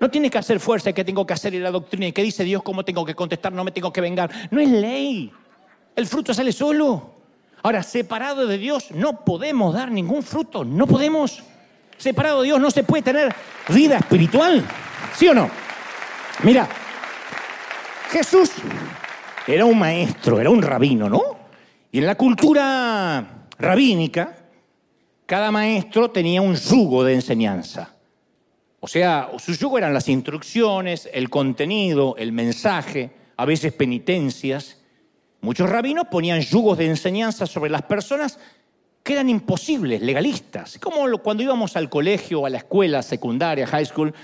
No 0.00 0.10
tiene 0.10 0.28
que 0.28 0.38
hacer 0.38 0.58
fuerza 0.58 0.92
que 0.92 1.04
tengo 1.04 1.24
que 1.24 1.34
hacer 1.34 1.54
y 1.54 1.60
la 1.60 1.70
doctrina 1.70 2.08
y 2.08 2.12
que 2.12 2.24
dice 2.24 2.42
Dios 2.42 2.64
cómo 2.64 2.84
tengo 2.84 3.04
que 3.04 3.14
contestar, 3.14 3.52
no 3.52 3.62
me 3.62 3.70
tengo 3.70 3.92
que 3.92 4.00
vengar. 4.00 4.28
No 4.50 4.60
es 4.60 4.68
ley. 4.68 5.30
El 5.94 6.08
fruto 6.08 6.34
sale 6.34 6.50
solo. 6.50 7.13
Ahora, 7.64 7.82
separado 7.82 8.46
de 8.46 8.58
Dios 8.58 8.90
no 8.90 9.24
podemos 9.24 9.72
dar 9.72 9.90
ningún 9.90 10.22
fruto, 10.22 10.66
no 10.66 10.86
podemos. 10.86 11.42
Separado 11.96 12.42
de 12.42 12.48
Dios 12.48 12.60
no 12.60 12.70
se 12.70 12.84
puede 12.84 13.02
tener 13.02 13.34
vida 13.68 13.96
espiritual, 13.96 14.62
¿sí 15.16 15.28
o 15.28 15.34
no? 15.34 15.48
Mira, 16.42 16.68
Jesús 18.10 18.50
era 19.46 19.64
un 19.64 19.78
maestro, 19.78 20.38
era 20.38 20.50
un 20.50 20.60
rabino, 20.60 21.08
¿no? 21.08 21.22
Y 21.90 22.00
en 22.00 22.06
la 22.06 22.16
cultura 22.16 23.46
rabínica, 23.58 24.36
cada 25.24 25.50
maestro 25.50 26.10
tenía 26.10 26.42
un 26.42 26.56
yugo 26.56 27.02
de 27.02 27.14
enseñanza. 27.14 27.94
O 28.78 28.86
sea, 28.86 29.30
su 29.38 29.54
yugo 29.54 29.78
eran 29.78 29.94
las 29.94 30.10
instrucciones, 30.10 31.08
el 31.14 31.30
contenido, 31.30 32.14
el 32.18 32.30
mensaje, 32.30 33.10
a 33.38 33.46
veces 33.46 33.72
penitencias. 33.72 34.83
Muchos 35.44 35.68
rabinos 35.68 36.06
ponían 36.10 36.40
yugos 36.40 36.78
de 36.78 36.86
enseñanza 36.86 37.46
sobre 37.46 37.70
las 37.70 37.82
personas 37.82 38.38
que 39.02 39.12
eran 39.12 39.28
imposibles, 39.28 40.00
legalistas. 40.00 40.78
Como 40.78 41.18
cuando 41.18 41.42
íbamos 41.42 41.76
al 41.76 41.90
colegio, 41.90 42.46
a 42.46 42.48
la 42.48 42.56
escuela 42.56 43.02
secundaria, 43.02 43.66
high 43.66 43.84
school, 43.84 44.14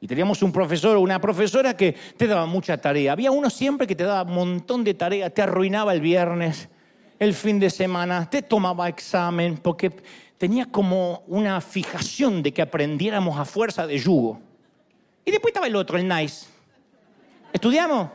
y 0.00 0.08
teníamos 0.08 0.42
un 0.42 0.50
profesor 0.50 0.96
o 0.96 1.00
una 1.00 1.20
profesora 1.20 1.76
que 1.76 1.94
te 2.16 2.26
daba 2.26 2.46
mucha 2.46 2.76
tarea. 2.76 3.12
Había 3.12 3.30
uno 3.30 3.50
siempre 3.50 3.86
que 3.86 3.94
te 3.94 4.02
daba 4.02 4.28
un 4.28 4.34
montón 4.34 4.82
de 4.82 4.94
tarea, 4.94 5.30
te 5.30 5.42
arruinaba 5.42 5.92
el 5.92 6.00
viernes, 6.00 6.68
el 7.20 7.34
fin 7.34 7.60
de 7.60 7.70
semana, 7.70 8.28
te 8.28 8.42
tomaba 8.42 8.88
examen, 8.88 9.58
porque 9.58 9.92
tenía 10.38 10.66
como 10.66 11.22
una 11.28 11.60
fijación 11.60 12.42
de 12.42 12.52
que 12.52 12.62
aprendiéramos 12.62 13.38
a 13.38 13.44
fuerza 13.44 13.86
de 13.86 13.96
yugo. 13.96 14.40
Y 15.24 15.30
después 15.30 15.50
estaba 15.52 15.68
el 15.68 15.76
otro, 15.76 15.98
el 15.98 16.08
nice. 16.08 16.46
¿Estudiamos? 17.52 18.08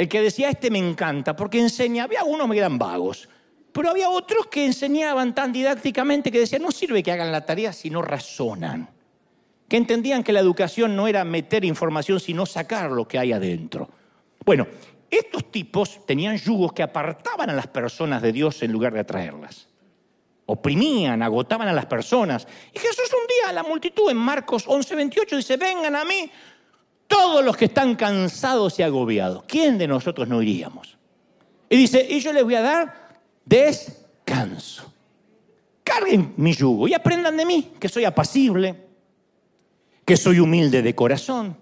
El 0.00 0.08
que 0.08 0.22
decía, 0.22 0.48
este 0.48 0.70
me 0.70 0.78
encanta, 0.78 1.36
porque 1.36 1.60
enseña, 1.60 2.04
había 2.04 2.24
unos 2.24 2.50
que 2.50 2.56
eran 2.56 2.78
vagos, 2.78 3.28
pero 3.70 3.90
había 3.90 4.08
otros 4.08 4.46
que 4.46 4.64
enseñaban 4.64 5.34
tan 5.34 5.52
didácticamente 5.52 6.32
que 6.32 6.38
decían, 6.38 6.62
no 6.62 6.70
sirve 6.70 7.02
que 7.02 7.12
hagan 7.12 7.30
la 7.30 7.44
tarea 7.44 7.70
si 7.74 7.90
no 7.90 8.00
razonan. 8.00 8.88
que 9.68 9.76
entendían 9.76 10.24
que 10.24 10.32
la 10.32 10.40
educación 10.40 10.96
no 10.96 11.06
era 11.06 11.22
meter 11.22 11.66
información, 11.66 12.18
sino 12.18 12.46
sacar 12.46 12.90
lo 12.90 13.06
que 13.06 13.18
hay 13.18 13.32
adentro. 13.32 13.90
Bueno, 14.42 14.66
estos 15.10 15.52
tipos 15.52 16.06
tenían 16.06 16.38
yugos 16.38 16.72
que 16.72 16.82
apartaban 16.82 17.50
a 17.50 17.52
las 17.52 17.66
personas 17.66 18.22
de 18.22 18.32
Dios 18.32 18.62
en 18.62 18.72
lugar 18.72 18.94
de 18.94 19.00
atraerlas. 19.00 19.68
Oprimían, 20.46 21.22
agotaban 21.22 21.68
a 21.68 21.74
las 21.74 21.84
personas. 21.84 22.48
Y 22.72 22.78
Jesús 22.78 23.12
un 23.12 23.26
día 23.26 23.50
a 23.50 23.52
la 23.52 23.64
multitud 23.64 24.10
en 24.10 24.16
Marcos 24.16 24.66
11:28 24.66 25.36
dice, 25.36 25.58
vengan 25.58 25.94
a 25.94 26.06
mí 26.06 26.30
todos 27.10 27.44
los 27.44 27.56
que 27.56 27.64
están 27.64 27.96
cansados 27.96 28.78
y 28.78 28.84
agobiados. 28.84 29.42
¿Quién 29.48 29.76
de 29.76 29.88
nosotros 29.88 30.28
no 30.28 30.40
iríamos? 30.40 30.96
Y 31.68 31.76
dice, 31.76 32.06
y 32.08 32.20
yo 32.20 32.32
les 32.32 32.44
voy 32.44 32.54
a 32.54 32.62
dar 32.62 33.08
descanso. 33.44 34.92
Carguen 35.82 36.34
mi 36.36 36.54
yugo 36.54 36.86
y 36.86 36.94
aprendan 36.94 37.36
de 37.36 37.44
mí, 37.44 37.72
que 37.80 37.88
soy 37.88 38.04
apacible, 38.04 38.76
que 40.04 40.16
soy 40.16 40.38
humilde 40.38 40.82
de 40.82 40.94
corazón. 40.94 41.56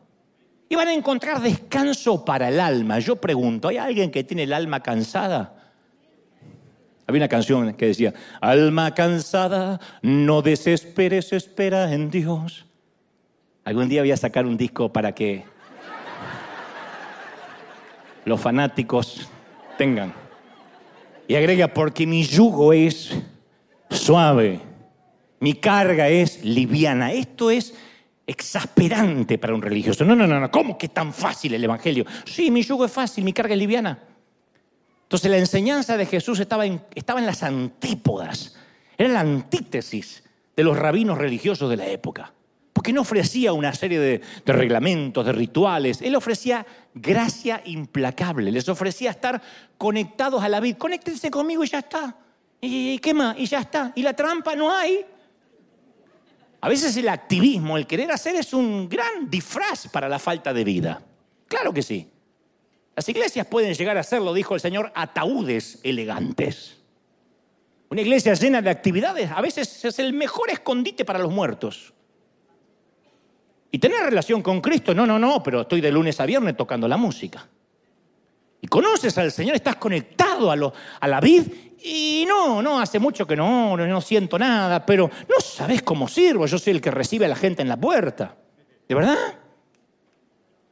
Y 0.68 0.74
van 0.74 0.88
a 0.88 0.92
encontrar 0.92 1.40
descanso 1.40 2.26
para 2.26 2.48
el 2.48 2.60
alma. 2.60 2.98
Yo 2.98 3.16
pregunto, 3.16 3.68
¿hay 3.68 3.78
alguien 3.78 4.10
que 4.10 4.24
tiene 4.24 4.42
el 4.42 4.52
alma 4.52 4.82
cansada? 4.82 5.72
Había 7.06 7.20
una 7.20 7.28
canción 7.28 7.72
que 7.72 7.86
decía, 7.86 8.12
alma 8.42 8.94
cansada, 8.94 9.80
no 10.02 10.42
desesperes, 10.42 11.32
espera 11.32 11.90
en 11.94 12.10
Dios. 12.10 12.67
Algún 13.68 13.86
día 13.86 14.00
voy 14.00 14.12
a 14.12 14.16
sacar 14.16 14.46
un 14.46 14.56
disco 14.56 14.90
para 14.90 15.14
que 15.14 15.44
los 18.24 18.40
fanáticos 18.40 19.28
tengan. 19.76 20.14
Y 21.26 21.34
agrega, 21.34 21.68
porque 21.68 22.06
mi 22.06 22.24
yugo 22.24 22.72
es 22.72 23.12
suave, 23.90 24.62
mi 25.40 25.52
carga 25.52 26.08
es 26.08 26.42
liviana. 26.42 27.12
Esto 27.12 27.50
es 27.50 27.74
exasperante 28.26 29.36
para 29.36 29.52
un 29.52 29.60
religioso. 29.60 30.02
No, 30.02 30.16
no, 30.16 30.26
no, 30.26 30.40
no. 30.40 30.50
¿Cómo 30.50 30.78
que 30.78 30.86
es 30.86 30.94
tan 30.94 31.12
fácil 31.12 31.52
el 31.52 31.62
Evangelio? 31.62 32.06
Sí, 32.24 32.50
mi 32.50 32.62
yugo 32.62 32.86
es 32.86 32.90
fácil, 32.90 33.22
mi 33.22 33.34
carga 33.34 33.52
es 33.52 33.58
liviana. 33.58 33.98
Entonces 35.02 35.30
la 35.30 35.36
enseñanza 35.36 35.98
de 35.98 36.06
Jesús 36.06 36.40
estaba 36.40 36.64
en, 36.64 36.80
estaba 36.94 37.20
en 37.20 37.26
las 37.26 37.42
antípodas, 37.42 38.56
era 38.96 39.10
la 39.10 39.20
antítesis 39.20 40.24
de 40.56 40.64
los 40.64 40.78
rabinos 40.78 41.18
religiosos 41.18 41.68
de 41.68 41.76
la 41.76 41.86
época. 41.88 42.32
Porque 42.72 42.92
no 42.92 43.00
ofrecía 43.00 43.52
una 43.52 43.72
serie 43.72 43.98
de, 43.98 44.20
reglamentos, 44.46 45.24
de 45.24 45.32
rituales. 45.32 46.00
Él 46.00 46.14
ofrecía 46.14 46.64
gracia 46.94 47.60
implacable. 47.64 48.52
Les 48.52 48.68
ofrecía 48.68 49.10
estar 49.10 49.40
conectados 49.76 50.42
a 50.42 50.48
la 50.48 50.60
vida. 50.60 50.78
Conéctense 50.78 51.30
conmigo 51.30 51.64
y 51.64 51.68
ya 51.68 51.80
está. 51.80 52.16
¿Y 52.60 53.00
más? 53.14 53.38
Y 53.38 53.46
ya 53.46 53.60
está. 53.60 53.92
Y 53.94 54.02
la 54.02 54.14
trampa 54.14 54.54
no 54.54 54.72
hay. 54.72 55.04
A 56.60 56.68
veces 56.68 56.96
el 56.96 57.08
activismo, 57.08 57.76
el 57.76 57.86
querer 57.86 58.10
hacer 58.10 58.34
es 58.36 58.52
un 58.52 58.88
gran 58.88 59.30
disfraz 59.30 59.88
para 59.88 60.08
la 60.08 60.18
falta 60.18 60.52
de 60.52 60.64
vida. 60.64 61.02
Claro 61.46 61.72
que 61.72 61.82
sí. 61.82 62.08
Las 62.96 63.08
iglesias 63.08 63.46
pueden 63.46 63.74
llegar 63.74 63.96
a 63.96 64.02
ser, 64.02 64.22
lo 64.22 64.34
dijo 64.34 64.54
el 64.54 64.60
Señor, 64.60 64.90
ataúdes 64.94 65.78
elegantes. 65.84 66.78
Una 67.90 68.00
iglesia 68.00 68.34
llena 68.34 68.60
de 68.60 68.70
actividades 68.70 69.30
a 69.30 69.40
veces 69.40 69.84
es 69.84 69.98
el 69.98 70.12
mejor 70.12 70.50
escondite 70.50 71.04
para 71.04 71.20
los 71.20 71.32
muertos. 71.32 71.94
Y 73.70 73.78
tener 73.78 74.00
relación 74.00 74.42
con 74.42 74.60
Cristo, 74.60 74.94
no, 74.94 75.06
no, 75.06 75.18
no, 75.18 75.42
pero 75.42 75.62
estoy 75.62 75.80
de 75.80 75.92
lunes 75.92 76.20
a 76.20 76.26
viernes 76.26 76.56
tocando 76.56 76.88
la 76.88 76.96
música. 76.96 77.46
Y 78.60 78.66
conoces 78.66 79.16
al 79.18 79.30
Señor, 79.30 79.54
estás 79.54 79.76
conectado 79.76 80.50
a, 80.50 80.56
lo, 80.56 80.72
a 81.00 81.06
la 81.06 81.20
vid 81.20 81.44
y 81.82 82.24
no, 82.26 82.60
no, 82.60 82.80
hace 82.80 82.98
mucho 82.98 83.26
que 83.26 83.36
no, 83.36 83.76
no 83.76 84.00
siento 84.00 84.38
nada, 84.38 84.84
pero 84.84 85.08
no 85.28 85.40
sabes 85.40 85.82
cómo 85.82 86.08
sirvo, 86.08 86.46
yo 86.46 86.58
soy 86.58 86.72
el 86.72 86.80
que 86.80 86.90
recibe 86.90 87.26
a 87.26 87.28
la 87.28 87.36
gente 87.36 87.62
en 87.62 87.68
la 87.68 87.76
puerta. 87.76 88.36
¿De 88.88 88.94
verdad? 88.94 89.16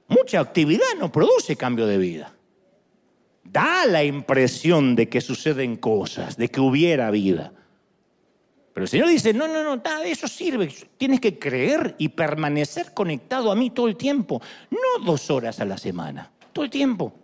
Mucha 0.09 0.41
actividad 0.41 0.87
no 0.99 1.13
produce 1.13 1.57
cambio 1.57 1.87
de 1.87 1.99
vida. 1.99 2.33
Da 3.45 3.87
la 3.87 4.03
impresión 4.03 4.97
de 4.97 5.09
que 5.09 5.21
suceden 5.21 5.77
cosas, 5.77 6.37
de 6.37 6.49
que 6.49 6.61
hubiera 6.61 7.11
vida. 7.11 7.53
Pero 8.77 8.85
el 8.85 8.91
Señor 8.91 9.09
dice, 9.09 9.33
no, 9.33 9.49
no, 9.49 9.65
no, 9.65 9.77
nada 9.77 10.01
de 10.01 10.11
eso 10.11 10.29
sirve. 10.29 10.71
Tienes 10.99 11.19
que 11.19 11.39
creer 11.39 11.95
y 11.97 12.11
permanecer 12.11 12.93
conectado 12.93 13.51
a 13.51 13.57
mí 13.57 13.71
todo 13.71 13.89
el 13.89 13.97
tiempo. 13.97 14.43
No 14.71 15.03
dos 15.03 15.31
horas 15.31 15.61
a 15.61 15.65
la 15.65 15.79
semana, 15.79 16.31
todo 16.53 16.63
el 16.63 16.71
tiempo. 16.71 17.15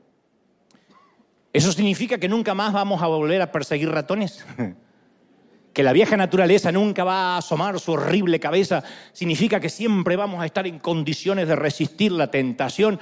¿Eso 1.52 1.70
significa 1.72 2.16
que 2.16 2.26
nunca 2.26 2.54
más 2.54 2.72
vamos 2.72 3.02
a 3.02 3.06
volver 3.06 3.42
a 3.42 3.52
perseguir 3.52 3.90
ratones? 3.90 4.46
que 5.74 5.82
la 5.82 5.92
vieja 5.92 6.16
naturaleza 6.16 6.72
nunca 6.72 7.04
va 7.04 7.34
a 7.34 7.36
asomar 7.36 7.78
su 7.80 7.92
horrible 7.92 8.40
cabeza. 8.40 8.82
Significa 9.12 9.60
que 9.60 9.68
siempre 9.68 10.16
vamos 10.16 10.40
a 10.40 10.46
estar 10.46 10.66
en 10.66 10.78
condiciones 10.78 11.48
de 11.48 11.56
resistir 11.56 12.12
la 12.12 12.30
tentación. 12.30 12.98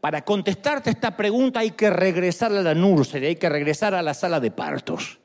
Para 0.00 0.24
contestarte 0.24 0.90
esta 0.90 1.16
pregunta 1.16 1.58
hay 1.58 1.72
que 1.72 1.90
regresar 1.90 2.52
a 2.52 2.62
la 2.62 2.72
nursery, 2.72 3.26
hay 3.26 3.36
que 3.36 3.48
regresar 3.48 3.96
a 3.96 4.02
la 4.02 4.14
sala 4.14 4.38
de 4.38 4.52
partos. 4.52 5.18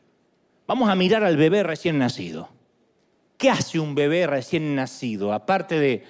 Vamos 0.65 0.89
a 0.89 0.95
mirar 0.95 1.23
al 1.23 1.37
bebé 1.37 1.61
recién 1.61 1.99
nacido. 1.99 2.54
¿Qué 3.37 3.49
hace 3.49 3.79
un 3.79 3.95
bebé 3.95 4.27
recién 4.27 4.75
nacido? 4.75 5.33
Aparte 5.33 5.79
de 5.79 6.03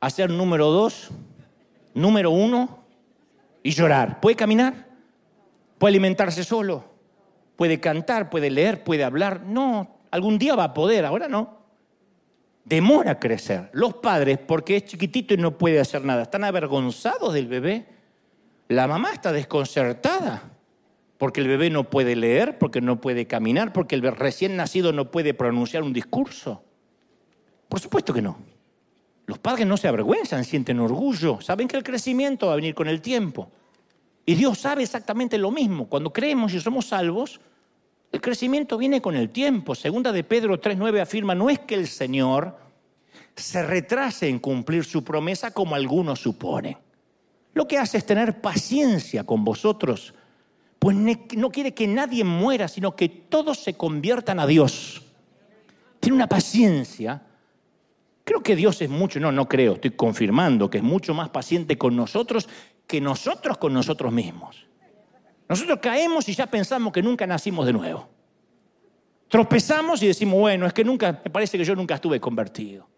hacer 0.00 0.30
número 0.30 0.70
dos, 0.70 1.10
número 1.94 2.30
uno 2.30 2.84
y 3.62 3.70
llorar. 3.70 4.20
¿Puede 4.20 4.36
caminar? 4.36 4.88
¿Puede 5.78 5.92
alimentarse 5.92 6.42
solo? 6.42 6.84
¿Puede 7.56 7.78
cantar? 7.78 8.30
¿Puede 8.30 8.50
leer? 8.50 8.82
¿Puede 8.82 9.04
hablar? 9.04 9.42
No, 9.44 9.98
algún 10.10 10.38
día 10.38 10.56
va 10.56 10.64
a 10.64 10.74
poder, 10.74 11.04
ahora 11.04 11.28
no. 11.28 11.58
Demora 12.64 13.12
a 13.12 13.20
crecer. 13.20 13.70
Los 13.72 13.94
padres, 13.94 14.38
porque 14.38 14.76
es 14.76 14.84
chiquitito 14.86 15.34
y 15.34 15.36
no 15.36 15.56
puede 15.56 15.78
hacer 15.78 16.04
nada, 16.04 16.22
están 16.22 16.44
avergonzados 16.44 17.32
del 17.34 17.46
bebé. 17.46 17.86
La 18.68 18.88
mamá 18.88 19.12
está 19.12 19.32
desconcertada 19.32 20.54
porque 21.18 21.40
el 21.40 21.48
bebé 21.48 21.70
no 21.70 21.84
puede 21.90 22.16
leer, 22.16 22.58
porque 22.58 22.80
no 22.80 23.00
puede 23.00 23.26
caminar, 23.26 23.72
porque 23.72 23.94
el 23.94 24.02
recién 24.02 24.56
nacido 24.56 24.92
no 24.92 25.10
puede 25.10 25.34
pronunciar 25.34 25.82
un 25.82 25.92
discurso. 25.92 26.63
Por 27.68 27.80
supuesto 27.80 28.12
que 28.12 28.22
no. 28.22 28.36
Los 29.26 29.38
padres 29.38 29.66
no 29.66 29.76
se 29.76 29.88
avergüenzan, 29.88 30.44
sienten 30.44 30.80
orgullo, 30.80 31.40
saben 31.40 31.66
que 31.66 31.76
el 31.76 31.82
crecimiento 31.82 32.48
va 32.48 32.52
a 32.52 32.56
venir 32.56 32.74
con 32.74 32.88
el 32.88 33.00
tiempo. 33.00 33.50
Y 34.26 34.34
Dios 34.34 34.58
sabe 34.58 34.82
exactamente 34.82 35.38
lo 35.38 35.50
mismo. 35.50 35.86
Cuando 35.86 36.12
creemos 36.12 36.52
y 36.52 36.60
somos 36.60 36.86
salvos, 36.86 37.40
el 38.12 38.20
crecimiento 38.20 38.76
viene 38.76 39.00
con 39.00 39.16
el 39.16 39.30
tiempo. 39.30 39.74
Segunda 39.74 40.12
de 40.12 40.24
Pedro 40.24 40.60
3.9 40.60 41.00
afirma, 41.00 41.34
no 41.34 41.50
es 41.50 41.58
que 41.60 41.74
el 41.74 41.88
Señor 41.88 42.56
se 43.34 43.62
retrase 43.62 44.28
en 44.28 44.38
cumplir 44.38 44.84
su 44.84 45.02
promesa 45.02 45.52
como 45.52 45.74
algunos 45.74 46.20
suponen. 46.20 46.76
Lo 47.54 47.66
que 47.66 47.78
hace 47.78 47.98
es 47.98 48.06
tener 48.06 48.40
paciencia 48.40 49.24
con 49.24 49.44
vosotros 49.44 50.14
pues 50.84 50.98
no 51.34 51.50
quiere 51.50 51.72
que 51.72 51.86
nadie 51.86 52.24
muera, 52.24 52.68
sino 52.68 52.94
que 52.94 53.08
todos 53.08 53.58
se 53.58 53.72
conviertan 53.72 54.38
a 54.38 54.46
Dios. 54.46 55.00
Tiene 55.98 56.14
una 56.14 56.28
paciencia. 56.28 57.22
Creo 58.24 58.42
que 58.42 58.56
Dios 58.56 58.80
es 58.80 58.88
mucho, 58.88 59.20
no, 59.20 59.30
no 59.30 59.48
creo, 59.48 59.74
estoy 59.74 59.90
confirmando 59.92 60.70
que 60.70 60.78
es 60.78 60.84
mucho 60.84 61.14
más 61.14 61.28
paciente 61.28 61.76
con 61.76 61.94
nosotros 61.94 62.48
que 62.86 63.00
nosotros 63.00 63.58
con 63.58 63.72
nosotros 63.72 64.12
mismos. 64.12 64.66
Nosotros 65.48 65.78
caemos 65.80 66.28
y 66.28 66.34
ya 66.34 66.46
pensamos 66.46 66.92
que 66.92 67.02
nunca 67.02 67.26
nacimos 67.26 67.66
de 67.66 67.72
nuevo. 67.72 68.08
Tropezamos 69.28 70.02
y 70.02 70.06
decimos, 70.06 70.38
bueno, 70.38 70.66
es 70.66 70.72
que 70.72 70.84
nunca, 70.84 71.20
me 71.24 71.30
parece 71.30 71.58
que 71.58 71.64
yo 71.64 71.74
nunca 71.74 71.96
estuve 71.96 72.18
convertido. 72.20 72.88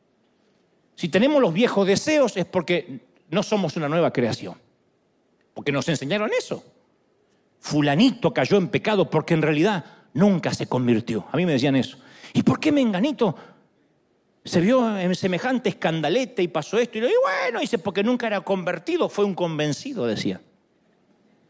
Si 0.95 1.09
tenemos 1.09 1.41
los 1.43 1.53
viejos 1.53 1.87
deseos 1.87 2.37
es 2.37 2.45
porque 2.45 3.01
no 3.31 3.43
somos 3.43 3.77
una 3.77 3.89
nueva 3.89 4.13
creación. 4.13 4.55
Porque 5.55 5.73
nos 5.73 5.89
enseñaron 5.89 6.31
eso 6.39 6.63
fulanito 7.67 8.33
cayó 8.33 8.59
en 8.59 8.69
pecado 8.69 9.11
porque 9.11 9.35
en 9.35 9.43
realidad 9.43 9.85
nunca 10.15 10.55
se 10.55 10.69
convirtió. 10.69 11.27
A 11.33 11.37
mí 11.37 11.45
me 11.45 11.53
decían 11.53 11.75
eso. 11.75 11.99
¿Y 12.33 12.43
por 12.43 12.61
qué 12.61 12.71
menganito 12.71 13.35
se 14.47 14.61
vio 14.61 14.99
en 14.99 15.15
semejante 15.15 15.69
escandalete 15.69 16.43
y 16.43 16.49
pasó 16.49 16.79
esto? 16.79 16.99
Y 16.99 17.01
bueno, 17.03 17.61
dice, 17.61 17.79
porque 17.79 18.03
nunca 18.03 18.27
era 18.27 18.41
convertido, 18.41 19.09
fue 19.09 19.25
un 19.25 19.35
convencido, 19.35 20.07
decía. 20.07 20.41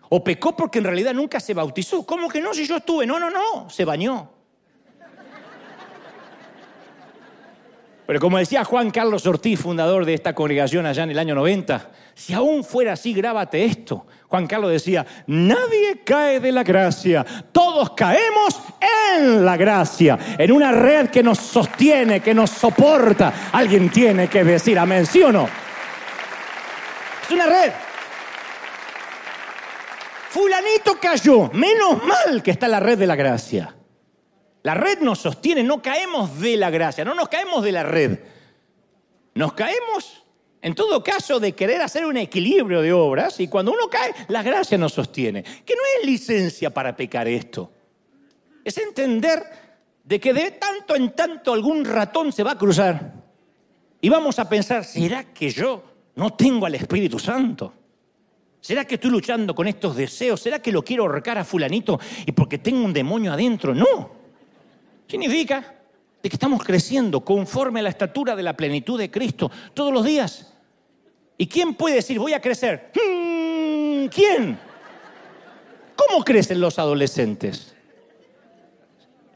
O 0.09 0.23
pecó 0.23 0.57
porque 0.57 0.79
en 0.79 0.85
realidad 0.85 1.15
nunca 1.15 1.41
se 1.41 1.55
bautizó. 1.55 2.05
¿Cómo 2.07 2.29
que 2.29 2.41
no? 2.41 2.55
Si 2.55 2.67
yo 2.67 2.77
estuve. 2.77 3.07
No, 3.07 3.19
no, 3.19 3.31
no, 3.31 3.69
se 3.69 3.85
bañó. 3.85 4.31
Pero 8.07 8.21
como 8.21 8.39
decía 8.39 8.65
Juan 8.65 8.91
Carlos 8.91 9.27
Ortiz, 9.27 9.61
fundador 9.61 10.05
de 10.05 10.15
esta 10.15 10.33
congregación 10.33 10.87
allá 10.87 11.03
en 11.03 11.11
el 11.11 11.19
año 11.19 11.35
90, 11.35 11.91
si 12.15 12.33
aún 12.33 12.63
fuera 12.63 12.93
así, 12.93 13.13
grábate 13.13 13.65
esto. 13.65 14.07
Juan 14.29 14.47
Carlos 14.47 14.71
decía, 14.71 15.05
nadie 15.27 16.03
cae 16.05 16.39
de 16.39 16.53
la 16.53 16.63
gracia, 16.63 17.27
todos 17.51 17.91
caemos 17.91 18.61
en 19.19 19.45
la 19.45 19.57
gracia, 19.57 20.19
en 20.39 20.53
una 20.53 20.71
red 20.71 21.11
que 21.11 21.23
nos 21.23 21.39
sostiene, 21.39 22.21
que 22.21 22.33
nos 22.33 22.51
soporta. 22.51 23.51
Alguien 23.53 23.91
tiene 23.91 24.29
que 24.29 24.45
decir 24.45 24.79
amén, 24.79 25.05
¿sí 25.05 25.23
o 25.23 25.33
no? 25.33 25.49
Es 27.23 27.31
una 27.33 27.47
red. 27.47 27.73
Fulanito 30.31 30.99
cayó, 31.01 31.51
menos 31.53 32.05
mal 32.05 32.43
que 32.43 32.53
está 32.53 32.69
la 32.69 32.79
red 32.79 32.99
de 32.99 33.07
la 33.07 33.17
gracia. 33.17 33.75
La 34.67 34.75
red 34.75 34.99
nos 34.99 35.21
sostiene, 35.21 35.63
no 35.63 35.81
caemos 35.81 36.41
de 36.41 36.57
la 36.57 36.71
gracia, 36.71 37.05
no 37.05 37.15
nos 37.15 37.29
caemos 37.29 37.63
de 37.63 37.71
la 37.71 37.85
red. 37.85 38.19
nos 39.35 39.53
caemos 39.53 40.25
en 40.61 40.75
todo 40.75 41.05
caso 41.05 41.39
de 41.39 41.53
querer 41.53 41.81
hacer 41.83 42.05
un 42.05 42.17
equilibrio 42.17 42.83
de 42.83 42.93
obras 42.93 43.39
y 43.39 43.47
cuando 43.47 43.71
uno 43.71 43.89
cae, 43.89 44.13
la 44.27 44.43
gracia 44.43 44.77
nos 44.77 44.93
sostiene. 44.93 45.45
Que 45.45 45.77
no 45.77 45.81
es 46.01 46.07
licencia 46.09 46.75
para 46.75 46.97
pecar 46.97 47.29
esto. 47.29 47.71
Es 48.65 48.77
entender 48.79 49.41
de 50.03 50.19
que 50.19 50.35
de 50.35 50.51
tanto 50.51 50.97
en 50.97 51.13
tanto 51.13 51.53
algún 51.53 51.85
ratón 51.85 52.33
se 52.33 52.43
va 52.43 52.51
a 52.51 52.59
cruzar 52.59 53.13
y 54.01 54.09
vamos 54.09 54.41
a 54.41 54.49
pensar, 54.49 54.83
¿será 54.83 55.33
que 55.33 55.49
yo 55.49 55.85
no 56.17 56.31
tengo 56.31 56.67
al 56.67 56.75
Espíritu 56.75 57.21
Santo? 57.21 57.73
¿Será 58.61 58.85
que 58.85 58.97
estoy 58.97 59.13
luchando 59.13 59.55
con 59.55 59.69
estos 59.69 59.95
deseos? 59.95 60.41
¿Será 60.41 60.59
que 60.59 60.73
lo 60.73 60.83
quiero 60.83 61.05
ahorcar 61.05 61.39
a 61.39 61.45
fulanito 61.45 62.01
y 62.27 62.33
porque 62.33 62.59
tengo 62.59 62.85
un 62.85 62.93
demonio 62.93 63.33
adentro? 63.33 63.73
No. 63.73 64.16
Significa 65.07 65.75
de 66.23 66.29
que 66.29 66.37
estamos 66.37 66.63
creciendo 66.65 67.25
conforme 67.25 67.81
a 67.81 67.85
la 67.85 67.91
estatura 67.91 68.35
de 68.35 68.43
la 68.43 68.57
plenitud 68.57 68.99
de 68.99 69.11
Cristo 69.11 69.51
todos 69.75 69.93
los 69.93 70.05
días. 70.05 70.53
¿Y 71.39 71.47
quién 71.47 71.75
puede 71.75 71.97
decir, 71.97 72.19
voy 72.19 72.33
a 72.33 72.41
crecer? 72.41 72.91
Hmm, 72.95 74.07
¿Quién? 74.07 74.59
¿Cómo 75.95 76.25
crecen 76.25 76.61
los 76.61 76.79
adolescentes? 76.79 77.75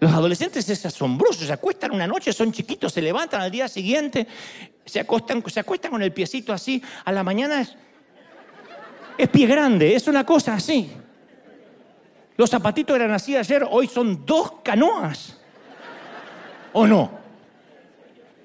Los 0.00 0.12
adolescentes 0.12 0.68
es 0.68 0.86
asombroso, 0.86 1.44
se 1.44 1.52
acuestan 1.52 1.92
una 1.92 2.06
noche, 2.06 2.32
son 2.32 2.52
chiquitos, 2.52 2.92
se 2.92 3.02
levantan 3.02 3.42
al 3.42 3.50
día 3.50 3.68
siguiente, 3.68 4.26
se, 4.84 5.00
acostan, 5.00 5.44
se 5.46 5.60
acuestan 5.60 5.90
con 5.90 6.02
el 6.02 6.12
piecito 6.12 6.54
así, 6.54 6.82
a 7.04 7.12
la 7.12 7.22
mañana 7.22 7.60
es, 7.60 7.76
es 9.18 9.28
pie 9.28 9.46
grande, 9.46 9.94
es 9.94 10.08
una 10.08 10.24
cosa 10.24 10.54
así. 10.54 10.90
Los 12.38 12.48
zapatitos 12.48 12.96
eran 12.96 13.10
así 13.10 13.36
ayer, 13.36 13.66
hoy 13.70 13.86
son 13.86 14.24
dos 14.24 14.52
canoas. 14.62 15.39
¿O 16.72 16.86
no? 16.86 17.20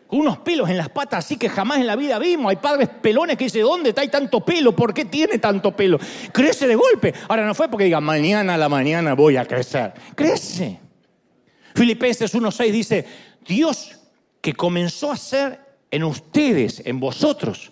Con 0.07 0.19
unos 0.19 0.37
pelos 0.39 0.69
en 0.69 0.77
las 0.77 0.89
patas 0.89 1.25
así 1.25 1.37
que 1.37 1.49
jamás 1.49 1.79
en 1.79 1.87
la 1.87 1.95
vida 1.95 2.19
vimos. 2.19 2.49
Hay 2.49 2.57
padres 2.57 2.89
pelones 2.89 3.37
que 3.37 3.45
dicen, 3.45 3.63
¿dónde 3.63 3.89
está 3.89 4.01
hay 4.01 4.09
tanto 4.09 4.45
pelo? 4.45 4.75
¿Por 4.75 4.93
qué 4.93 5.05
tiene 5.05 5.39
tanto 5.39 5.75
pelo? 5.75 5.99
Crece 6.31 6.67
de 6.67 6.75
golpe. 6.75 7.13
Ahora 7.27 7.45
no 7.45 7.55
fue 7.55 7.69
porque 7.69 7.85
diga, 7.85 7.99
mañana 7.99 8.53
a 8.53 8.57
la 8.57 8.69
mañana 8.69 9.13
voy 9.15 9.37
a 9.37 9.45
crecer. 9.45 9.93
Crece. 10.15 10.79
Filipenses 11.73 12.33
1.6 12.33 12.71
dice, 12.71 13.05
Dios 13.45 13.99
que 14.41 14.53
comenzó 14.53 15.09
a 15.09 15.15
hacer 15.15 15.59
en 15.89 16.03
ustedes, 16.03 16.81
en 16.85 16.99
vosotros, 16.99 17.71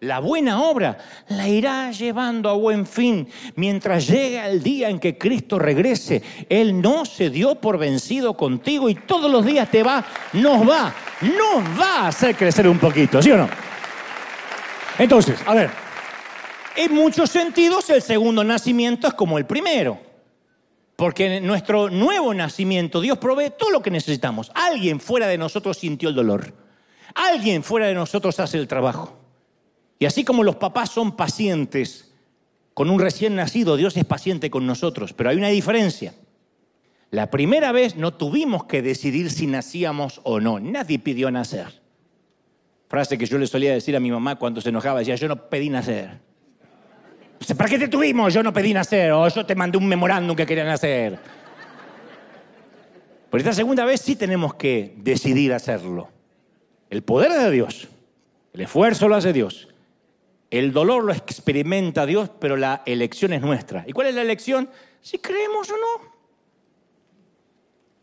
la 0.00 0.18
buena 0.18 0.62
obra 0.62 0.96
la 1.28 1.46
irá 1.46 1.90
llevando 1.90 2.48
a 2.48 2.54
buen 2.54 2.86
fin 2.86 3.28
mientras 3.56 4.06
llegue 4.06 4.44
el 4.46 4.62
día 4.62 4.88
en 4.88 4.98
que 4.98 5.18
Cristo 5.18 5.58
regrese. 5.58 6.22
Él 6.48 6.80
no 6.80 7.04
se 7.04 7.28
dio 7.28 7.56
por 7.56 7.78
vencido 7.78 8.34
contigo 8.34 8.88
y 8.88 8.94
todos 8.94 9.30
los 9.30 9.44
días 9.44 9.70
te 9.70 9.82
va, 9.82 10.04
nos 10.32 10.68
va, 10.68 10.94
nos 11.20 11.80
va 11.80 11.96
a 12.00 12.08
hacer 12.08 12.34
crecer 12.34 12.66
un 12.66 12.78
poquito, 12.78 13.22
¿sí 13.22 13.30
o 13.30 13.36
no? 13.36 13.48
Entonces, 14.98 15.38
a 15.46 15.54
ver, 15.54 15.70
en 16.76 16.94
muchos 16.94 17.28
sentidos 17.30 17.90
el 17.90 18.00
segundo 18.00 18.42
nacimiento 18.42 19.06
es 19.06 19.14
como 19.14 19.36
el 19.36 19.44
primero. 19.44 20.00
Porque 20.96 21.40
nuestro 21.40 21.88
nuevo 21.88 22.34
nacimiento 22.34 23.00
Dios 23.00 23.18
provee 23.18 23.52
todo 23.58 23.70
lo 23.70 23.82
que 23.82 23.90
necesitamos. 23.90 24.50
Alguien 24.54 25.00
fuera 25.00 25.26
de 25.26 25.38
nosotros 25.38 25.78
sintió 25.78 26.08
el 26.08 26.14
dolor. 26.14 26.54
Alguien 27.14 27.62
fuera 27.62 27.86
de 27.86 27.94
nosotros 27.94 28.38
hace 28.40 28.58
el 28.58 28.68
trabajo. 28.68 29.19
Y 30.00 30.06
así 30.06 30.24
como 30.24 30.42
los 30.42 30.56
papás 30.56 30.90
son 30.90 31.14
pacientes 31.14 32.10
con 32.72 32.88
un 32.88 32.98
recién 32.98 33.36
nacido, 33.36 33.76
Dios 33.76 33.94
es 33.98 34.06
paciente 34.06 34.50
con 34.50 34.66
nosotros, 34.66 35.12
pero 35.12 35.28
hay 35.28 35.36
una 35.36 35.48
diferencia. 35.48 36.14
La 37.10 37.30
primera 37.30 37.70
vez 37.70 37.96
no 37.96 38.14
tuvimos 38.14 38.64
que 38.64 38.80
decidir 38.80 39.30
si 39.30 39.46
nacíamos 39.46 40.22
o 40.24 40.40
no, 40.40 40.58
nadie 40.58 40.98
pidió 40.98 41.30
nacer. 41.30 41.82
Frase 42.88 43.18
que 43.18 43.26
yo 43.26 43.36
le 43.36 43.46
solía 43.46 43.74
decir 43.74 43.94
a 43.94 44.00
mi 44.00 44.10
mamá 44.10 44.36
cuando 44.36 44.62
se 44.62 44.70
enojaba, 44.70 45.00
decía, 45.00 45.16
yo 45.16 45.28
no 45.28 45.50
pedí 45.50 45.68
nacer. 45.68 46.18
¿Para 47.56 47.68
qué 47.68 47.78
te 47.78 47.88
tuvimos? 47.88 48.32
Yo 48.32 48.42
no 48.42 48.54
pedí 48.54 48.72
nacer, 48.72 49.12
o 49.12 49.28
yo 49.28 49.44
te 49.44 49.54
mandé 49.54 49.76
un 49.76 49.86
memorándum 49.86 50.34
que 50.34 50.46
quería 50.46 50.64
nacer. 50.64 51.18
Por 53.28 53.38
esta 53.38 53.52
segunda 53.52 53.84
vez 53.84 54.00
sí 54.00 54.16
tenemos 54.16 54.54
que 54.54 54.94
decidir 54.96 55.52
hacerlo. 55.52 56.08
El 56.88 57.02
poder 57.02 57.32
de 57.32 57.50
Dios, 57.50 57.88
el 58.54 58.62
esfuerzo 58.62 59.06
lo 59.06 59.16
hace 59.16 59.32
Dios, 59.34 59.69
el 60.50 60.72
dolor 60.72 61.04
lo 61.04 61.12
experimenta 61.12 62.06
Dios, 62.06 62.30
pero 62.40 62.56
la 62.56 62.82
elección 62.84 63.32
es 63.32 63.40
nuestra. 63.40 63.84
¿Y 63.86 63.92
cuál 63.92 64.08
es 64.08 64.14
la 64.14 64.22
elección? 64.22 64.68
Si 65.00 65.18
creemos 65.18 65.70
o 65.70 65.74
no. 65.74 66.10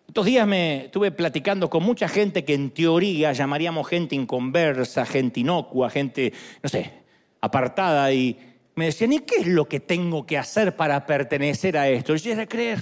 Estos 0.08 0.26
días 0.26 0.48
me 0.48 0.86
estuve 0.86 1.12
platicando 1.12 1.70
con 1.70 1.84
mucha 1.84 2.08
gente 2.08 2.46
que 2.46 2.54
en 2.54 2.72
teoría 2.72 3.34
llamaríamos 3.34 3.88
gente 3.88 4.16
inconversa, 4.16 5.06
gente 5.06 5.42
inocua, 5.42 5.90
gente, 5.90 6.32
no 6.64 6.70
sé, 6.70 6.94
apartada. 7.42 8.12
Y 8.14 8.40
me 8.76 8.86
decían, 8.86 9.12
¿y 9.12 9.20
qué 9.20 9.36
es 9.42 9.48
lo 9.48 9.68
que 9.68 9.82
tengo 9.82 10.26
que 10.26 10.38
hacer 10.38 10.76
para 10.76 11.06
pertenecer 11.06 11.78
a 11.78 11.90
esto? 11.90 12.16
Yo 12.16 12.30
decía, 12.30 12.48
creer. 12.48 12.80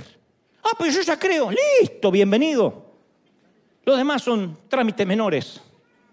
Ah, 0.64 0.76
pero 0.78 0.92
yo 0.92 1.02
ya 1.02 1.18
creo. 1.18 1.50
Listo, 1.52 2.12
bienvenido. 2.12 2.86
Los 3.84 3.98
demás 3.98 4.22
son 4.22 4.58
trámites 4.68 5.06
menores. 5.06 5.60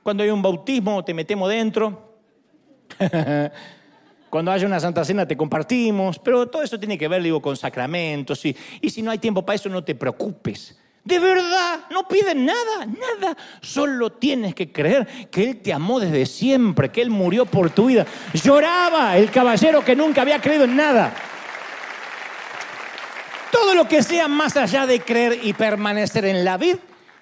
Cuando 0.03 0.23
hay 0.23 0.31
un 0.31 0.43
bautismo, 0.43 1.05
te 1.05 1.13
metemos 1.13 1.51
dentro 1.51 2.12
Cuando 4.31 4.51
haya 4.51 4.67
una 4.67 4.81
Santa 4.81 5.05
Cena 5.05 5.27
te 5.27 5.37
compartimos, 5.37 6.19
pero 6.19 6.49
todo 6.49 6.63
eso 6.63 6.79
tiene 6.79 6.97
que 6.97 7.07
ver, 7.07 7.23
digo, 7.23 7.43
con 7.43 7.57
sacramentos. 7.57 8.45
Y, 8.47 8.57
y 8.81 8.89
si 8.89 9.03
no 9.03 9.11
hay 9.11 9.19
tiempo 9.19 9.45
para 9.45 9.57
eso, 9.57 9.69
no 9.69 9.85
te 9.85 9.95
preocupes. 9.95 10.79
De 11.05 11.19
verdad, 11.19 11.81
no 11.91 12.07
piden 12.07 12.47
nada, 12.47 12.87
nada. 12.87 13.37
Solo 13.61 14.13
tienes 14.13 14.55
que 14.55 14.71
creer 14.71 15.29
que 15.31 15.51
Él 15.51 15.57
te 15.61 15.73
amó 15.73 15.99
desde 15.99 16.27
siempre, 16.27 16.91
que 16.91 17.03
Él 17.03 17.11
murió 17.11 17.45
por 17.45 17.71
tu 17.71 17.87
vida. 17.87 18.07
Lloraba 18.33 19.17
el 19.17 19.31
caballero 19.31 19.85
que 19.85 19.97
nunca 19.97 20.23
había 20.23 20.41
creído 20.41 20.65
en 20.65 20.77
nada. 20.77 21.13
Todo 23.51 23.75
lo 23.75 23.89
que 23.89 24.03
sea 24.03 24.29
más 24.29 24.57
allá 24.57 24.87
de 24.87 25.01
creer 25.01 25.41
y 25.43 25.53
permanecer 25.55 26.25
en 26.25 26.45
la 26.45 26.57
vida 26.57 26.79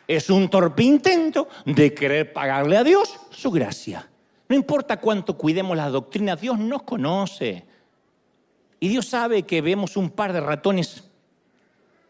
es 0.06 0.28
un 0.28 0.50
torpe 0.50 0.82
intento 0.82 1.48
de 1.64 1.94
querer 1.94 2.32
pagarle 2.32 2.76
a 2.76 2.84
Dios 2.84 3.18
su 3.30 3.50
gracia. 3.50 4.09
No 4.51 4.57
importa 4.57 4.98
cuánto 4.98 5.38
cuidemos 5.38 5.76
las 5.76 5.92
doctrinas, 5.92 6.40
Dios 6.40 6.59
nos 6.59 6.82
conoce. 6.82 7.62
Y 8.80 8.88
Dios 8.88 9.07
sabe 9.07 9.44
que 9.44 9.61
vemos 9.61 9.96
un 9.96 10.11
par 10.11 10.32
de 10.32 10.40
ratones 10.40 11.09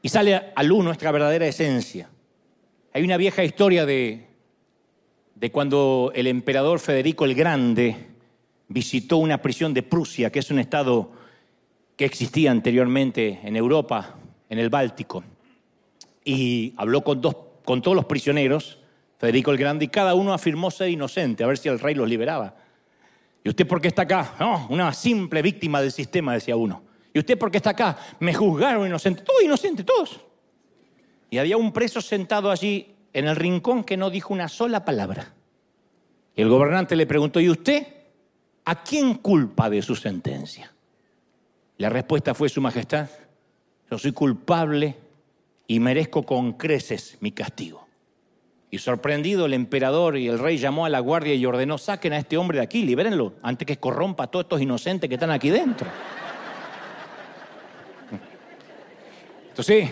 y 0.00 0.08
sale 0.08 0.50
a 0.56 0.62
luz 0.62 0.82
nuestra 0.82 1.12
verdadera 1.12 1.46
esencia. 1.46 2.08
Hay 2.94 3.04
una 3.04 3.18
vieja 3.18 3.44
historia 3.44 3.84
de, 3.84 4.26
de 5.34 5.52
cuando 5.52 6.12
el 6.14 6.26
emperador 6.28 6.80
Federico 6.80 7.26
el 7.26 7.34
Grande 7.34 8.06
visitó 8.68 9.18
una 9.18 9.42
prisión 9.42 9.74
de 9.74 9.82
Prusia, 9.82 10.32
que 10.32 10.38
es 10.38 10.50
un 10.50 10.60
estado 10.60 11.12
que 11.94 12.06
existía 12.06 12.50
anteriormente 12.50 13.40
en 13.42 13.54
Europa, 13.54 14.14
en 14.48 14.58
el 14.58 14.70
Báltico, 14.70 15.22
y 16.24 16.72
habló 16.78 17.04
con, 17.04 17.20
dos, 17.20 17.36
con 17.66 17.82
todos 17.82 17.94
los 17.94 18.06
prisioneros 18.06 18.79
Federico 19.20 19.50
el 19.50 19.58
Grande, 19.58 19.84
y 19.84 19.88
cada 19.88 20.14
uno 20.14 20.32
afirmó 20.32 20.70
ser 20.70 20.88
inocente, 20.88 21.44
a 21.44 21.46
ver 21.46 21.58
si 21.58 21.68
el 21.68 21.78
rey 21.78 21.94
los 21.94 22.08
liberaba. 22.08 22.56
¿Y 23.44 23.50
usted 23.50 23.66
por 23.66 23.78
qué 23.78 23.88
está 23.88 24.02
acá? 24.02 24.34
Una 24.70 24.94
simple 24.94 25.42
víctima 25.42 25.82
del 25.82 25.92
sistema, 25.92 26.32
decía 26.32 26.56
uno. 26.56 26.82
¿Y 27.12 27.18
usted 27.18 27.36
por 27.36 27.50
qué 27.50 27.58
está 27.58 27.70
acá? 27.70 27.98
Me 28.18 28.32
juzgaron 28.32 28.86
inocente. 28.86 29.22
Todos 29.22 29.42
inocentes, 29.42 29.84
todos. 29.84 30.20
Y 31.28 31.36
había 31.36 31.58
un 31.58 31.70
preso 31.70 32.00
sentado 32.00 32.50
allí 32.50 32.94
en 33.12 33.28
el 33.28 33.36
rincón 33.36 33.84
que 33.84 33.98
no 33.98 34.08
dijo 34.08 34.32
una 34.32 34.48
sola 34.48 34.86
palabra. 34.86 35.34
Y 36.34 36.40
el 36.40 36.48
gobernante 36.48 36.96
le 36.96 37.06
preguntó, 37.06 37.40
¿y 37.40 37.50
usted 37.50 37.86
a 38.64 38.82
quién 38.82 39.16
culpa 39.16 39.68
de 39.68 39.82
su 39.82 39.96
sentencia? 39.96 40.72
La 41.76 41.90
respuesta 41.90 42.32
fue, 42.32 42.48
Su 42.48 42.62
Majestad, 42.62 43.10
yo 43.90 43.98
soy 43.98 44.12
culpable 44.12 44.96
y 45.66 45.78
merezco 45.78 46.22
con 46.22 46.54
creces 46.54 47.18
mi 47.20 47.32
castigo. 47.32 47.86
Y 48.72 48.78
sorprendido 48.78 49.46
el 49.46 49.54
emperador 49.54 50.16
y 50.16 50.28
el 50.28 50.38
rey 50.38 50.56
llamó 50.56 50.86
a 50.86 50.88
la 50.88 51.00
guardia 51.00 51.34
y 51.34 51.44
ordenó, 51.44 51.76
saquen 51.76 52.12
a 52.12 52.18
este 52.18 52.36
hombre 52.36 52.58
de 52.58 52.64
aquí, 52.64 52.82
libérenlo, 52.82 53.34
antes 53.42 53.66
que 53.66 53.78
corrompa 53.78 54.24
a 54.24 54.26
todos 54.28 54.44
estos 54.44 54.60
inocentes 54.60 55.08
que 55.08 55.14
están 55.14 55.32
aquí 55.32 55.50
dentro. 55.50 55.88
Entonces, 59.48 59.90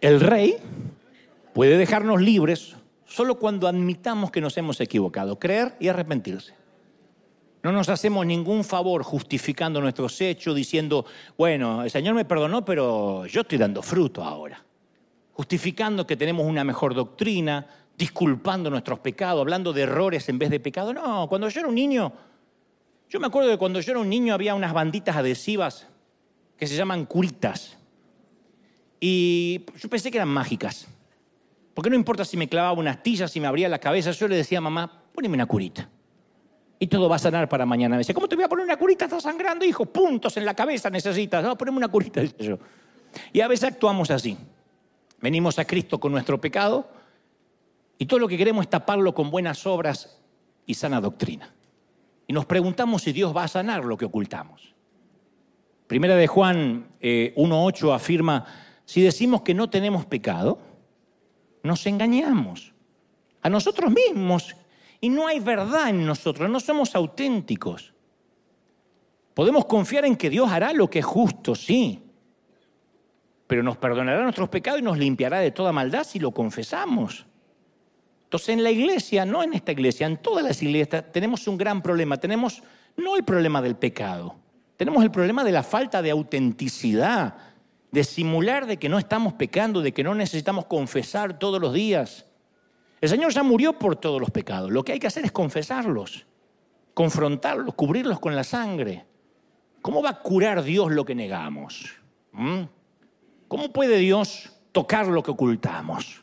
el 0.00 0.20
rey 0.20 0.56
puede 1.52 1.76
dejarnos 1.76 2.20
libres 2.20 2.74
solo 3.06 3.38
cuando 3.38 3.68
admitamos 3.68 4.32
que 4.32 4.40
nos 4.40 4.56
hemos 4.58 4.80
equivocado, 4.80 5.38
creer 5.38 5.76
y 5.78 5.86
arrepentirse. 5.86 6.54
No 7.62 7.70
nos 7.70 7.88
hacemos 7.88 8.26
ningún 8.26 8.64
favor 8.64 9.04
justificando 9.04 9.80
nuestros 9.80 10.20
hechos, 10.20 10.56
diciendo, 10.56 11.06
bueno, 11.38 11.84
el 11.84 11.90
Señor 11.92 12.16
me 12.16 12.24
perdonó, 12.24 12.64
pero 12.64 13.24
yo 13.26 13.42
estoy 13.42 13.58
dando 13.58 13.82
fruto 13.82 14.24
ahora 14.24 14.64
justificando 15.32 16.06
que 16.06 16.16
tenemos 16.16 16.46
una 16.46 16.64
mejor 16.64 16.94
doctrina, 16.94 17.66
disculpando 17.96 18.70
nuestros 18.70 18.98
pecados, 18.98 19.40
hablando 19.40 19.72
de 19.72 19.82
errores 19.82 20.28
en 20.28 20.38
vez 20.38 20.50
de 20.50 20.60
pecado. 20.60 20.92
No, 20.92 21.28
cuando 21.28 21.48
yo 21.48 21.60
era 21.60 21.68
un 21.68 21.74
niño, 21.74 22.12
yo 23.08 23.20
me 23.20 23.26
acuerdo 23.26 23.50
que 23.50 23.58
cuando 23.58 23.80
yo 23.80 23.92
era 23.92 24.00
un 24.00 24.08
niño 24.08 24.34
había 24.34 24.54
unas 24.54 24.72
banditas 24.72 25.16
adhesivas 25.16 25.86
que 26.56 26.66
se 26.66 26.76
llaman 26.76 27.06
curitas. 27.06 27.76
Y 29.00 29.64
yo 29.78 29.88
pensé 29.88 30.10
que 30.10 30.18
eran 30.18 30.28
mágicas. 30.28 30.86
Porque 31.74 31.90
no 31.90 31.96
importa 31.96 32.24
si 32.24 32.36
me 32.36 32.48
clavaba 32.48 32.78
una 32.78 32.92
astilla, 32.92 33.26
si 33.26 33.40
me 33.40 33.46
abría 33.46 33.68
la 33.68 33.78
cabeza, 33.78 34.10
yo 34.12 34.28
le 34.28 34.36
decía 34.36 34.58
a 34.58 34.60
mamá, 34.60 35.02
poneme 35.12 35.34
una 35.34 35.46
curita. 35.46 35.88
Y 36.78 36.86
todo 36.86 37.08
va 37.08 37.16
a 37.16 37.18
sanar 37.18 37.48
para 37.48 37.64
mañana. 37.64 37.96
Me 37.96 38.00
dice, 38.00 38.14
¿cómo 38.14 38.28
te 38.28 38.36
voy 38.36 38.44
a 38.44 38.48
poner 38.48 38.64
una 38.64 38.76
curita? 38.76 39.04
Está 39.06 39.20
sangrando, 39.20 39.64
hijo. 39.64 39.86
Puntos 39.86 40.36
en 40.36 40.44
la 40.44 40.54
cabeza 40.54 40.90
necesitas. 40.90 41.42
No, 41.42 41.56
poneme 41.56 41.76
una 41.78 41.88
curita, 41.88 42.20
dice 42.22 42.36
yo. 42.38 42.58
Y 43.32 43.40
a 43.40 43.48
veces 43.48 43.70
actuamos 43.70 44.10
así. 44.10 44.36
Venimos 45.22 45.60
a 45.60 45.64
Cristo 45.64 46.00
con 46.00 46.10
nuestro 46.10 46.40
pecado 46.40 46.90
y 47.96 48.06
todo 48.06 48.18
lo 48.18 48.28
que 48.28 48.36
queremos 48.36 48.64
es 48.64 48.70
taparlo 48.70 49.14
con 49.14 49.30
buenas 49.30 49.64
obras 49.66 50.20
y 50.66 50.74
sana 50.74 51.00
doctrina. 51.00 51.54
Y 52.26 52.32
nos 52.32 52.44
preguntamos 52.44 53.02
si 53.02 53.12
Dios 53.12 53.34
va 53.34 53.44
a 53.44 53.48
sanar 53.48 53.84
lo 53.84 53.96
que 53.96 54.04
ocultamos. 54.04 54.74
Primera 55.86 56.16
de 56.16 56.26
Juan 56.26 56.88
1.8 57.00 57.88
eh, 57.88 57.92
afirma, 57.92 58.46
si 58.84 59.00
decimos 59.00 59.42
que 59.42 59.54
no 59.54 59.70
tenemos 59.70 60.06
pecado, 60.06 60.58
nos 61.62 61.86
engañamos 61.86 62.74
a 63.42 63.48
nosotros 63.48 63.92
mismos 63.92 64.56
y 65.00 65.08
no 65.08 65.28
hay 65.28 65.38
verdad 65.38 65.90
en 65.90 66.04
nosotros, 66.04 66.50
no 66.50 66.58
somos 66.58 66.96
auténticos. 66.96 67.94
Podemos 69.34 69.66
confiar 69.66 70.04
en 70.04 70.16
que 70.16 70.30
Dios 70.30 70.50
hará 70.50 70.72
lo 70.72 70.90
que 70.90 70.98
es 70.98 71.04
justo, 71.04 71.54
sí, 71.54 72.01
pero 73.52 73.62
nos 73.62 73.76
perdonará 73.76 74.22
nuestros 74.22 74.48
pecados 74.48 74.80
y 74.80 74.82
nos 74.82 74.96
limpiará 74.96 75.40
de 75.40 75.50
toda 75.50 75.72
maldad 75.72 76.04
si 76.04 76.18
lo 76.18 76.30
confesamos. 76.30 77.26
Entonces 78.24 78.48
en 78.48 78.62
la 78.62 78.70
iglesia, 78.70 79.26
no 79.26 79.42
en 79.42 79.52
esta 79.52 79.72
iglesia, 79.72 80.06
en 80.06 80.16
todas 80.16 80.42
las 80.42 80.62
iglesias 80.62 81.12
tenemos 81.12 81.46
un 81.46 81.58
gran 81.58 81.82
problema. 81.82 82.16
Tenemos 82.16 82.62
no 82.96 83.14
el 83.14 83.24
problema 83.24 83.60
del 83.60 83.76
pecado, 83.76 84.36
tenemos 84.78 85.04
el 85.04 85.10
problema 85.10 85.44
de 85.44 85.52
la 85.52 85.62
falta 85.62 86.00
de 86.00 86.10
autenticidad, 86.10 87.34
de 87.90 88.04
simular 88.04 88.64
de 88.64 88.78
que 88.78 88.88
no 88.88 88.98
estamos 88.98 89.34
pecando, 89.34 89.82
de 89.82 89.92
que 89.92 90.02
no 90.02 90.14
necesitamos 90.14 90.64
confesar 90.64 91.38
todos 91.38 91.60
los 91.60 91.74
días. 91.74 92.24
El 93.02 93.10
Señor 93.10 93.34
ya 93.34 93.42
murió 93.42 93.74
por 93.74 93.96
todos 93.96 94.18
los 94.18 94.30
pecados. 94.30 94.70
Lo 94.70 94.82
que 94.82 94.92
hay 94.92 94.98
que 94.98 95.08
hacer 95.08 95.26
es 95.26 95.32
confesarlos, 95.32 96.24
confrontarlos, 96.94 97.74
cubrirlos 97.74 98.18
con 98.18 98.34
la 98.34 98.44
sangre. 98.44 99.04
¿Cómo 99.82 100.02
va 100.02 100.08
a 100.08 100.20
curar 100.20 100.62
Dios 100.62 100.90
lo 100.90 101.04
que 101.04 101.14
negamos? 101.14 101.96
¿Mm? 102.32 102.62
¿Cómo 103.52 103.70
puede 103.70 103.98
Dios 103.98 104.50
tocar 104.72 105.08
lo 105.08 105.22
que 105.22 105.30
ocultamos? 105.30 106.22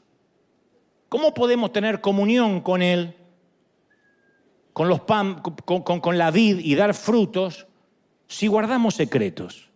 ¿Cómo 1.10 1.32
podemos 1.32 1.72
tener 1.72 2.02
comunión 2.02 2.60
con 2.60 2.82
Él, 2.82 3.16
con, 4.74 4.90
los 4.90 5.02
pan, 5.02 5.40
con, 5.44 6.18
la 6.18 6.32
vid 6.32 6.58
y 6.58 6.74
dar 6.74 6.96
frutos 6.96 7.68
si 8.26 8.48
guardamos 8.48 8.96
secretos? 8.96 9.70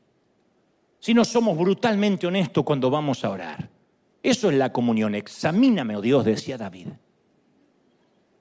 Si 0.98 1.14
no 1.14 1.24
somos 1.24 1.56
brutalmente 1.56 2.26
honestos 2.26 2.64
cuando 2.64 2.90
vamos 2.90 3.24
a 3.24 3.30
orar. 3.30 3.70
Eso 4.24 4.50
es 4.50 4.58
la 4.58 4.74
comunión. 4.74 5.14
Examíname, 5.14 5.96
oh 5.96 6.02
Dios, 6.02 6.26
decía 6.26 6.58
David. 6.58 6.88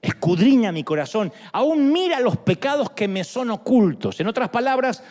Escudriña 0.01 0.71
mi 0.71 0.83
corazón. 0.83 1.31
Aún 1.51 1.93
mira 1.93 2.19
los 2.19 2.37
pecados 2.37 2.89
que 2.89 3.07
me 3.07 3.23
son 3.23 3.51
ocultos. 3.51 4.19
En 4.19 4.27
otras 4.27 4.49
palabras, 4.49 5.03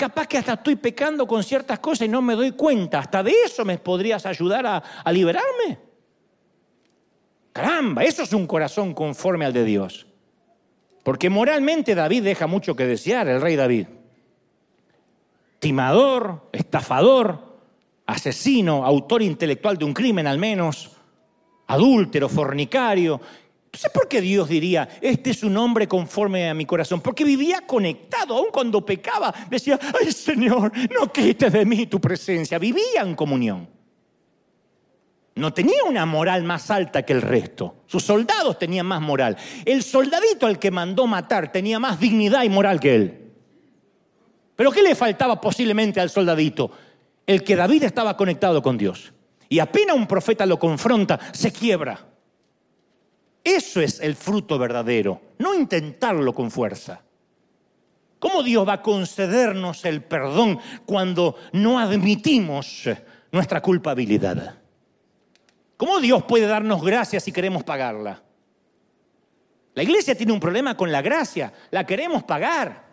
Capaz 0.00 0.26
que 0.26 0.38
hasta 0.38 0.54
estoy 0.54 0.76
pecando 0.76 1.26
con 1.26 1.44
ciertas 1.44 1.78
cosas 1.78 2.06
y 2.06 2.10
no 2.10 2.22
me 2.22 2.34
doy 2.34 2.52
cuenta. 2.52 3.00
Hasta 3.00 3.22
de 3.22 3.34
eso 3.44 3.66
me 3.66 3.76
podrías 3.76 4.24
ayudar 4.24 4.64
a, 4.64 5.12
liberarme. 5.12 5.78
Caramba, 7.52 8.02
eso 8.04 8.22
es 8.22 8.32
un 8.32 8.46
corazón 8.46 8.94
conforme 8.94 9.44
al 9.44 9.52
de 9.52 9.62
Dios. 9.62 10.06
Porque 11.02 11.28
moralmente 11.28 11.94
David 11.94 12.22
deja 12.22 12.46
mucho 12.46 12.74
que 12.74 12.86
desear, 12.86 13.28
el 13.28 13.42
rey 13.42 13.56
David. 13.56 13.88
Timador, 15.58 16.48
estafador, 16.50 17.58
asesino, 18.06 18.86
autor 18.86 19.20
intelectual 19.20 19.76
de 19.76 19.84
un 19.84 19.92
crimen 19.92 20.26
al 20.26 20.38
menos, 20.38 20.92
adúltero, 21.66 22.30
fornicario, 22.30 23.20
Entonces, 23.72 23.92
¿por 23.92 24.08
qué 24.08 24.20
Dios 24.20 24.48
diría, 24.48 24.88
este 25.00 25.30
es 25.30 25.44
un 25.44 25.56
hombre 25.56 25.86
conforme 25.86 26.50
a 26.50 26.54
mi 26.54 26.66
corazón? 26.66 27.00
Porque 27.00 27.22
vivía 27.22 27.60
conectado, 27.68 28.36
aun 28.36 28.48
cuando 28.50 28.84
pecaba, 28.84 29.32
decía, 29.48 29.78
ay 30.00 30.10
Señor, 30.10 30.72
no 30.92 31.12
quites 31.12 31.52
de 31.52 31.64
mí 31.64 31.86
tu 31.86 32.00
presencia. 32.00 32.58
Vivía 32.58 33.02
en 33.02 33.14
comunión. 33.14 33.68
No 35.36 35.54
tenía 35.54 35.84
una 35.84 36.04
moral 36.04 36.42
más 36.42 36.68
alta 36.68 37.04
que 37.04 37.12
el 37.12 37.22
resto. 37.22 37.76
Sus 37.86 38.02
soldados 38.02 38.58
tenían 38.58 38.86
más 38.86 39.00
moral. 39.00 39.36
El 39.64 39.84
soldadito 39.84 40.46
al 40.46 40.58
que 40.58 40.72
mandó 40.72 41.06
matar 41.06 41.52
tenía 41.52 41.78
más 41.78 42.00
dignidad 42.00 42.42
y 42.42 42.48
moral 42.48 42.80
que 42.80 42.94
él. 42.96 43.32
Pero 44.56 44.72
¿qué 44.72 44.82
le 44.82 44.96
faltaba 44.96 45.40
posiblemente 45.40 46.00
al 46.00 46.10
soldadito? 46.10 46.72
El 47.24 47.44
que 47.44 47.54
David 47.54 47.84
estaba 47.84 48.16
conectado 48.16 48.60
con 48.60 48.76
Dios. 48.76 49.12
Y 49.48 49.60
apenas 49.60 49.96
un 49.96 50.08
profeta 50.08 50.44
lo 50.44 50.58
confronta, 50.58 51.20
se 51.32 51.52
quiebra. 51.52 52.09
Eso 53.42 53.80
es 53.80 54.00
el 54.00 54.14
fruto 54.14 54.58
verdadero, 54.58 55.20
no 55.38 55.54
intentarlo 55.54 56.34
con 56.34 56.50
fuerza. 56.50 57.02
¿Cómo 58.18 58.42
Dios 58.42 58.68
va 58.68 58.74
a 58.74 58.82
concedernos 58.82 59.84
el 59.86 60.02
perdón 60.02 60.60
cuando 60.84 61.36
no 61.52 61.78
admitimos 61.78 62.84
nuestra 63.32 63.62
culpabilidad? 63.62 64.58
¿Cómo 65.78 65.98
Dios 66.00 66.22
puede 66.24 66.46
darnos 66.46 66.82
gracia 66.82 67.18
si 67.18 67.32
queremos 67.32 67.64
pagarla? 67.64 68.22
La 69.74 69.82
iglesia 69.82 70.14
tiene 70.14 70.32
un 70.32 70.40
problema 70.40 70.76
con 70.76 70.92
la 70.92 71.00
gracia, 71.00 71.50
la 71.70 71.86
queremos 71.86 72.22
pagar. 72.24 72.90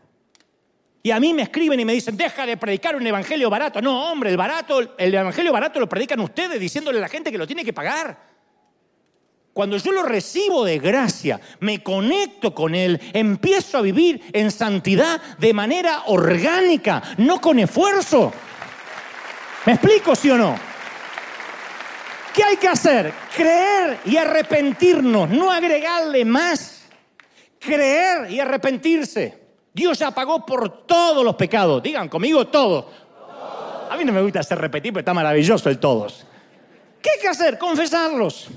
Y 1.04 1.12
a 1.12 1.20
mí 1.20 1.34
me 1.34 1.42
escriben 1.42 1.80
y 1.80 1.86
me 1.86 1.92
dicen, 1.92 2.16
deja 2.16 2.46
de 2.46 2.56
predicar 2.56 2.96
un 2.96 3.06
evangelio 3.06 3.50
barato. 3.50 3.82
No, 3.82 4.12
hombre, 4.12 4.30
el 4.30 4.38
barato, 4.38 4.96
el 4.98 5.14
evangelio 5.14 5.52
barato 5.52 5.80
lo 5.80 5.90
predican 5.90 6.22
ustedes 6.22 6.60
diciéndole 6.60 7.00
a 7.00 7.02
la 7.02 7.10
gente 7.10 7.32
que 7.32 7.38
lo 7.38 7.48
tiene 7.48 7.66
que 7.66 7.74
pagar. 7.74 8.37
Cuando 9.58 9.78
yo 9.78 9.92
lo 9.92 10.04
recibo 10.04 10.64
de 10.64 10.78
gracia, 10.78 11.42
me 11.62 11.82
conecto 11.82 12.54
con 12.54 12.76
Él, 12.76 13.02
empiezo 13.12 13.80
a 13.80 13.82
vivir 13.82 14.22
en 14.32 14.52
santidad 14.52 15.20
de 15.40 15.52
manera 15.52 16.04
orgánica, 16.06 17.02
no 17.18 17.42
con 17.42 17.58
esfuerzo. 17.58 18.32
¿Me 19.66 19.74
explico, 19.74 20.16
sí 20.16 20.30
o 20.30 20.38
no? 20.38 20.56
¿Qué 22.36 22.44
hay 22.44 22.58
que 22.58 22.68
hacer? 22.68 23.12
Creer 23.36 23.98
y 24.06 24.16
arrepentirnos, 24.18 25.28
no 25.32 25.52
agregarle 25.52 26.24
más. 26.24 26.84
Creer 27.60 28.30
y 28.30 28.40
arrepentirse. 28.40 29.40
Dios 29.74 29.98
ya 29.98 30.12
pagó 30.12 30.46
por 30.46 30.86
todos 30.86 31.26
los 31.26 31.34
pecados. 31.34 31.82
Digan 31.82 32.10
conmigo 32.10 32.46
todos. 32.46 32.86
A 33.90 33.98
mí 33.98 34.06
no 34.06 34.14
me 34.14 34.22
gusta 34.22 34.42
hacer 34.42 34.60
repetir, 34.60 34.94
pero 34.94 35.00
está 35.00 35.16
maravilloso 35.16 35.68
el 35.68 35.80
todos. 35.80 36.28
¿Qué 37.02 37.10
hay 37.10 37.22
que 37.22 37.28
hacer? 37.28 37.58
Confesarlos. 37.58 38.52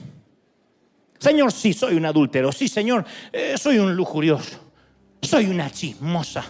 Señor, 1.21 1.53
sí, 1.53 1.75
soy 1.75 1.97
un 1.97 2.07
adúltero. 2.07 2.51
Sí, 2.51 2.67
Señor, 2.67 3.05
eh, 3.31 3.55
soy 3.59 3.79
un 3.79 3.95
lujurioso. 3.95 4.59
Soy 5.21 5.47
una 5.47 5.71
chismosa. 5.71 6.43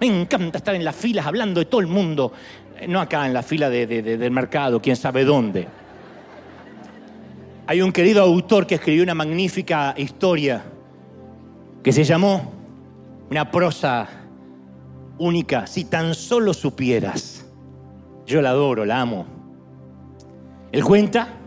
Me 0.00 0.06
encanta 0.06 0.58
estar 0.58 0.74
en 0.74 0.82
las 0.82 0.96
filas 0.96 1.26
hablando 1.26 1.60
de 1.60 1.66
todo 1.66 1.82
el 1.82 1.86
mundo. 1.86 2.32
Eh, 2.78 2.88
no 2.88 3.02
acá 3.02 3.26
en 3.26 3.34
la 3.34 3.42
fila 3.42 3.68
del 3.68 4.30
mercado, 4.30 4.80
quién 4.80 4.96
sabe 4.96 5.26
dónde. 5.26 5.68
Hay 7.66 7.82
un 7.82 7.92
querido 7.92 8.22
autor 8.22 8.66
que 8.66 8.76
escribió 8.76 9.02
una 9.02 9.14
magnífica 9.14 9.94
historia 9.96 10.64
que 11.82 11.92
se 11.92 12.02
llamó 12.02 12.52
Una 13.30 13.50
prosa 13.50 14.08
única. 15.18 15.66
Si 15.66 15.84
tan 15.84 16.14
solo 16.14 16.54
supieras. 16.54 17.44
Yo 18.24 18.40
la 18.40 18.50
adoro, 18.50 18.86
la 18.86 19.02
amo. 19.02 19.26
Él 20.72 20.82
cuenta 20.82 21.39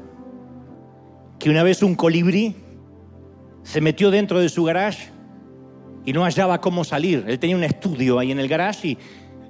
que 1.44 1.50
una 1.50 1.64
vez 1.64 1.84
un 1.84 1.96
colibrí 1.96 2.56
se 3.64 3.82
metió 3.82 4.12
dentro 4.12 4.40
de 4.40 4.48
su 4.48 4.64
garage 4.64 5.10
y 6.06 6.14
no 6.14 6.24
hallaba 6.24 6.62
cómo 6.62 6.86
salir. 6.86 7.26
Él 7.28 7.38
tenía 7.38 7.58
un 7.58 7.66
estudio 7.66 8.18
ahí 8.18 8.32
en 8.32 8.40
el 8.40 8.48
garage 8.48 8.88
y, 8.88 8.98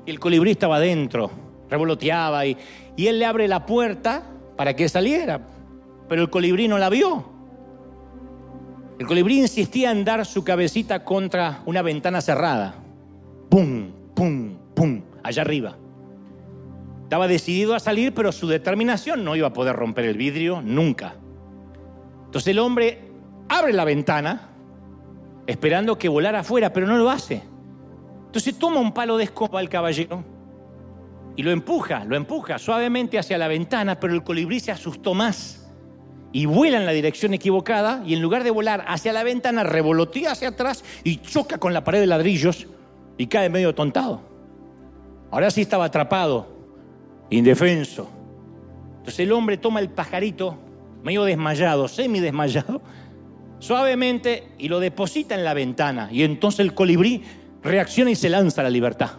el 0.08 0.20
colibrí 0.20 0.50
estaba 0.50 0.80
dentro, 0.80 1.30
revoloteaba 1.70 2.48
y, 2.48 2.58
y 2.98 3.06
él 3.06 3.20
le 3.20 3.28
abre 3.28 3.48
la 3.48 3.68
puerta 3.68 4.24
para 4.58 4.76
que 4.76 4.90
saliera, 4.90 5.46
pero 6.10 6.24
el 6.24 6.32
colibrí 6.32 6.68
no 6.68 6.80
la 6.80 6.90
vio. 6.90 7.30
El 8.98 9.06
colibrí 9.06 9.40
insistía 9.40 9.92
en 9.92 10.04
dar 10.04 10.26
su 10.26 10.44
cabecita 10.44 11.04
contra 11.04 11.62
una 11.68 11.84
ventana 11.84 12.22
cerrada. 12.22 12.74
¡Pum, 13.50 13.92
pum, 14.16 14.58
pum! 14.74 15.04
Allá 15.22 15.44
arriba. 15.44 15.78
Estaba 17.04 17.28
decidido 17.28 17.76
a 17.76 17.80
salir, 17.80 18.16
pero 18.16 18.32
su 18.32 18.48
determinación 18.48 19.24
no 19.24 19.36
iba 19.36 19.50
a 19.50 19.54
poder 19.54 19.76
romper 19.76 20.06
el 20.06 20.18
vidrio 20.18 20.64
nunca. 20.64 21.18
Entonces 22.34 22.48
el 22.48 22.58
hombre 22.58 22.98
abre 23.48 23.74
la 23.74 23.86
ventana 23.86 24.50
esperando 25.46 26.00
que 26.00 26.10
volara 26.10 26.40
afuera, 26.40 26.74
pero 26.74 26.88
no 26.88 26.98
lo 26.98 27.12
hace. 27.12 27.44
Entonces 28.26 28.58
toma 28.58 28.80
un 28.80 28.92
palo 28.92 29.18
de 29.18 29.26
escoba 29.26 29.60
al 29.60 29.70
caballero 29.70 30.26
y 31.36 31.44
lo 31.44 31.52
empuja, 31.52 32.06
lo 32.06 32.16
empuja 32.16 32.58
suavemente 32.58 33.20
hacia 33.20 33.38
la 33.38 33.48
ventana, 33.48 34.00
pero 34.00 34.16
el 34.16 34.24
colibrí 34.24 34.60
se 34.60 34.72
asustó 34.72 35.14
más 35.14 35.72
y 36.32 36.48
vuela 36.48 36.78
en 36.78 36.88
la 36.88 36.92
dirección 36.92 37.36
equivocada 37.36 38.02
y 38.04 38.16
en 38.16 38.24
lugar 38.24 38.44
de 38.44 38.50
volar 38.50 38.84
hacia 38.88 39.14
la 39.14 39.24
ventana 39.24 39.64
revolotea 39.64 40.32
hacia 40.32 40.48
atrás 40.48 40.84
y 41.04 41.18
choca 41.18 41.60
con 41.60 41.72
la 41.72 41.84
pared 41.84 42.00
de 42.00 42.08
ladrillos 42.08 42.66
y 43.16 43.28
cae 43.28 43.48
medio 43.48 43.76
tontado. 43.76 44.22
Ahora 45.30 45.52
sí 45.52 45.62
estaba 45.62 45.86
atrapado, 45.86 46.48
indefenso. 47.30 48.10
Entonces 48.98 49.20
el 49.20 49.32
hombre 49.34 49.58
toma 49.58 49.82
el 49.82 49.92
pajarito 49.92 50.63
medio 51.04 51.24
desmayado, 51.24 51.88
semi 51.88 52.20
desmayado, 52.20 52.82
suavemente 53.60 54.50
y 54.58 54.70
lo 54.70 54.80
deposita 54.80 55.36
en 55.36 55.44
la 55.44 55.54
ventana. 55.54 56.10
Y 56.12 56.24
entonces 56.24 56.62
el 56.62 56.74
colibrí 56.74 57.24
reacciona 57.62 58.12
y 58.12 58.16
se 58.16 58.30
lanza 58.30 58.62
a 58.62 58.64
la 58.66 58.70
libertad. 58.70 59.12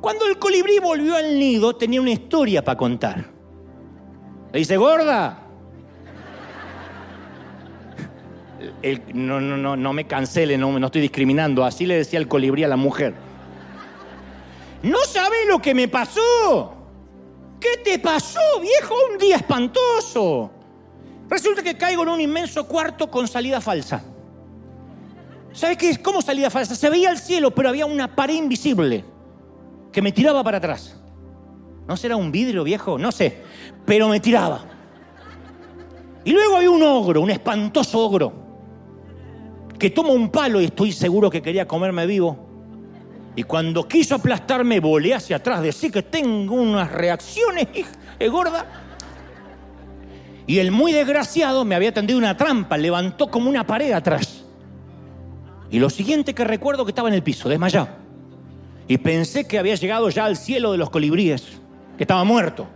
Cuando 0.00 0.26
el 0.26 0.38
colibrí 0.38 0.78
volvió 0.78 1.16
al 1.16 1.38
nido, 1.38 1.74
tenía 1.76 2.00
una 2.00 2.10
historia 2.10 2.64
para 2.64 2.78
contar. 2.78 3.24
Le 4.52 4.58
dice, 4.58 4.76
gorda. 4.76 5.44
no, 9.12 9.40
no, 9.40 9.56
no, 9.56 9.76
no 9.76 9.92
me 9.92 10.06
cancele, 10.06 10.56
no, 10.56 10.78
no 10.78 10.86
estoy 10.86 11.02
discriminando. 11.02 11.64
Así 11.64 11.84
le 11.84 11.96
decía 11.96 12.18
el 12.18 12.28
colibrí 12.28 12.64
a 12.64 12.68
la 12.68 12.76
mujer. 12.76 13.14
No 14.82 14.98
sabes 15.00 15.46
lo 15.48 15.60
que 15.60 15.74
me 15.74 15.88
pasó. 15.88 16.74
¿Qué 17.60 17.80
te 17.82 17.98
pasó, 17.98 18.40
viejo? 18.60 18.94
Un 19.10 19.18
día 19.18 19.36
espantoso. 19.36 20.52
Resulta 21.28 21.62
que 21.62 21.76
caigo 21.76 22.02
en 22.02 22.08
un 22.08 22.20
inmenso 22.20 22.66
cuarto 22.66 23.10
con 23.10 23.28
salida 23.28 23.60
falsa. 23.60 24.02
¿Sabes 25.52 25.76
qué 25.76 25.90
es? 25.90 25.98
¿Cómo 25.98 26.22
salida 26.22 26.50
falsa? 26.50 26.74
Se 26.74 26.88
veía 26.88 27.10
el 27.10 27.18
cielo, 27.18 27.54
pero 27.54 27.68
había 27.68 27.86
una 27.86 28.14
pared 28.14 28.34
invisible 28.34 29.04
que 29.92 30.02
me 30.02 30.12
tiraba 30.12 30.42
para 30.42 30.58
atrás. 30.58 30.96
¿No 31.86 31.96
será 31.96 32.16
un 32.16 32.30
vidrio 32.30 32.64
viejo? 32.64 32.98
No 32.98 33.10
sé, 33.10 33.42
pero 33.84 34.08
me 34.08 34.20
tiraba. 34.20 34.64
Y 36.24 36.32
luego 36.32 36.56
había 36.56 36.70
un 36.70 36.82
ogro, 36.82 37.20
un 37.22 37.30
espantoso 37.30 37.98
ogro, 37.98 38.32
que 39.78 39.90
toma 39.90 40.10
un 40.10 40.30
palo 40.30 40.60
y 40.60 40.66
estoy 40.66 40.92
seguro 40.92 41.30
que 41.30 41.40
quería 41.40 41.66
comerme 41.66 42.06
vivo. 42.06 42.46
Y 43.36 43.44
cuando 43.44 43.86
quiso 43.86 44.16
aplastarme, 44.16 44.80
volé 44.80 45.14
hacia 45.14 45.36
atrás, 45.36 45.62
decir 45.62 45.92
que 45.92 46.02
tengo 46.02 46.56
unas 46.56 46.90
reacciones, 46.90 47.68
es 48.18 48.30
gorda. 48.30 48.87
Y 50.48 50.60
el 50.60 50.72
muy 50.72 50.92
desgraciado 50.92 51.66
me 51.66 51.74
había 51.74 51.92
tendido 51.92 52.18
una 52.18 52.34
trampa, 52.34 52.78
levantó 52.78 53.30
como 53.30 53.50
una 53.50 53.66
pared 53.66 53.92
atrás. 53.92 54.46
Y 55.70 55.78
lo 55.78 55.90
siguiente 55.90 56.34
que 56.34 56.42
recuerdo 56.42 56.86
que 56.86 56.90
estaba 56.90 57.08
en 57.08 57.14
el 57.14 57.22
piso, 57.22 57.50
desmayado. 57.50 57.88
Y 58.88 58.96
pensé 58.96 59.46
que 59.46 59.58
había 59.58 59.74
llegado 59.74 60.08
ya 60.08 60.24
al 60.24 60.38
cielo 60.38 60.72
de 60.72 60.78
los 60.78 60.88
colibríes, 60.88 61.60
que 61.98 62.04
estaba 62.04 62.24
muerto. 62.24 62.66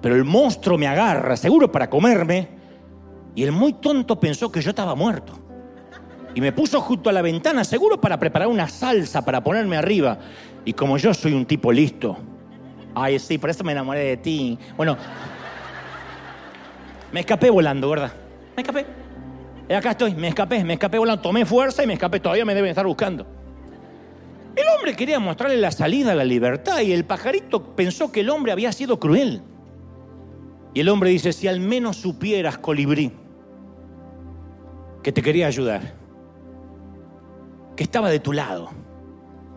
Pero 0.00 0.14
el 0.14 0.22
monstruo 0.22 0.78
me 0.78 0.86
agarra, 0.86 1.36
seguro 1.36 1.72
para 1.72 1.90
comerme. 1.90 2.50
Y 3.34 3.42
el 3.42 3.50
muy 3.50 3.72
tonto 3.72 4.20
pensó 4.20 4.52
que 4.52 4.62
yo 4.62 4.70
estaba 4.70 4.94
muerto. 4.94 5.32
Y 6.36 6.40
me 6.40 6.52
puso 6.52 6.80
junto 6.80 7.10
a 7.10 7.12
la 7.12 7.20
ventana, 7.20 7.64
seguro 7.64 8.00
para 8.00 8.16
preparar 8.20 8.46
una 8.46 8.68
salsa 8.68 9.24
para 9.24 9.42
ponerme 9.42 9.76
arriba. 9.76 10.18
Y 10.64 10.72
como 10.72 10.98
yo 10.98 11.12
soy 11.12 11.32
un 11.32 11.46
tipo 11.46 11.72
listo, 11.72 12.16
ay, 12.94 13.18
sí, 13.18 13.38
por 13.38 13.50
eso 13.50 13.64
me 13.64 13.72
enamoré 13.72 14.04
de 14.04 14.16
ti. 14.18 14.56
Bueno, 14.76 14.96
me 17.16 17.20
escapé 17.20 17.48
volando, 17.48 17.88
¿verdad? 17.88 18.12
Me 18.54 18.60
escapé. 18.60 18.84
Y 19.70 19.72
acá 19.72 19.92
estoy, 19.92 20.14
me 20.14 20.28
escapé, 20.28 20.62
me 20.62 20.74
escapé 20.74 20.98
volando, 20.98 21.22
tomé 21.22 21.46
fuerza 21.46 21.82
y 21.82 21.86
me 21.86 21.94
escapé. 21.94 22.20
Todavía 22.20 22.44
me 22.44 22.54
deben 22.54 22.68
estar 22.68 22.86
buscando. 22.86 23.26
El 24.54 24.66
hombre 24.76 24.94
quería 24.94 25.18
mostrarle 25.18 25.56
la 25.56 25.70
salida 25.70 26.12
a 26.12 26.14
la 26.14 26.24
libertad 26.24 26.80
y 26.80 26.92
el 26.92 27.06
pajarito 27.06 27.74
pensó 27.74 28.12
que 28.12 28.20
el 28.20 28.28
hombre 28.28 28.52
había 28.52 28.70
sido 28.70 29.00
cruel. 29.00 29.40
Y 30.74 30.80
el 30.80 30.90
hombre 30.90 31.08
dice, 31.08 31.32
si 31.32 31.48
al 31.48 31.58
menos 31.58 31.96
supieras, 31.96 32.58
colibrí, 32.58 33.10
que 35.02 35.10
te 35.10 35.22
quería 35.22 35.46
ayudar, 35.46 35.94
que 37.76 37.82
estaba 37.82 38.10
de 38.10 38.20
tu 38.20 38.34
lado, 38.34 38.68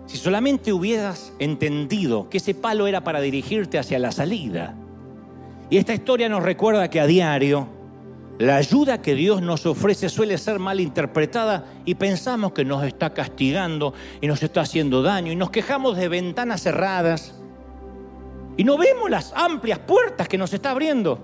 si 0.05 0.15
solamente 0.15 0.71
hubieras 0.71 1.33
entendido 1.39 2.29
que 2.29 2.37
ese 2.37 2.53
palo 2.53 2.87
era 2.87 3.03
para 3.03 3.19
dirigirte 3.19 3.77
hacia 3.77 3.99
la 3.99 4.13
salida. 4.13 4.77
Y 5.69 5.77
esta 5.77 5.93
historia 5.93 6.29
nos 6.29 6.43
recuerda 6.43 6.89
que 6.89 6.99
a 6.99 7.05
diario 7.05 7.67
la 8.39 8.55
ayuda 8.55 9.01
que 9.01 9.15
Dios 9.15 9.41
nos 9.41 9.65
ofrece 9.65 10.07
suele 10.07 10.37
ser 10.37 10.59
mal 10.59 10.79
interpretada 10.79 11.65
y 11.83 11.95
pensamos 11.95 12.53
que 12.53 12.63
nos 12.63 12.85
está 12.85 13.13
castigando 13.13 13.93
y 14.21 14.27
nos 14.27 14.41
está 14.41 14.61
haciendo 14.61 15.03
daño 15.03 15.31
y 15.31 15.35
nos 15.35 15.49
quejamos 15.49 15.97
de 15.97 16.07
ventanas 16.07 16.61
cerradas 16.61 17.35
y 18.55 18.63
no 18.63 18.77
vemos 18.77 19.09
las 19.09 19.33
amplias 19.35 19.79
puertas 19.79 20.27
que 20.27 20.37
nos 20.37 20.53
está 20.53 20.71
abriendo. 20.71 21.19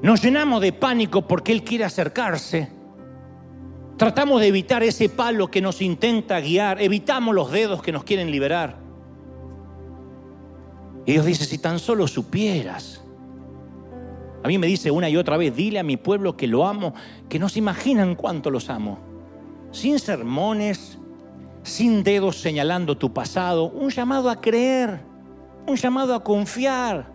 Nos 0.00 0.22
llenamos 0.22 0.62
de 0.62 0.72
pánico 0.72 1.28
porque 1.28 1.52
Él 1.52 1.62
quiere 1.62 1.84
acercarse. 1.84 2.70
Tratamos 3.98 4.40
de 4.40 4.48
evitar 4.48 4.82
ese 4.82 5.08
palo 5.08 5.50
que 5.50 5.60
nos 5.60 5.82
intenta 5.82 6.40
guiar, 6.40 6.80
evitamos 6.80 7.34
los 7.34 7.52
dedos 7.52 7.82
que 7.82 7.92
nos 7.92 8.04
quieren 8.04 8.30
liberar. 8.30 8.78
Y 11.04 11.12
Dios 11.12 11.26
dice, 11.26 11.44
si 11.44 11.58
tan 11.58 11.78
solo 11.78 12.08
supieras 12.08 13.03
a 14.44 14.48
mí 14.48 14.58
me 14.58 14.66
dice 14.66 14.90
una 14.90 15.08
y 15.08 15.16
otra 15.16 15.38
vez, 15.38 15.56
dile 15.56 15.78
a 15.78 15.82
mi 15.82 15.96
pueblo 15.96 16.36
que 16.36 16.46
lo 16.46 16.66
amo, 16.66 16.92
que 17.30 17.38
no 17.38 17.48
se 17.48 17.60
imaginan 17.60 18.14
cuánto 18.14 18.50
los 18.50 18.68
amo. 18.68 18.98
Sin 19.72 19.98
sermones, 19.98 20.98
sin 21.62 22.04
dedos 22.04 22.42
señalando 22.42 22.98
tu 22.98 23.14
pasado, 23.14 23.70
un 23.70 23.88
llamado 23.88 24.28
a 24.28 24.42
creer, 24.42 25.00
un 25.66 25.76
llamado 25.76 26.14
a 26.14 26.22
confiar. 26.22 27.10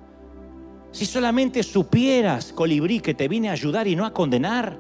Si 0.90 1.06
solamente 1.06 1.62
supieras, 1.62 2.52
colibrí, 2.52 3.00
que 3.00 3.14
te 3.14 3.28
vine 3.28 3.50
a 3.50 3.54
ayudar 3.54 3.88
y 3.88 3.96
no 3.96 4.08
a 4.08 4.14
condenar. 4.14 4.80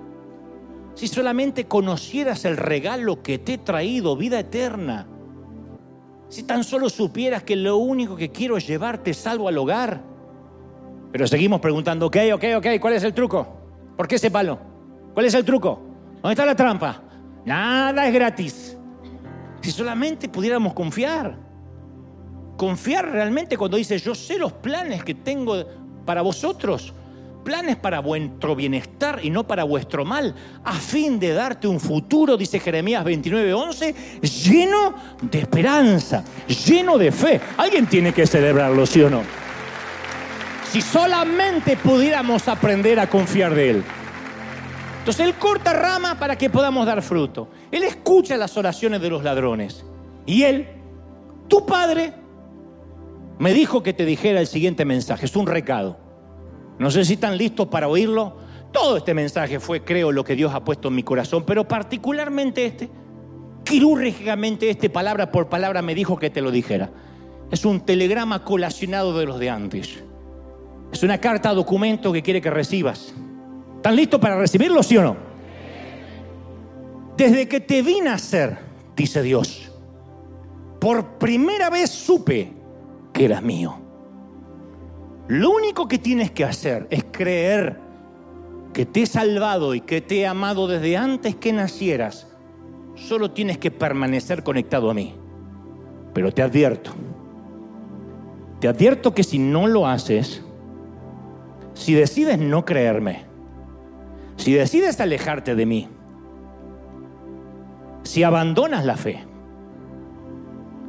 Si 0.95 1.07
solamente 1.07 1.67
conocieras 1.67 2.45
el 2.45 2.57
regalo 2.57 3.21
que 3.21 3.37
te 3.37 3.53
he 3.53 3.57
traído, 3.59 4.17
vida 4.17 4.39
eterna. 4.39 5.07
Si 6.29 6.41
tan 6.41 6.63
solo 6.63 6.89
supieras 6.89 7.43
que 7.43 7.55
lo 7.55 7.77
único 7.77 8.15
que 8.15 8.31
quiero 8.31 8.57
es 8.57 8.65
llevarte 8.65 9.13
salvo 9.13 9.47
al 9.47 9.59
hogar 9.59 10.09
pero 11.11 11.27
seguimos 11.27 11.59
preguntando, 11.59 12.07
ok, 12.07 12.17
ok, 12.33 12.43
ok, 12.57 12.67
¿cuál 12.79 12.93
es 12.93 13.03
el 13.03 13.13
truco? 13.13 13.47
¿Por 13.97 14.07
qué 14.07 14.15
ese 14.15 14.29
palo? 14.29 14.59
¿Cuál 15.13 15.25
es 15.25 15.33
el 15.33 15.43
truco? 15.43 15.81
¿Dónde 16.21 16.33
está 16.33 16.45
la 16.45 16.55
trampa? 16.55 17.01
Nada 17.45 18.07
es 18.07 18.13
gratis. 18.13 18.77
Si 19.61 19.71
solamente 19.71 20.29
pudiéramos 20.29 20.73
confiar. 20.73 21.35
Confiar 22.55 23.09
realmente 23.09 23.57
cuando 23.57 23.77
dice, 23.77 23.97
yo 23.97 24.13
sé 24.13 24.37
los 24.37 24.53
planes 24.53 25.03
que 25.03 25.15
tengo 25.15 25.65
para 26.05 26.21
vosotros. 26.21 26.93
Planes 27.43 27.77
para 27.77 28.01
vuestro 28.01 28.55
bienestar 28.55 29.19
y 29.23 29.29
no 29.29 29.47
para 29.47 29.63
vuestro 29.63 30.03
mal, 30.05 30.35
a 30.63 30.73
fin 30.73 31.19
de 31.19 31.33
darte 31.33 31.67
un 31.67 31.79
futuro, 31.79 32.35
dice 32.35 32.59
Jeremías 32.59 33.03
29:11, 33.05 33.95
lleno 34.21 34.93
de 35.21 35.39
esperanza, 35.39 36.23
lleno 36.47 36.97
de 36.97 37.11
fe. 37.11 37.39
Alguien 37.57 37.87
tiene 37.87 38.13
que 38.13 38.27
celebrarlo, 38.27 38.85
¿sí 38.85 39.01
o 39.01 39.09
no? 39.09 39.48
Si 40.71 40.81
solamente 40.81 41.77
pudiéramos 41.77 42.47
aprender 42.47 42.99
a 42.99 43.09
confiar 43.09 43.55
de 43.55 43.69
Él. 43.71 43.83
Entonces 44.99 45.25
Él 45.25 45.33
corta 45.35 45.73
rama 45.73 46.19
para 46.19 46.37
que 46.37 46.49
podamos 46.49 46.85
dar 46.85 47.01
fruto. 47.01 47.49
Él 47.71 47.83
escucha 47.83 48.37
las 48.37 48.55
oraciones 48.55 49.01
de 49.01 49.09
los 49.09 49.23
ladrones. 49.23 49.83
Y 50.27 50.43
Él, 50.43 50.67
tu 51.47 51.65
Padre, 51.65 52.13
me 53.39 53.53
dijo 53.53 53.81
que 53.81 53.93
te 53.93 54.05
dijera 54.05 54.39
el 54.39 54.45
siguiente 54.45 54.85
mensaje. 54.85 55.25
Es 55.25 55.35
un 55.35 55.47
recado. 55.47 55.97
No 56.77 56.91
sé 56.91 57.03
si 57.03 57.13
están 57.13 57.37
listos 57.37 57.67
para 57.67 57.87
oírlo. 57.87 58.37
Todo 58.71 58.97
este 58.97 59.15
mensaje 59.15 59.59
fue, 59.59 59.83
creo, 59.83 60.11
lo 60.11 60.23
que 60.23 60.35
Dios 60.35 60.53
ha 60.53 60.63
puesto 60.63 60.89
en 60.89 60.95
mi 60.95 61.01
corazón, 61.01 61.43
pero 61.47 61.67
particularmente 61.67 62.65
este, 62.65 62.89
quirúrgicamente 63.63 64.69
este, 64.69 64.91
palabra 64.91 65.31
por 65.31 65.49
palabra, 65.49 65.81
me 65.81 65.95
dijo 65.95 66.19
que 66.19 66.29
te 66.29 66.41
lo 66.41 66.51
dijera. 66.51 66.91
Es 67.49 67.65
un 67.65 67.81
telegrama 67.81 68.43
colacionado 68.43 69.17
de 69.17 69.25
los 69.25 69.39
de 69.39 69.49
antes. 69.49 70.03
Es 70.91 71.03
una 71.03 71.19
carta 71.19 71.53
documento 71.53 72.11
que 72.11 72.21
quiere 72.21 72.41
que 72.41 72.49
recibas. 72.49 73.13
¿Están 73.75 73.95
listos 73.95 74.19
para 74.19 74.37
recibirlo, 74.37 74.83
sí 74.83 74.97
o 74.97 75.03
no? 75.03 75.17
Desde 77.15 77.47
que 77.47 77.59
te 77.59 77.81
vi 77.81 78.01
nacer, 78.01 78.57
dice 78.95 79.21
Dios, 79.21 79.71
por 80.79 81.17
primera 81.17 81.69
vez 81.69 81.89
supe 81.89 82.53
que 83.13 83.25
eras 83.25 83.43
mío. 83.43 83.77
Lo 85.27 85.51
único 85.51 85.87
que 85.87 85.99
tienes 85.99 86.31
que 86.31 86.43
hacer 86.43 86.87
es 86.89 87.05
creer 87.11 87.79
que 88.73 88.85
te 88.85 89.03
he 89.03 89.05
salvado 89.05 89.75
y 89.75 89.81
que 89.81 90.01
te 90.01 90.21
he 90.21 90.27
amado 90.27 90.67
desde 90.67 90.97
antes 90.97 91.35
que 91.35 91.53
nacieras. 91.53 92.27
Solo 92.95 93.31
tienes 93.31 93.57
que 93.57 93.71
permanecer 93.71 94.43
conectado 94.43 94.89
a 94.89 94.93
mí. 94.93 95.15
Pero 96.13 96.33
te 96.33 96.41
advierto, 96.41 96.91
te 98.59 98.67
advierto 98.67 99.13
que 99.13 99.23
si 99.23 99.39
no 99.39 99.67
lo 99.67 99.87
haces, 99.87 100.43
si 101.79 101.93
decides 101.93 102.37
no 102.37 102.65
creerme, 102.65 103.23
si 104.35 104.51
decides 104.51 104.99
alejarte 104.99 105.55
de 105.55 105.65
mí, 105.65 105.87
si 108.03 108.21
abandonas 108.23 108.83
la 108.83 108.97
fe, 108.97 109.23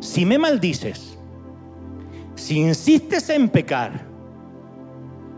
si 0.01 0.26
me 0.26 0.36
maldices, 0.36 1.16
si 2.34 2.59
insistes 2.59 3.30
en 3.30 3.51
pecar, 3.51 4.05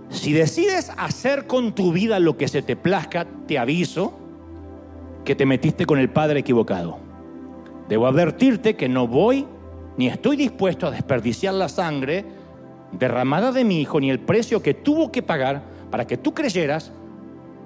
si 0.09 0.33
decides 0.33 0.91
hacer 0.97 1.47
con 1.47 1.75
tu 1.75 1.93
vida 1.93 2.19
lo 2.19 2.39
que 2.39 2.49
se 2.49 2.63
te 2.63 2.75
plazca, 2.75 3.27
te 3.47 3.59
aviso 3.59 4.19
que 5.27 5.35
te 5.35 5.45
metiste 5.45 5.85
con 5.85 5.99
el 5.99 6.09
Padre 6.09 6.41
equivocado. 6.41 6.97
Debo 7.91 8.07
advertirte 8.07 8.75
que 8.75 8.89
no 8.89 9.07
voy 9.07 9.47
ni 9.99 10.07
estoy 10.07 10.39
dispuesto 10.39 10.87
a 10.87 10.91
desperdiciar 10.91 11.53
la 11.53 11.69
sangre 11.69 12.25
derramada 12.93 13.53
de 13.53 13.65
mi 13.65 13.81
hijo, 13.81 14.01
ni 14.01 14.11
el 14.11 14.21
precio 14.21 14.63
que 14.63 14.75
tuvo 14.75 15.11
que 15.11 15.23
pagar 15.23 15.63
para 15.91 16.07
que 16.07 16.17
tú 16.17 16.35
creyeras 16.35 16.93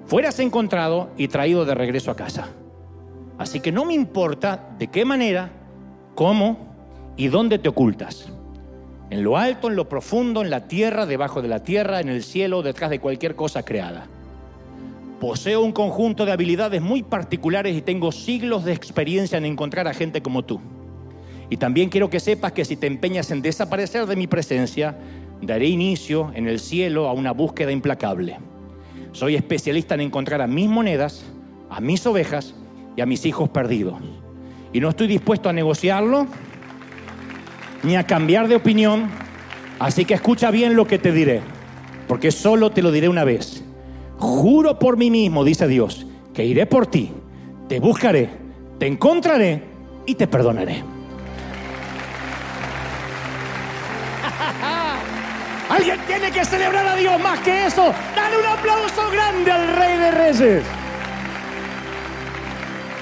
fueras 0.05 0.39
encontrado 0.39 1.09
y 1.17 1.27
traído 1.27 1.65
de 1.65 1.75
regreso 1.75 2.11
a 2.11 2.15
casa. 2.15 2.49
Así 3.37 3.59
que 3.59 3.71
no 3.71 3.85
me 3.85 3.93
importa 3.93 4.69
de 4.79 4.87
qué 4.87 5.05
manera, 5.05 5.51
cómo 6.15 6.57
y 7.17 7.27
dónde 7.27 7.59
te 7.59 7.69
ocultas. 7.69 8.31
En 9.09 9.23
lo 9.23 9.37
alto, 9.37 9.69
en 9.69 9.75
lo 9.75 9.87
profundo, 9.87 10.41
en 10.41 10.49
la 10.49 10.67
tierra, 10.67 11.05
debajo 11.05 11.41
de 11.41 11.47
la 11.47 11.63
tierra, 11.63 11.99
en 11.99 12.09
el 12.09 12.23
cielo, 12.23 12.61
detrás 12.61 12.89
de 12.89 12.99
cualquier 12.99 13.35
cosa 13.35 13.63
creada. 13.63 14.07
Poseo 15.19 15.61
un 15.61 15.71
conjunto 15.71 16.25
de 16.25 16.31
habilidades 16.31 16.81
muy 16.81 17.03
particulares 17.03 17.75
y 17.75 17.81
tengo 17.81 18.11
siglos 18.11 18.65
de 18.65 18.73
experiencia 18.73 19.37
en 19.37 19.45
encontrar 19.45 19.87
a 19.87 19.93
gente 19.93 20.21
como 20.21 20.43
tú. 20.43 20.59
Y 21.49 21.57
también 21.57 21.89
quiero 21.89 22.09
que 22.09 22.19
sepas 22.19 22.51
que 22.51 22.65
si 22.65 22.75
te 22.75 22.87
empeñas 22.87 23.31
en 23.31 23.41
desaparecer 23.41 24.05
de 24.05 24.15
mi 24.15 24.27
presencia, 24.27 24.97
daré 25.41 25.67
inicio 25.67 26.31
en 26.33 26.47
el 26.47 26.59
cielo 26.59 27.07
a 27.07 27.13
una 27.13 27.31
búsqueda 27.31 27.71
implacable. 27.71 28.37
Soy 29.11 29.35
especialista 29.35 29.95
en 29.95 30.01
encontrar 30.01 30.41
a 30.41 30.47
mis 30.47 30.69
monedas, 30.69 31.25
a 31.69 31.79
mis 31.79 32.05
ovejas 32.05 32.53
y 32.95 33.01
a 33.01 33.05
mis 33.05 33.25
hijos 33.25 33.49
perdidos. 33.49 33.95
Y 34.73 34.79
no 34.79 34.89
estoy 34.89 35.07
dispuesto 35.07 35.49
a 35.49 35.53
negociarlo 35.53 36.27
ni 37.83 37.95
a 37.95 38.05
cambiar 38.05 38.47
de 38.47 38.55
opinión. 38.55 39.09
Así 39.79 40.05
que 40.05 40.15
escucha 40.15 40.51
bien 40.51 40.75
lo 40.75 40.85
que 40.85 40.99
te 40.99 41.11
diré, 41.11 41.41
porque 42.07 42.31
solo 42.31 42.71
te 42.71 42.81
lo 42.81 42.91
diré 42.91 43.07
una 43.07 43.23
vez. 43.23 43.63
Juro 44.17 44.79
por 44.79 44.97
mí 44.97 45.11
mismo, 45.11 45.43
dice 45.43 45.67
Dios, 45.67 46.07
que 46.33 46.43
iré 46.43 46.65
por 46.65 46.87
ti, 46.87 47.11
te 47.69 47.79
buscaré, 47.79 48.29
te 48.79 48.87
encontraré 48.87 49.63
y 50.07 50.15
te 50.15 50.27
perdonaré. 50.27 50.96
Alguien 55.77 55.99
tiene 56.07 56.31
que 56.31 56.43
celebrar 56.43 56.87
a 56.87 56.95
Dios 56.95 57.19
más 57.21 57.39
que 57.39 57.67
eso. 57.67 57.93
Dale 58.15 58.37
un 58.37 58.45
aplauso 58.45 59.11
grande 59.11 59.51
al 59.51 59.75
Rey 59.75 59.97
de 59.97 60.11
Reyes. 60.11 60.63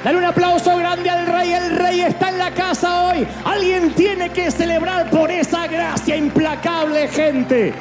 Dale 0.05 0.19
un 0.19 0.26
aplauso 0.26 0.78
grande 0.78 1.09
al 1.09 1.26
rey. 1.26 1.51
El 1.51 1.78
rey 1.78 2.01
está 2.01 2.30
en 2.30 2.38
la 2.38 2.51
casa 2.51 3.01
hoy. 3.01 3.28
Alguien 3.43 3.91
tiene 3.95 4.30
que 4.30 4.51
celebrar 4.51 5.09
por 5.09 5.32
esa 5.32 5.65
gracia 5.65 6.15
implacable, 6.15 7.07
gente. 7.07 7.73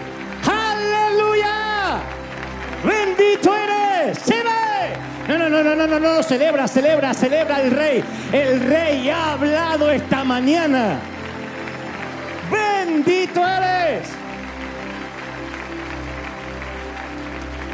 Aleluya. 0.42 1.98
Bendito 2.82 3.54
eres. 3.54 4.18
Se. 4.20 4.42
No, 5.28 5.36
no, 5.36 5.50
no, 5.50 5.62
no, 5.62 5.74
no, 5.76 5.86
no, 5.86 6.00
no. 6.00 6.22
Celebra, 6.22 6.66
celebra, 6.66 7.12
celebra 7.12 7.60
el 7.60 7.70
rey. 7.72 8.02
El 8.32 8.60
rey 8.60 9.10
ha 9.10 9.32
hablado 9.32 9.90
esta 9.90 10.24
mañana. 10.24 11.00
Bendito 12.50 13.46
eres. 13.46 14.23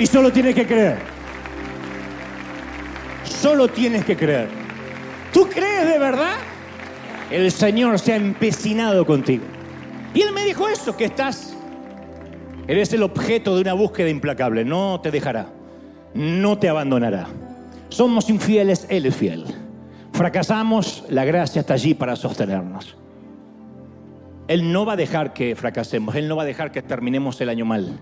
Y 0.01 0.07
solo 0.07 0.33
tienes 0.33 0.55
que 0.55 0.67
creer. 0.67 0.97
Solo 3.23 3.69
tienes 3.69 4.03
que 4.03 4.17
creer. 4.17 4.49
¿Tú 5.31 5.47
crees 5.47 5.87
de 5.87 5.99
verdad? 5.99 6.37
El 7.31 7.53
Señor 7.53 7.99
se 7.99 8.15
ha 8.15 8.17
empecinado 8.17 9.05
contigo. 9.05 9.45
Y 10.15 10.23
Él 10.23 10.33
me 10.33 10.43
dijo 10.47 10.67
eso, 10.69 10.97
que 10.97 11.05
estás, 11.05 11.55
eres 12.67 12.95
el 12.95 13.03
objeto 13.03 13.55
de 13.55 13.61
una 13.61 13.75
búsqueda 13.75 14.09
implacable. 14.09 14.65
No 14.65 15.01
te 15.03 15.11
dejará, 15.11 15.49
no 16.15 16.59
te 16.59 16.71
abandonará. 16.71 17.27
Somos 17.91 18.31
infieles, 18.31 18.87
Él 18.89 19.05
es 19.05 19.15
fiel. 19.15 19.45
Fracasamos, 20.15 21.05
la 21.11 21.27
gracia 21.27 21.61
está 21.61 21.75
allí 21.75 21.93
para 21.93 22.17
sostenernos. 22.17 22.97
Él 24.49 24.73
no 24.73 24.87
va 24.87 24.95
a 24.95 24.97
dejar 24.97 25.35
que 25.35 25.55
fracasemos, 25.55 26.15
Él 26.15 26.27
no 26.27 26.37
va 26.37 26.45
a 26.45 26.47
dejar 26.47 26.73
que 26.73 26.81
terminemos 26.81 27.39
el 27.43 27.51
año 27.51 27.67
mal. 27.67 28.01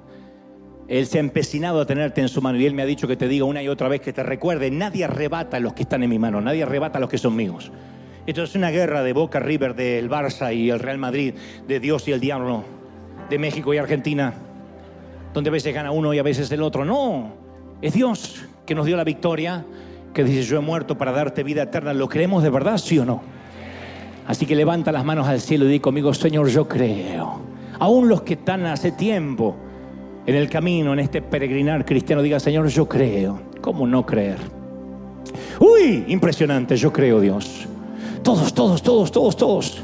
Él 0.89 1.07
se 1.07 1.19
ha 1.19 1.21
empecinado 1.21 1.83
a 1.83 1.87
tenerte 1.87 2.23
en 2.23 2.29
su 2.29 2.41
mano 2.41 2.59
y 2.59 2.65
Él 2.65 2.73
me 2.73 2.83
ha 2.83 2.87
dicho 2.87 3.07
que 3.07 3.17
te 3.17 3.29
diga 3.29 3.45
una 3.45 3.63
y 3.63 3.69
otra 3.69 3.89
vez 3.89 4.01
que 4.01 4.15
te 4.15 4.23
recuerde, 4.23 4.71
nadie 4.71 5.05
arrebata 5.05 5.59
a 5.59 5.61
los 5.61 5.75
que 5.75 5.83
están 5.83 6.03
en 6.03 6.09
mi 6.09 6.19
mano, 6.19 6.41
nadie 6.41 6.63
arrebata 6.63 6.97
a 6.97 7.01
los 7.01 7.11
que 7.11 7.19
son 7.19 7.37
míos. 7.37 7.71
Esto 8.27 8.43
es 8.43 8.55
una 8.55 8.71
guerra 8.71 9.03
de 9.03 9.13
Boca 9.13 9.39
River, 9.39 9.75
del 9.75 10.09
Barça 10.09 10.55
y 10.55 10.71
el 10.71 10.81
Real 10.81 10.97
Madrid, 10.97 11.35
de 11.67 11.79
Dios 11.79 12.09
y 12.09 12.13
el 12.13 12.21
diablo, 12.21 12.65
de 13.29 13.39
México 13.39 13.75
y 13.75 13.79
Argentina, 13.79 14.33
donde 15.35 15.51
a 15.51 15.53
veces 15.53 15.75
gana 15.75 15.91
uno 15.91 16.15
y 16.15 16.19
a 16.19 16.23
veces 16.23 16.51
el 16.53 16.63
otro. 16.63 16.87
No, 16.87 17.35
es 17.83 17.93
Dios 17.93 18.47
que 18.65 18.75
nos 18.75 18.87
dio 18.87 18.97
la 18.97 19.05
victoria, 19.05 19.67
que 20.15 20.25
dice 20.25 20.43
yo 20.43 20.57
he 20.57 20.61
muerto 20.61 20.97
para 20.97 21.13
darte 21.13 21.43
vida 21.43 21.65
eterna. 21.65 21.93
¿Lo 21.93 22.09
creemos 22.09 22.43
de 22.43 22.49
verdad, 22.49 22.79
sí 22.79 22.99
o 22.99 23.05
no? 23.05 23.23
Así 24.27 24.47
que 24.47 24.57
levanta 24.57 24.91
las 24.91 25.05
manos 25.05 25.29
al 25.29 25.41
cielo 25.41 25.67
y 25.67 25.69
di 25.69 25.81
conmigo, 25.81 26.15
Señor, 26.15 26.49
yo 26.49 26.67
creo. 26.67 27.41
Aún 27.79 28.09
los 28.09 28.23
que 28.23 28.35
están 28.35 28.65
hace 28.67 28.93
tiempo 28.93 29.68
en 30.29 30.35
el 30.35 30.51
camino, 30.51 30.93
en 30.93 30.99
este 30.99 31.23
peregrinar 31.23 31.87
cristiano, 31.87 32.21
diga, 32.21 32.39
Señor, 32.39 32.69
yo 32.69 32.87
creo. 32.87 33.41
¿Cómo 33.63 33.87
no 33.87 34.05
creer? 34.05 34.37
Uy, 35.59 36.05
impresionante, 36.09 36.77
yo 36.77 36.93
creo, 36.93 37.19
Dios. 37.19 37.67
Todos, 38.23 38.53
todos, 38.53 38.83
todos, 38.83 39.11
todos, 39.11 39.37
todos. 39.39 39.83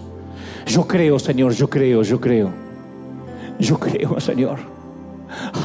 Yo 0.66 0.86
creo, 0.86 1.18
Señor, 1.18 1.54
yo 1.54 1.70
creo, 1.70 2.02
yo 2.02 2.20
creo. 2.20 2.50
Yo 3.58 3.80
creo, 3.80 4.20
Señor. 4.20 4.58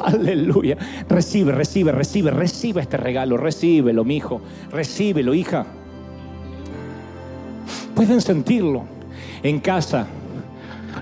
Aleluya. 0.06 0.78
Recibe, 1.10 1.52
recibe, 1.52 1.92
recibe, 1.92 2.32
recibe 2.32 2.82
este 2.82 2.96
regalo. 2.96 3.36
Recíbelo, 3.36 4.06
mi 4.06 4.16
hijo. 4.16 4.40
Recíbelo, 4.72 5.34
hija. 5.34 5.66
Pueden 7.94 8.22
sentirlo 8.22 8.86
en 9.44 9.60
casa 9.60 10.08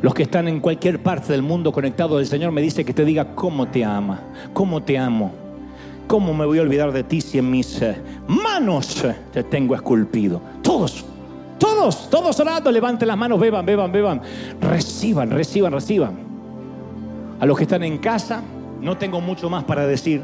los 0.01 0.13
que 0.13 0.23
están 0.23 0.47
en 0.47 0.59
cualquier 0.59 1.01
parte 1.01 1.31
del 1.31 1.41
mundo 1.41 1.71
conectados, 1.71 2.19
el 2.19 2.27
Señor 2.27 2.51
me 2.51 2.61
dice 2.61 2.85
que 2.85 2.93
te 2.93 3.05
diga 3.05 3.35
cómo 3.35 3.67
te 3.67 3.83
ama, 3.83 4.21
cómo 4.53 4.83
te 4.83 4.97
amo. 4.97 5.31
¿Cómo 6.07 6.33
me 6.33 6.45
voy 6.45 6.59
a 6.59 6.61
olvidar 6.61 6.93
de 6.93 7.03
ti 7.03 7.19
si 7.19 7.37
en 7.37 7.51
mis 7.51 7.81
eh, 7.81 8.01
manos 8.27 9.05
te 9.33 9.43
tengo 9.43 9.75
esculpido? 9.75 10.41
Todos, 10.61 11.03
todos, 11.59 12.09
todos 12.09 12.39
orando, 12.39 12.71
levanten 12.71 13.09
las 13.09 13.17
manos, 13.17 13.37
beban, 13.37 13.65
beban, 13.65 13.91
beban. 13.91 14.21
Reciban, 14.61 15.29
reciban, 15.31 15.73
reciban. 15.73 16.17
A 17.41 17.45
los 17.45 17.57
que 17.57 17.63
están 17.63 17.83
en 17.83 17.97
casa, 17.97 18.41
no 18.81 18.97
tengo 18.97 19.19
mucho 19.19 19.49
más 19.49 19.65
para 19.65 19.85
decir. 19.85 20.21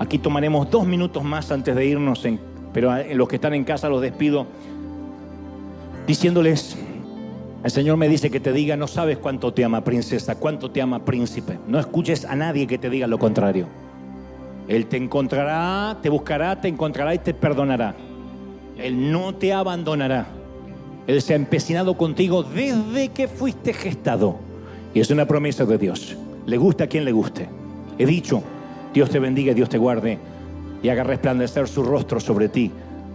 Aquí 0.00 0.18
tomaremos 0.18 0.68
dos 0.68 0.84
minutos 0.84 1.22
más 1.22 1.52
antes 1.52 1.76
de 1.76 1.86
irnos, 1.86 2.26
pero 2.72 2.90
a 2.90 3.02
los 3.14 3.28
que 3.28 3.36
están 3.36 3.54
en 3.54 3.62
casa 3.62 3.88
los 3.88 4.00
despido 4.00 4.46
diciéndoles 6.08 6.76
el 7.62 7.70
Señor 7.70 7.98
me 7.98 8.08
dice 8.08 8.30
que 8.30 8.40
te 8.40 8.52
diga, 8.52 8.76
no 8.76 8.86
sabes 8.86 9.18
cuánto 9.18 9.52
te 9.52 9.64
ama 9.64 9.84
princesa, 9.84 10.36
cuánto 10.36 10.70
te 10.70 10.80
ama 10.80 11.04
príncipe. 11.04 11.58
No 11.68 11.78
escuches 11.78 12.24
a 12.24 12.34
nadie 12.34 12.66
que 12.66 12.78
te 12.78 12.88
diga 12.88 13.06
lo 13.06 13.18
contrario. 13.18 13.66
Él 14.66 14.86
te 14.86 14.96
encontrará, 14.96 15.98
te 16.00 16.08
buscará, 16.08 16.60
te 16.60 16.68
encontrará 16.68 17.14
y 17.14 17.18
te 17.18 17.34
perdonará. 17.34 17.94
Él 18.78 19.12
no 19.12 19.34
te 19.34 19.52
abandonará. 19.52 20.26
Él 21.06 21.20
se 21.20 21.34
ha 21.34 21.36
empecinado 21.36 21.98
contigo 21.98 22.42
desde 22.42 23.08
que 23.08 23.28
fuiste 23.28 23.74
gestado. 23.74 24.36
Y 24.94 25.00
es 25.00 25.10
una 25.10 25.26
promesa 25.26 25.66
de 25.66 25.76
Dios. 25.76 26.16
Le 26.46 26.56
gusta 26.56 26.84
a 26.84 26.86
quien 26.86 27.04
le 27.04 27.12
guste. 27.12 27.48
He 27.98 28.06
dicho, 28.06 28.42
Dios 28.94 29.10
te 29.10 29.18
bendiga, 29.18 29.52
Dios 29.52 29.68
te 29.68 29.76
guarde 29.76 30.18
y 30.82 30.88
haga 30.88 31.04
resplandecer 31.04 31.68
su 31.68 31.82
rostro 31.82 32.20
sobre 32.20 32.48
ti 32.48 32.70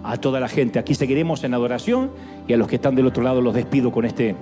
a 0.06 0.18
toda 0.18 0.39
la 0.39 0.47
gente. 0.47 0.80
Aquí 0.80 0.93
seguiremos 0.93 1.43
en 1.43 1.53
adoración 1.53 2.12
y 2.47 2.53
a 2.53 2.58
los 2.58 2.68
que 2.68 2.76
están 2.76 2.95
del 2.95 3.08
otro 3.08 3.24
lado 3.24 3.41
los 3.41 3.53
despido 3.53 3.91
con 3.91 4.06
este 4.06 4.36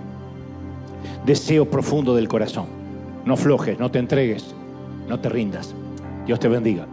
deseo 1.26 1.70
profundo 1.70 2.16
del 2.16 2.28
corazón. 2.28 2.66
No 3.26 3.38
flojes, 3.38 3.80
no 3.80 3.90
te 3.90 4.00
entregues, 4.00 4.54
no 5.08 5.20
te 5.20 5.30
rindas. 5.30 5.74
Dios 6.26 6.40
te 6.40 6.48
bendiga. 6.48 6.86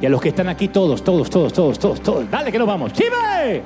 Y 0.00 0.06
a 0.06 0.10
los 0.10 0.20
que 0.20 0.28
están 0.28 0.48
aquí 0.48 0.68
todos, 0.68 1.02
todos, 1.02 1.28
todos, 1.30 1.52
todos, 1.52 1.78
todos, 1.78 2.00
todos. 2.00 2.30
Dale 2.30 2.52
que 2.52 2.58
nos 2.58 2.68
vamos. 2.68 2.92
¡Chive! 2.92 3.62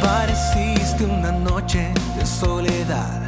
Apareciste 0.00 1.04
una 1.04 1.32
noche 1.32 1.92
de 2.18 2.26
soledad 2.26 3.27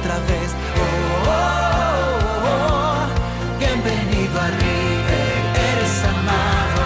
otra 0.00 0.18
vez. 0.20 0.50
Oh, 0.76 0.86
oh, 1.26 1.32
oh, 2.44 2.50
oh, 2.50 3.58
bienvenido 3.58 4.40
a 4.40 4.48
River, 4.48 5.38
eres 5.70 5.96
amado. 6.12 6.82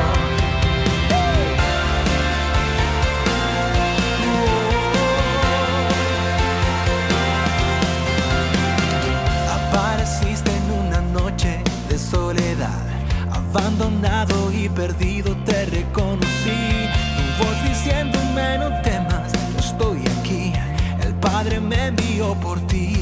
Apareciste 9.58 10.50
en 10.50 10.66
una 10.86 11.00
noche 11.20 11.62
de 11.88 11.98
soledad, 11.98 12.86
abandonado 13.30 14.52
y 14.52 14.68
perdido 14.68 15.36
te 15.44 15.66
reconocí. 15.66 16.88
Tu 17.16 17.44
voz 17.44 17.56
diciéndome 17.68 18.58
no 18.58 18.80
temas, 18.82 19.32
estoy 19.58 20.00
aquí. 20.20 20.52
El 21.04 21.14
Padre 21.16 21.60
me 21.60 21.88
envió 21.88 22.34
por 22.34 22.60
ti. 22.66 23.01